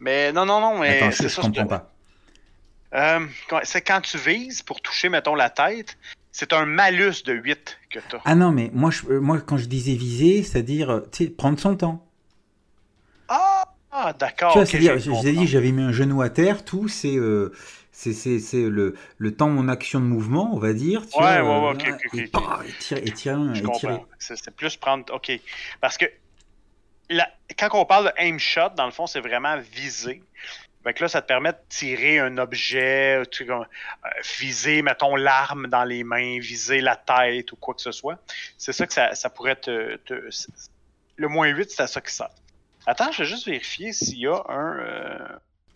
[0.00, 1.42] Mais non, non, non, mais Attends, je, je ça.
[1.42, 1.92] comprends je- pas.
[2.94, 3.26] Euh,
[3.64, 5.98] c'est quand tu vises pour toucher, mettons, la tête,
[6.32, 8.18] c'est un malus de 8 que t'as.
[8.24, 11.58] Ah non, mais moi, je, euh, moi quand je disais viser, c'est-à-dire, euh, tu prendre
[11.58, 12.04] son temps.
[13.90, 14.52] Ah, d'accord.
[14.52, 17.52] tu vois, ok, c'est-à-dire, je dit, j'avais mis un genou à terre, tout, c'est euh,
[17.98, 21.04] c'est c'est- c'est le, le temps mon action de mouvement, on va dire.
[21.08, 22.30] Tu Ouais, vois, ouais, ouais, ok, et, ok.
[22.30, 23.94] pah, et tirer, et tirer, Je et tirer.
[23.94, 24.06] comprends.
[24.20, 25.12] C'est c'est plus prendre.
[25.12, 25.32] OK.
[25.80, 26.06] Parce que
[27.10, 30.22] la- quand on parle de aim shot, dans le fond, c'est vraiment viser.
[30.84, 33.64] Fait que là, ça te permet de tirer un objet, tu euh,
[34.38, 38.18] viser, mettons, l'arme dans les mains, viser la tête ou quoi que ce soit.
[38.58, 39.98] C'est ça que ça, ça pourrait te.
[41.16, 42.30] le moins 8, c'est à ça qui sert.
[42.86, 44.78] Attends, je vais juste vérifier s'il y a un.
[44.78, 45.28] euh,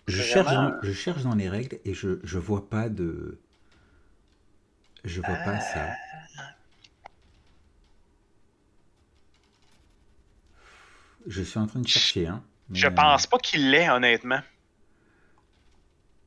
[0.08, 3.38] Je cherche, dans, je cherche dans les règles et je, je vois pas de.
[5.04, 5.88] Je vois pas ça.
[11.26, 12.42] Je suis en train de chercher, hein.
[12.68, 14.40] mais, Je euh, pense pas qu'il l'ait, honnêtement.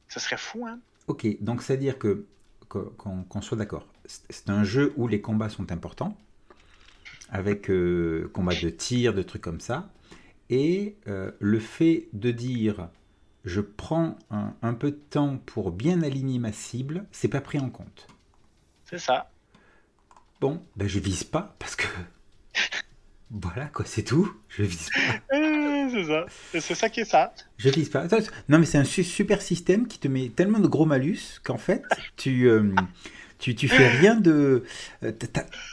[0.08, 0.80] Ce serait fou, hein?
[1.08, 2.26] Ok, donc c'est-à-dire que
[2.68, 3.88] qu'on soit d'accord.
[4.06, 6.18] C'est un jeu où les combats sont importants,
[7.30, 9.90] avec euh, combat de tir, de trucs comme ça,
[10.50, 12.90] et euh, le fait de dire
[13.46, 17.60] je prends un, un peu de temps pour bien aligner ma cible, c'est pas pris
[17.60, 18.08] en compte.
[18.90, 19.30] C'est ça.
[20.42, 21.88] Bon, ben je vise pas parce que
[23.32, 24.32] voilà quoi, c'est tout.
[24.50, 25.36] Je vise pas.
[25.92, 26.26] C'est ça.
[26.60, 27.32] C'est ça qui est ça.
[27.58, 28.08] Je vise pas.
[28.50, 31.58] Non, mais c'est un su- super système qui te met tellement de gros malus qu'en
[31.60, 31.84] fait,
[32.18, 32.74] tu, euh,
[33.40, 34.66] tu, tu fais rien de.
[35.04, 35.12] euh,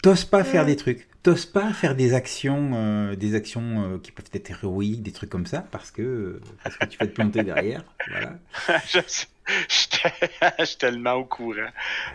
[0.02, 1.08] T'oses pas faire des trucs.
[1.22, 3.62] T'oses pas faire des actions, euh, des actions
[3.94, 7.06] euh, qui peuvent être héroïques, des trucs comme ça, parce que, parce que tu vas
[7.06, 7.84] te planter derrière.
[8.10, 8.38] Voilà.
[8.86, 8.98] je
[9.68, 10.12] J'étais
[10.58, 11.70] j'étais tellement au courant.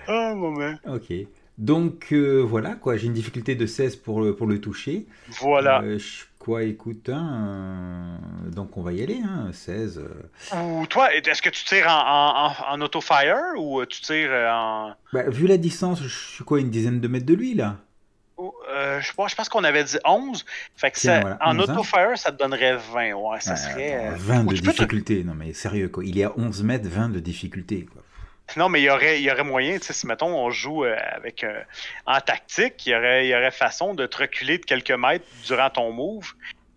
[0.10, 0.76] Oh, moment.
[0.88, 1.14] Ok.
[1.58, 2.98] Donc euh, voilà, quoi.
[2.98, 5.06] J'ai une difficulté de 16 pour le, pour le toucher.
[5.42, 5.82] Voilà.
[5.98, 8.20] Je- quoi, écoute, hein,
[8.54, 10.00] donc on va y aller, hein, 16.
[10.00, 10.58] euh.
[10.62, 14.94] Ou toi, est-ce que tu tires en, en, auto-fire ou tu tires en.
[15.12, 17.78] Bah, vu la distance, je suis quoi, une dizaine de mètres de lui, là?
[18.40, 20.46] Euh, je, pense, je pense qu'on avait dit 11.
[20.76, 21.74] Fait que Tiens, ça- voilà, en 11, hein?
[21.74, 23.14] auto-fire, ça te donnerait 20.
[23.14, 23.94] Ouais, ça Ouais, serait.
[23.94, 25.24] attends, euh, 20 ou de te- difficulté.
[25.24, 26.04] Non, mais sérieux, quoi.
[26.06, 28.02] Il est à 11 mètres, 20 de difficulté, quoi.
[28.56, 30.86] Non, mais il y aurait, il y aurait moyen, tu sais, si mettons on joue
[30.86, 31.60] euh, avec euh,
[32.06, 35.26] en tactique, il y, aurait, il y aurait façon de te reculer de quelques mètres
[35.46, 36.32] durant ton move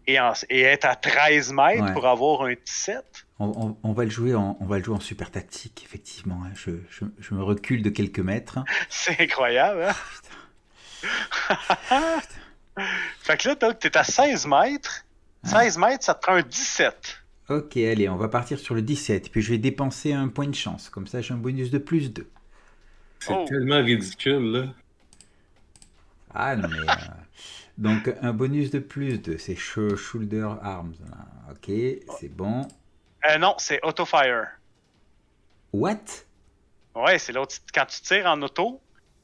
[0.08, 1.92] et, en- et être à 13 mètres Ouais.
[1.92, 3.04] pour avoir un 17.
[3.38, 6.40] On, on- on va le jouer en, on va le jouer en super tactique, effectivement.
[6.44, 6.50] hein.
[6.56, 8.58] Je, je- je me recule de quelques mètres.
[8.88, 9.94] C'est incroyable, hein?
[13.20, 15.04] fait que là, t'as- t'es à 16 mètres.
[15.44, 17.18] 16 mètres, ça te prend un 17.
[17.48, 19.30] Ok, allez, on va partir sur le 17.
[19.32, 20.88] Puis je vais dépenser un point de chance.
[20.90, 22.28] Comme ça, j'ai un bonus de plus 2.
[23.18, 23.44] C'est Oh.
[23.48, 24.66] tellement ridicule, là.
[26.32, 26.78] Ah non, mais.
[26.78, 26.94] euh,
[27.78, 30.94] Donc, un bonus de plus 2, c'est sh- Shoulder Arms.
[31.08, 31.16] là.
[31.52, 31.70] Ok,
[32.20, 32.68] c'est bon.
[33.28, 34.46] Euh, non, c'est auto-fire.
[35.72, 35.96] What?
[36.94, 37.56] Ouais, c'est l'autre.
[37.74, 38.80] Quand tu tires en auto,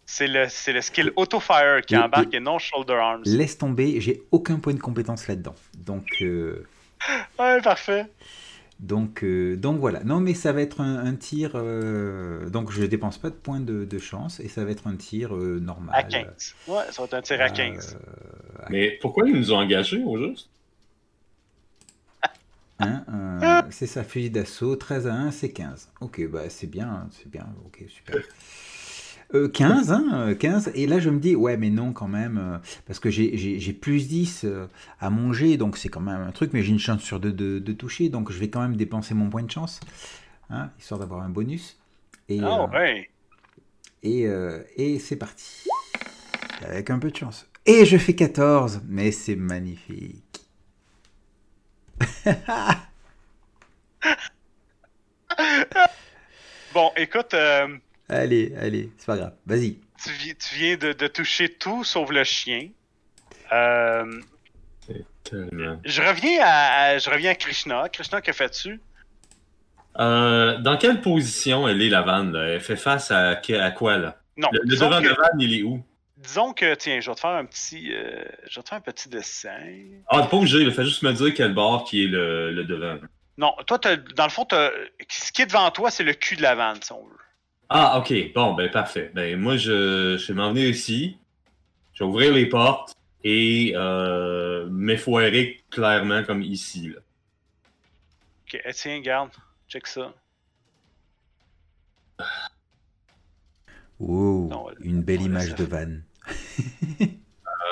[0.07, 3.23] c'est le, c'est le skill auto-fire qui Et- embarque et non shoulder arms.
[3.25, 5.55] Laisse tomber, j'ai aucun point de compétence là-dedans.
[5.79, 6.65] Donc, euh,
[7.39, 8.07] Ouais, parfait.
[8.79, 10.05] Donc, euh, donc voilà.
[10.05, 11.53] Non, mais ça va être un, un tir.
[11.55, 14.97] euh, donc je dépense pas de points de, de chance et ça va être un
[14.97, 15.95] tir euh, normal.
[15.97, 16.55] À 15.
[16.67, 17.97] Ouais, ça va être un tir à 15.
[17.97, 20.51] Euh, Mais pourquoi ils nous ont engagés au juste?
[22.79, 24.77] hein, euh, c'est ça, fusil d'assaut.
[24.77, 25.89] 13 à 1, c'est 15.
[26.01, 27.47] Ok, bah c'est bien, c'est bien.
[27.65, 28.17] Ok, super.
[29.35, 30.71] Euh, 15, hein, euh, 15.
[30.75, 34.07] Et là, je me dis, ouais, mais non, quand même, euh, parce que j'ai- plus
[34.09, 34.67] 10 euh,
[35.01, 37.59] à manger, donc c'est quand même un truc, mais j'ai une chance sur deux de,
[37.59, 39.81] de toucher, donc je vais quand même dépenser mon point de chance,
[40.51, 41.79] hein, histoire d'avoir un bonus.
[42.29, 43.09] Et, euh, ouais.
[44.03, 45.65] et, euh, et c'est parti.
[46.65, 47.47] Avec un peu de chance.
[47.67, 50.23] Et je fais 14, mais c'est magnifique.
[56.75, 57.69] Bon, écoute, euh,
[58.09, 59.33] Allez, allez, c'est pas grave.
[59.47, 59.79] Vas-y.
[60.03, 62.69] tu, vi- tu viens de, de toucher tout sauf le chien.
[63.53, 64.21] Euh,
[65.25, 65.81] Tellement.
[65.85, 67.89] je reviens à, à- je reviens à Krishna.
[67.89, 68.81] Krishna, que fais-tu?
[69.99, 72.33] Euh, dans quelle position elle est, la vanne?
[72.33, 72.45] là?
[72.49, 74.17] Elle fait face à, à quoi, là?
[74.37, 75.83] Non, Le, devant que, de vanne, il est où?
[76.19, 78.83] disons que, tiens, je vais te faire un petit, euh, je vais te faire un
[78.83, 79.57] petit dessin.
[80.09, 82.65] Ah, t'es pas obligé, il fait juste me dire quel bord qui est le, le
[82.65, 82.99] devant.
[83.39, 84.71] Non, toi, t'as- dans le fond, t'as-
[85.09, 87.17] ce qui est devant toi, c'est le cul de la vanne, si on veut.
[87.69, 88.33] Ah, ok.
[88.35, 89.11] Bon, ben parfait.
[89.15, 91.19] Ben moi, je, je vais m'en venir ici.
[91.95, 92.95] Je vais ouvrir les portes
[93.25, 96.89] et euh, m'effoirer clairement comme ici.
[96.91, 97.01] Là.
[98.45, 99.31] Ok, eh, tiens, garde,
[99.69, 100.15] check ça.
[103.99, 106.03] Wow, Non, une belle image de vanne.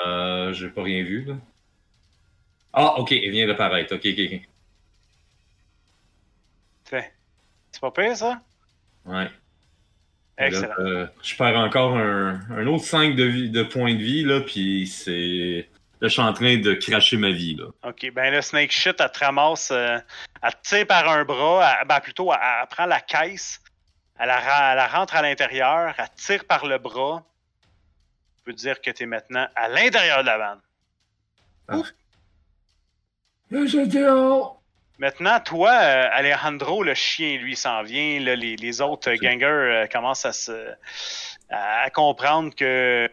[0.07, 1.33] Euh, j'ai pas rien vu, là.
[2.73, 3.95] Ah, ok, il vient d'apparaître.
[3.95, 4.41] Ok, ok, ok.
[6.83, 7.05] Tiens.
[7.71, 8.39] C'est pas pire, ça?
[9.05, 9.27] Ouais.
[10.37, 10.73] Là, Excellent.
[10.79, 14.41] euh, je perds encore un, un autre 5 de, vie, de points de vie, là,
[14.41, 15.69] puis c'est...
[16.01, 17.67] Là, je suis en train de cracher ma vie, là.
[17.87, 19.97] Ok, ben le snake shit, elle te ramasse, euh,
[20.43, 23.61] elle te tire par un bras, elle- ben plutôt, elle, elle prend la caisse,
[24.19, 27.23] elle la, ra- elle la rentre à l'intérieur, elle tire par le bras.
[28.39, 30.59] Je peux dire que tu es maintenant à l'intérieur de la vanne.
[34.97, 38.19] Maintenant, toi, euh, Alejandro, le chien, lui, s'en vient.
[38.21, 40.73] Là, les, les autres euh, gangers euh, commencent à se
[41.49, 43.07] à comprendre que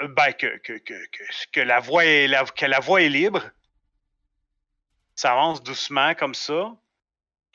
[0.00, 1.22] ben, que, que, que, que,
[1.52, 3.42] que la voie est la, que la voie est libre.
[5.14, 6.72] Ça avance doucement comme ça.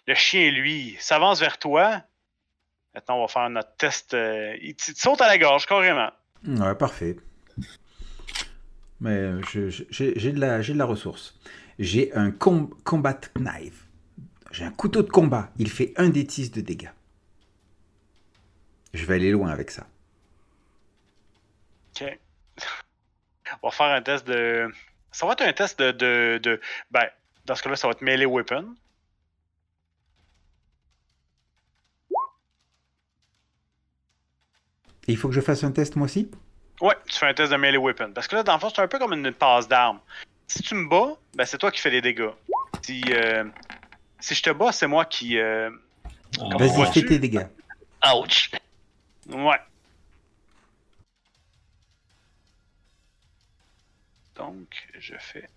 [0.08, 2.02] Le chien, lui, s'avance vers toi.
[2.96, 4.14] Maintenant, on va faire notre test.
[4.16, 6.10] euh, il te saute à la gorge, carrément.
[6.46, 7.16] Ouais, parfait.
[9.00, 11.40] Mais euh, j'ai j'ai de, la- j'ai de la ressource.
[11.80, 13.86] J'ai un com- combat knife.
[14.52, 15.50] J'ai un couteau de combat.
[15.58, 16.92] Il fait un des 10 de dégâts.
[18.94, 19.88] Je vais aller loin avec ça.
[22.02, 22.20] OK.
[23.64, 24.70] On va faire un test de.
[25.12, 25.92] Ça va être un test de.
[25.92, 26.62] de, de-
[26.92, 27.08] Ben,
[27.46, 28.76] dans ce cas-là, ça va être melee weapon.
[35.08, 36.30] Et il faut que je fasse un test moi aussi?
[36.82, 38.12] Ouais, tu fais un test de melee weapon.
[38.14, 40.00] Parce que là, dans le fond, c'est un peu comme une, passe d'armes.
[40.52, 42.30] Si tu me bats, ben c'est toi qui fais des dégâts.
[42.82, 43.46] Si, euh,
[44.20, 45.38] si je te bats, c'est moi qui.
[45.38, 45.70] euh,
[46.38, 47.48] Comment Vas-y, fais tes dégâts.
[48.14, 48.52] Ouch!
[49.30, 49.60] Ouais.
[54.36, 54.68] Donc,
[55.00, 55.48] je fais.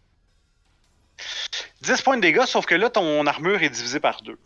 [1.82, 4.38] 10 points de dégâts, sauf que là, ton armure est divisée par deux.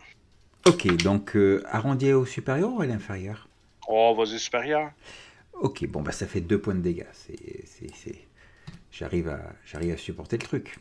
[0.67, 3.49] Ok, donc euh, arrondi au supérieur ou à l'inférieur?
[3.87, 4.93] Oh, vas-y, supérieur.
[5.53, 7.07] Ok, bon, bah ça fait 2 points de dégâts.
[7.13, 7.65] C'est-
[8.91, 10.77] J'arrive à, j'arrive à supporter le truc.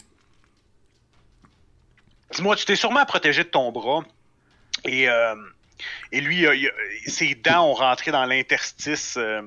[2.34, 4.04] Dis-moi, tu t'es sûrement protégé de ton bras.
[4.86, 5.36] Et, euh,
[6.12, 6.72] et lui, euh, il
[7.12, 9.16] ses dents ont rentré dans l'interstice.
[9.18, 9.42] euh,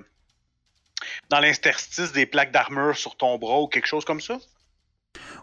[1.31, 4.39] dans l'interstice des plaques d'armure sur ton bras ou quelque chose comme ça?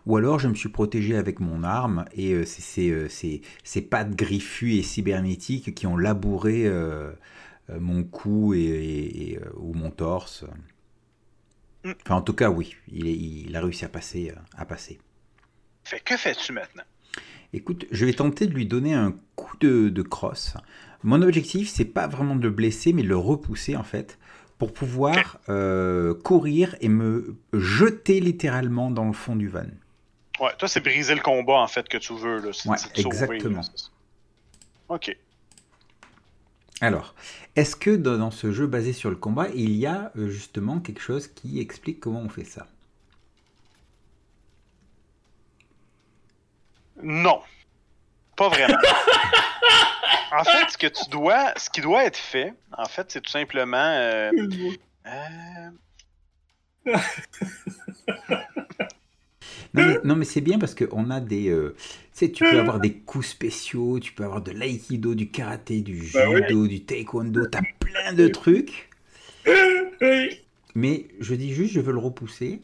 [0.06, 4.84] Ou alors je me suis protégé avec mon arme et c'est ces, pattes griffues et
[4.84, 6.70] cybernétiques qui ont labouré
[7.70, 10.46] mon cou et, et- et, ou mon torse.
[11.84, 11.92] Mm.
[12.06, 14.32] Enfin, en tout cas, oui, il, est- il a réussi à passer.
[14.36, 15.00] euh, à passer.
[15.84, 16.84] Fait que fais-tu maintenant?
[17.54, 20.56] Écoute, je vais tenter de lui donner un coup de, de crosse.
[21.04, 24.18] Mon objectif, c'est pas vraiment de le blesser, mais de le repousser en fait,
[24.58, 29.62] pour pouvoir euh, courir et me jeter littéralement dans le fond du van.
[30.42, 32.38] Ouais, toi, c'est briser le combat, en fait, que tu veux.
[32.40, 32.48] Là.
[32.48, 33.62] Ouais, de sauver, exactement.
[33.62, 34.96] là.
[34.96, 35.18] OK.
[36.82, 37.16] Alors,
[37.56, 41.02] est-ce que dans, ce jeu basé sur le combat, il y a euh, justement quelque
[41.02, 42.68] chose qui explique comment on fait ça?
[47.02, 47.42] Non.
[48.36, 48.78] Pas vraiment.
[50.32, 53.32] en fait, ce que tu dois, ce qui doit être fait, en fait, c'est tout
[53.32, 53.78] simplement.
[53.78, 54.32] euh,
[55.08, 55.70] euh,
[59.74, 61.50] Non, mais, non, mais c'est bien parce qu'on a des.
[61.50, 61.76] euh,
[62.14, 65.82] tu sais, tu peux avoir des coups spéciaux, tu peux avoir de l'aïkido, du karaté,
[65.82, 66.42] du Bah oui.
[66.42, 68.90] judo, du taekwondo, t'as plein de trucs.
[70.02, 70.46] Oui.
[70.76, 72.62] Mais je dis juste, je veux le repousser.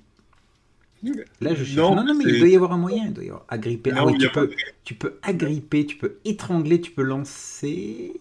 [1.41, 1.89] Là, je cherche.
[1.89, 3.05] Non, Non, non, mais il doit y avoir un moyen.
[3.07, 3.91] Il doit y avoir agripper.
[3.91, 6.91] ah Non, oui, il y tu pas peux, tu peux agripper, tu peux étrangler, tu
[6.91, 8.13] peux lancer.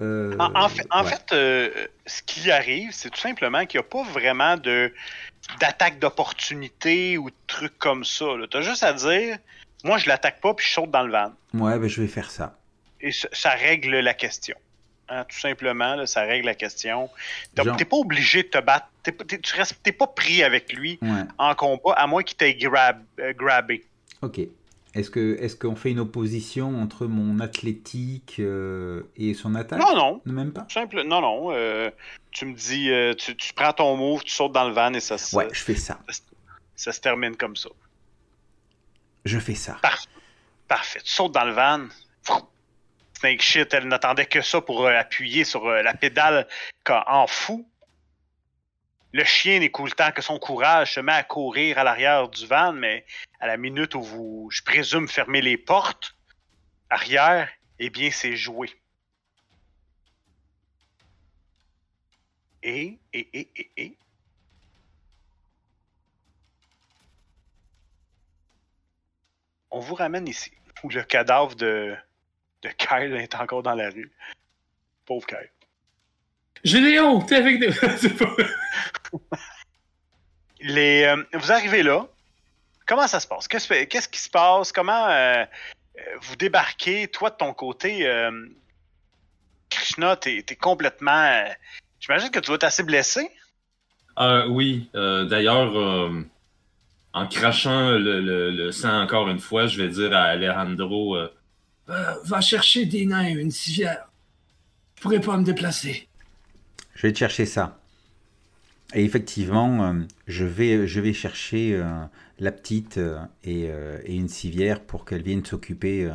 [0.00, 1.10] Euh, En, en fait, en ouais.
[1.10, 1.70] fait, euh,
[2.06, 4.92] ce qui arrive, c'est tout simplement qu'il n'y a pas vraiment de
[5.60, 8.26] d'attaque d'opportunité ou de trucs comme ça.
[8.50, 9.38] Tu as juste à dire,
[9.84, 11.32] moi je l'attaque pas puis je saute dans le van.
[11.54, 12.56] Ouais, ben, je vais faire ça.
[13.00, 14.56] Et ça, ça règle la question.
[15.10, 17.08] Hein, tout simplement, là, ça règle la question.
[17.54, 18.88] Donc, Genre- t'es pas obligé de te battre.
[19.02, 21.22] T'es, tu restes, t'es pas pris avec lui Ouais.
[21.38, 23.86] en combat, à moins qu'il t'ait grab, euh, grabé.
[24.20, 24.40] Ok.
[24.94, 29.78] Est-ce que est-ce qu'on fait une opposition entre mon athlétique euh, et son attaque?
[29.80, 30.22] Non, non.
[30.24, 30.66] Même pas?
[30.70, 31.52] Simple, non, non.
[31.52, 31.90] euh,
[32.30, 35.00] tu me dis, euh, tu, tu prends ton move, tu sautes dans le van et
[35.00, 36.00] ça, se- Ouais, je fais ça.
[36.74, 37.68] ça se termine comme ça.
[39.24, 39.78] Je fais ça.
[40.68, 41.00] Parfait.
[41.04, 41.86] Tu sautes dans le van.
[43.18, 46.46] Snake shit, elle n'attendait que ça pour euh, appuyer sur euh, la pédale
[46.88, 47.66] en fou.
[49.12, 53.06] Le chien n'écoutant que son courage se met à courir à l'arrière du van, mais
[53.40, 56.14] à la minute où vous, je présume, fermez les portes
[56.90, 57.48] arrière,
[57.78, 58.70] eh bien, c'est joué.
[62.62, 63.96] Et, et, et, et, et.
[69.70, 70.50] On vous ramène ici,
[70.82, 71.94] où le cadavre de,
[72.62, 74.10] de Kyle est encore dans la rue.
[75.04, 75.50] Pauvre Kyle.
[76.64, 77.70] Gédéon, t'es avec des.
[80.60, 82.06] Les, euh, vous arrivez là.
[82.86, 83.46] Comment ça se passe?
[83.46, 84.72] Qu'est-ce, qu'est-ce qui se passe?
[84.72, 87.06] Comment euh, euh, vous débarquez?
[87.08, 88.30] Toi, de ton côté, euh,
[89.70, 91.44] Krishna, t'es, t'es complètement...
[92.00, 93.30] j'imagine que tu dois être assez blessé.
[94.18, 96.24] Euh, oui, euh, d'ailleurs, euh,
[97.12, 101.32] en crachant le, le- le sang encore une fois, je vais dire à Alejandro euh,
[101.90, 104.08] Euh, Va chercher des nains et une civière.
[104.96, 106.08] Je pourrais pas me déplacer.
[106.94, 107.78] Je vais te chercher ça.
[108.94, 109.94] Et effectivement, euh,
[110.26, 112.04] je, vais, je vais chercher euh,
[112.38, 113.68] la petite euh, et,
[114.06, 116.08] une civière pour qu'elle vienne s'occuper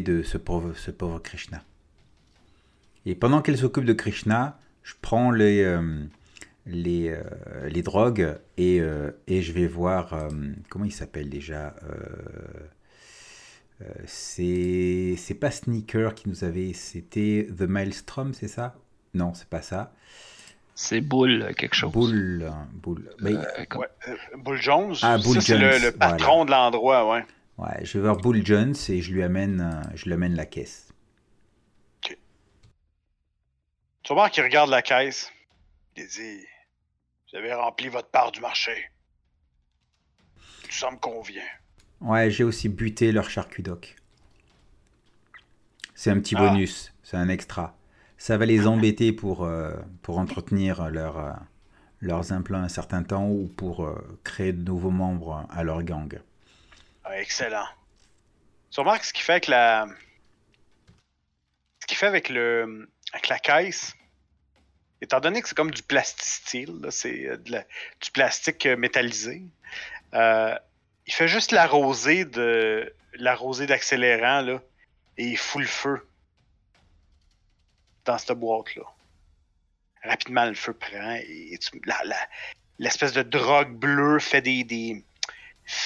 [0.00, 1.62] de ce pauvre, Krishna.
[3.04, 5.78] Et pendant qu'elle s'occupe de Krishna, je prends les,
[6.64, 7.14] les,
[7.68, 8.80] les drogues et,
[9.26, 10.28] et je vais voir...
[10.70, 11.74] comment il s'appelle déjà
[14.06, 18.76] c'est pas Sneaker qui nous avait, c'était The Maelstrom, c'est ça?
[19.14, 19.92] Non, c'est pas ça.
[20.74, 21.92] C'est boule, quelque chose.
[21.92, 23.08] Bull, Bull.
[23.20, 24.94] Mais- Euh, comme- Ouais, euh, Bull Jones.
[25.02, 27.24] Ah, Bull ça, c'est le, patron de l'endroit, ouais.
[27.58, 30.46] ouais, je vais voir Bull Jones et je lui amène, euh, je lui amène la
[30.46, 30.88] caisse.
[32.02, 32.16] Tu
[34.10, 35.30] vas voir qu'il regarde la caisse.
[35.96, 36.44] Il dit
[37.32, 38.90] Vous avez rempli votre part du marché.
[40.70, 41.42] Ça me convient.
[42.00, 43.96] Ouais, j'ai aussi buté leur charcudoc.
[45.94, 46.40] C'est un petit Ah.
[46.48, 47.74] bonus, c'est un extra.
[48.24, 51.32] Ça va les embêter pour, euh, pour entretenir euh,
[52.00, 56.18] leurs implants un certain temps ou pour euh, créer de nouveaux membres à leur gang.
[57.04, 57.66] Ah, excellent.
[58.70, 59.86] Tu remarques ce qu'il fait avec la.
[61.80, 62.88] Ce qu'il fait avec le.
[63.12, 63.92] avec la caisse?
[65.02, 69.42] Étant donné que c'est comme du plasticyle, là, c'est du plastique métallisé.
[70.14, 72.90] il fait juste l'arroser de.
[73.68, 74.60] d'accélérant.
[75.18, 76.00] Et il fout le feu.
[78.04, 78.84] Dans cette boîte-là.
[80.02, 81.58] Rapidement, le feu prend et
[82.78, 85.02] l'espèce de drogue bleue fait des- des,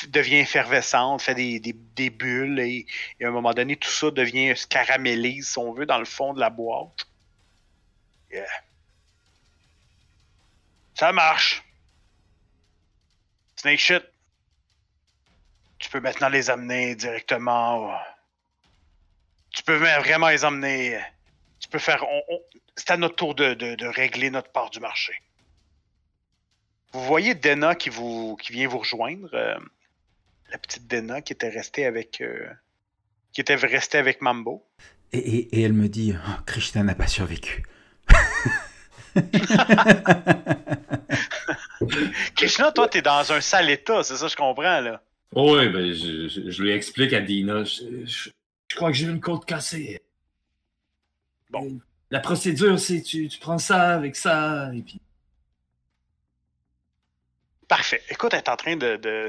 [0.09, 2.87] devient effervescente, fait des, des, des bulles et,
[3.23, 6.33] à un moment donné, tout ça devient se caramélise, si on veut, dans le fond
[6.35, 7.07] de la boîte.
[8.33, 8.47] Yeah.
[10.95, 11.63] Ça marche.
[13.57, 14.03] Snake shit.
[15.79, 17.77] Tu peux maintenant les amener directement.
[17.93, 17.97] au-
[19.53, 21.01] Tu peux vraiment les emmener.
[21.69, 22.05] Tu peux faire.
[22.09, 22.41] on- on-
[22.77, 25.13] C'est à notre tour de, de- de régler notre part du marché.
[26.93, 29.29] Vous voyez Dena qui, vous, qui vient vous rejoindre.
[29.35, 29.55] euh,
[30.51, 32.21] la petite Dena qui était restée avec.
[32.23, 32.49] euh,
[33.33, 34.67] qui était restée avec Mambo.
[35.13, 37.63] Et, et- et elle me dit Oh, Krishna n'a pas survécu.
[42.37, 45.03] Krishna, toi, t'es dans un sale état, c'est ça, je comprends, là.
[45.35, 47.65] Oh, oui, ben, je, je- je lui explique à Dina.
[47.65, 48.31] Je, je-
[48.71, 50.01] je crois que j'ai une côte cassée.
[51.51, 51.81] Bon.
[52.11, 55.01] La procédure, c'est tu, tu prends ça avec ça, et puis.
[57.69, 58.03] Parfait.
[58.09, 59.29] Écoute, elle est en train de, de,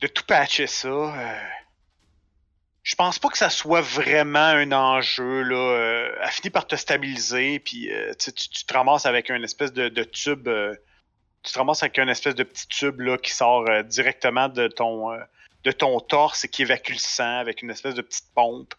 [0.00, 0.88] de tout patcher ça.
[0.88, 1.40] euh.
[2.82, 5.42] je pense pas que ça soit vraiment un enjeu.
[5.42, 5.56] Là.
[5.56, 9.88] euh, elle finit par te stabiliser, puis euh, tu, te ramasses avec un espèce de,
[9.88, 10.48] de tube,
[11.42, 15.10] tu te ramasses avec un espèce de petit tube là, qui sort directement de ton,
[15.64, 18.74] de ton torse et qui évacue le sang avec une espèce de petite pompe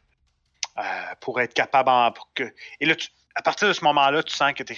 [0.77, 0.81] euh,
[1.19, 2.53] pour être capable pour que...
[2.79, 2.95] Et là,
[3.35, 4.73] à partir de ce moment-là, tu sens que tu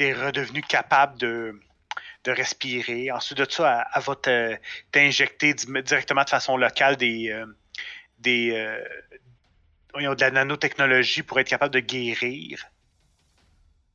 [0.00, 1.60] es, redevenu capable de,
[2.24, 3.10] de respirer.
[3.10, 4.58] Ensuite de ça, elle, elle va te-
[4.92, 7.46] t'injecter di- directement de façon locale des, euh,
[8.18, 8.82] des, euh,
[9.94, 12.64] de la nanotechnologie pour être capable de guérir.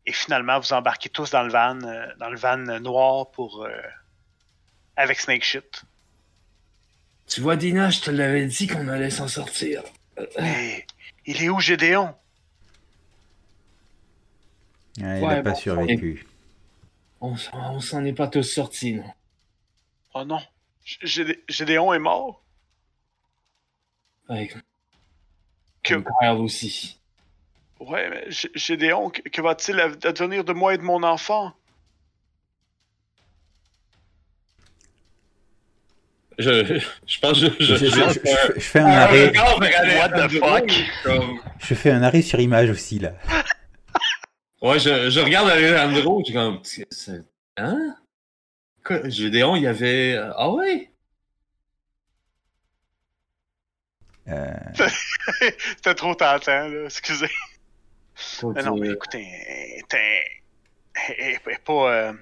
[0.05, 3.65] Et finalement, vous embarquez tous dans le van, euh, dans le van noir pour
[4.95, 5.83] avec Snake Shit.
[7.27, 9.81] Tu vois, Dina, je te l'avais dit qu'on allait s'en sortir.
[10.39, 10.85] Mais
[11.25, 12.13] il est où Gédéon?
[15.01, 16.25] Ah, il Ouais, n'a pas bon, survécu.
[17.21, 19.11] On, s'en- est pas tous sortis, non.
[20.13, 20.41] Oh non,
[20.85, 22.43] Gé- Gédéon est mort?
[24.29, 24.47] Ouais,
[25.83, 26.99] Que- frère aussi.
[27.79, 31.53] Ouais, mais Gé- Gédéon, que, va-t-il ad- advenir de moi et de mon enfant?
[36.39, 39.31] Je, je pense que je, Je, je, je- je- je- je- je fais un arrêt,
[39.97, 40.71] What the fuck?
[41.59, 43.11] je fais un arrêt sur image aussi là.
[44.61, 46.61] Ouais, je, je regarde Alejandro, je suis comme.
[47.57, 47.95] Hein?
[48.83, 50.17] Quoi, Gédéon, il y avait.
[50.37, 50.89] Ah ouais?
[54.29, 54.53] Euh,
[55.75, 57.29] C'était trop tentant, là, excusez.
[58.55, 59.27] Mais non, mais euh, écoutez,
[59.89, 60.23] t'es-
[61.17, 61.91] elle est pas.
[61.93, 62.13] euh,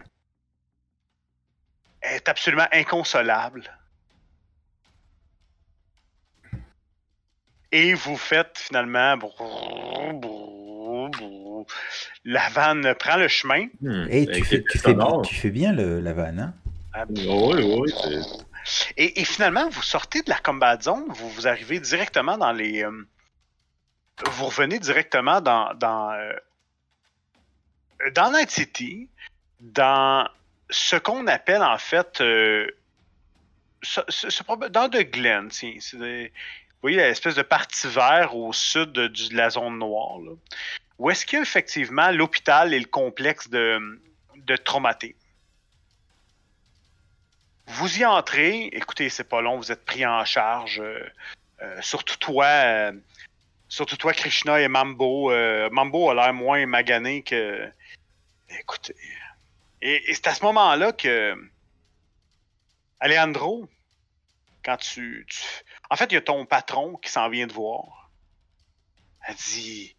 [2.02, 3.70] elle est absolument inconsolable.
[7.72, 9.18] Et vous faites finalement.
[9.18, 11.66] brrr, brrr, brrr.
[12.26, 13.68] La vanne prend le chemin.
[13.82, 15.22] hmm, hey, tu, fais, les tu, fais, sonores.
[15.24, 17.06] tu fais bien le, la vanne, hein?
[17.10, 18.46] Oui, oui, c'est-
[18.98, 22.84] Et, et finalement, vous sortez de la combat zone, vous, vous arrivez directement dans les.
[22.84, 22.92] euh,
[24.32, 25.74] vous revenez directement dans.
[25.76, 26.34] dans, euh,
[28.14, 29.08] dans Night City,
[29.62, 30.28] dans
[30.70, 32.20] ce qu'on appelle en fait.
[32.22, 32.68] euh,
[33.84, 36.32] ce- ce- ce prob- dans The Glen, tiens, des-
[36.82, 40.18] voyez l'espèce de partie vert au sud de, la zone noire,
[40.98, 44.02] où est-ce qu'il effectivement l'hôpital et le complexe de,
[44.36, 45.16] de traumaté.
[47.68, 50.82] Vous y entrez, écoutez, c'est pas long, vous êtes pris en charge.
[50.82, 51.00] euh,
[51.62, 52.92] euh, surtout toi, euh,
[53.70, 55.32] surtout toi, Krishna et Mambo.
[55.70, 57.72] Mambo a l'air moins magané que.
[58.50, 58.96] Écoutez.
[59.82, 61.36] Et, c'est à ce moment-là que.
[63.00, 63.68] Alejandro,
[64.64, 65.26] quand tu-
[65.92, 68.10] En fait, il y a ton patron qui s'en vient de voir.
[69.28, 69.94] Elle dit.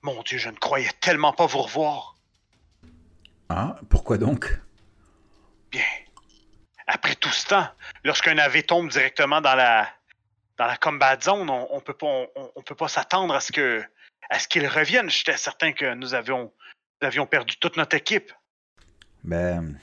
[0.00, 2.16] Mon Dieu, je ne croyais tellement pas vous revoir.
[3.50, 4.58] Ah, pourquoi donc?
[5.70, 5.84] Bien.
[6.86, 7.68] Après tout ce temps,
[8.04, 9.88] lorsqu'un navet tombe directement dans la
[10.56, 13.52] dans la combat zone, on, on peut pas on, on peut pas s'attendre à ce
[13.52, 13.84] que
[14.30, 15.10] à ce qu'il revienne.
[15.10, 16.52] J'étais certain que nous avions
[17.02, 18.32] nous avions perdu toute notre équipe.
[19.24, 19.78] Ben,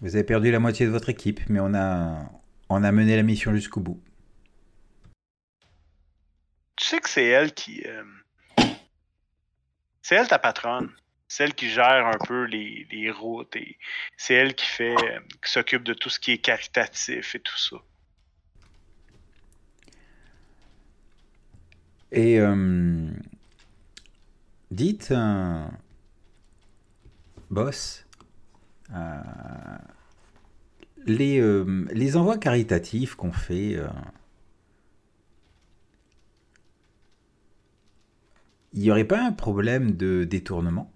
[0.00, 2.30] vous avez perdu la moitié de votre équipe, mais on a,
[2.68, 4.00] on a mené la mission jusqu'au bout.
[6.76, 8.04] Tu sais que c'est elle qui euh,
[10.02, 10.90] c'est elle ta patronne.
[11.28, 13.78] C'est elle qui gère un peu les, les routes et
[14.16, 17.56] c'est elle qui fait euh, qui s'occupe de tout ce qui est caritatif et tout
[17.56, 17.76] ça.
[22.12, 23.10] Et euh,
[24.70, 25.12] dites,
[27.50, 28.06] boss,
[31.06, 33.88] les, euh, les envois caritatifs qu'on fait, euh,
[38.72, 40.90] il n'y aurait pas un problème de détournement?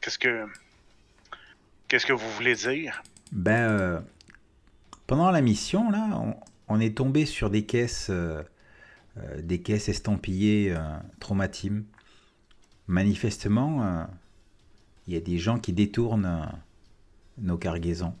[0.00, 0.46] Qu'est-ce que
[1.88, 3.02] qu'est-ce que vous voulez dire?
[3.32, 4.00] Ben, euh,
[5.06, 6.36] pendant la mission, là, on,
[6.68, 8.42] on est tombé sur des caisses, euh,
[9.16, 11.84] euh, des caisses estampillées euh, Traumatim.
[12.86, 14.04] Manifestement, euh,
[15.06, 16.44] il y a des gens qui détournent euh,
[17.38, 18.14] nos cargaisons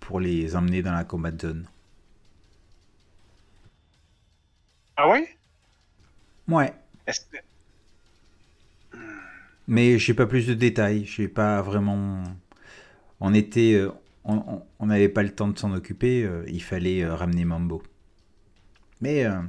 [0.00, 1.66] pour les emmener dans la combat zone.
[4.96, 5.26] Ah oui
[6.48, 6.72] Ouais,
[7.06, 7.36] Est-ce que-
[9.68, 11.04] mais j'ai pas plus de détails.
[11.04, 12.22] J'ai pas vraiment.
[13.20, 13.90] On était, euh,
[14.24, 16.24] on- n'avait pas le temps de s'en occuper.
[16.24, 17.82] euh, il fallait euh, ramener Mambo.
[19.00, 19.40] Mais euh,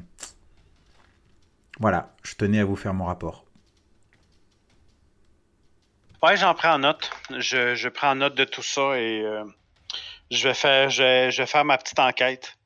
[1.79, 3.45] voilà, je tenais à vous faire mon rapport.
[6.23, 7.11] Ouais, j'en prends note.
[7.37, 9.43] Je, je prends note de tout ça et euh,
[10.31, 12.57] je vais faire je je vais faire ma petite enquête.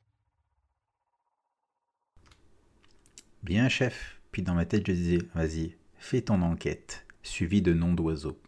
[3.43, 4.19] Bien, chef.
[4.31, 8.40] Puis dans ma tête, je disais, vas-y, fais ton enquête, suivi de nom d'oiseau.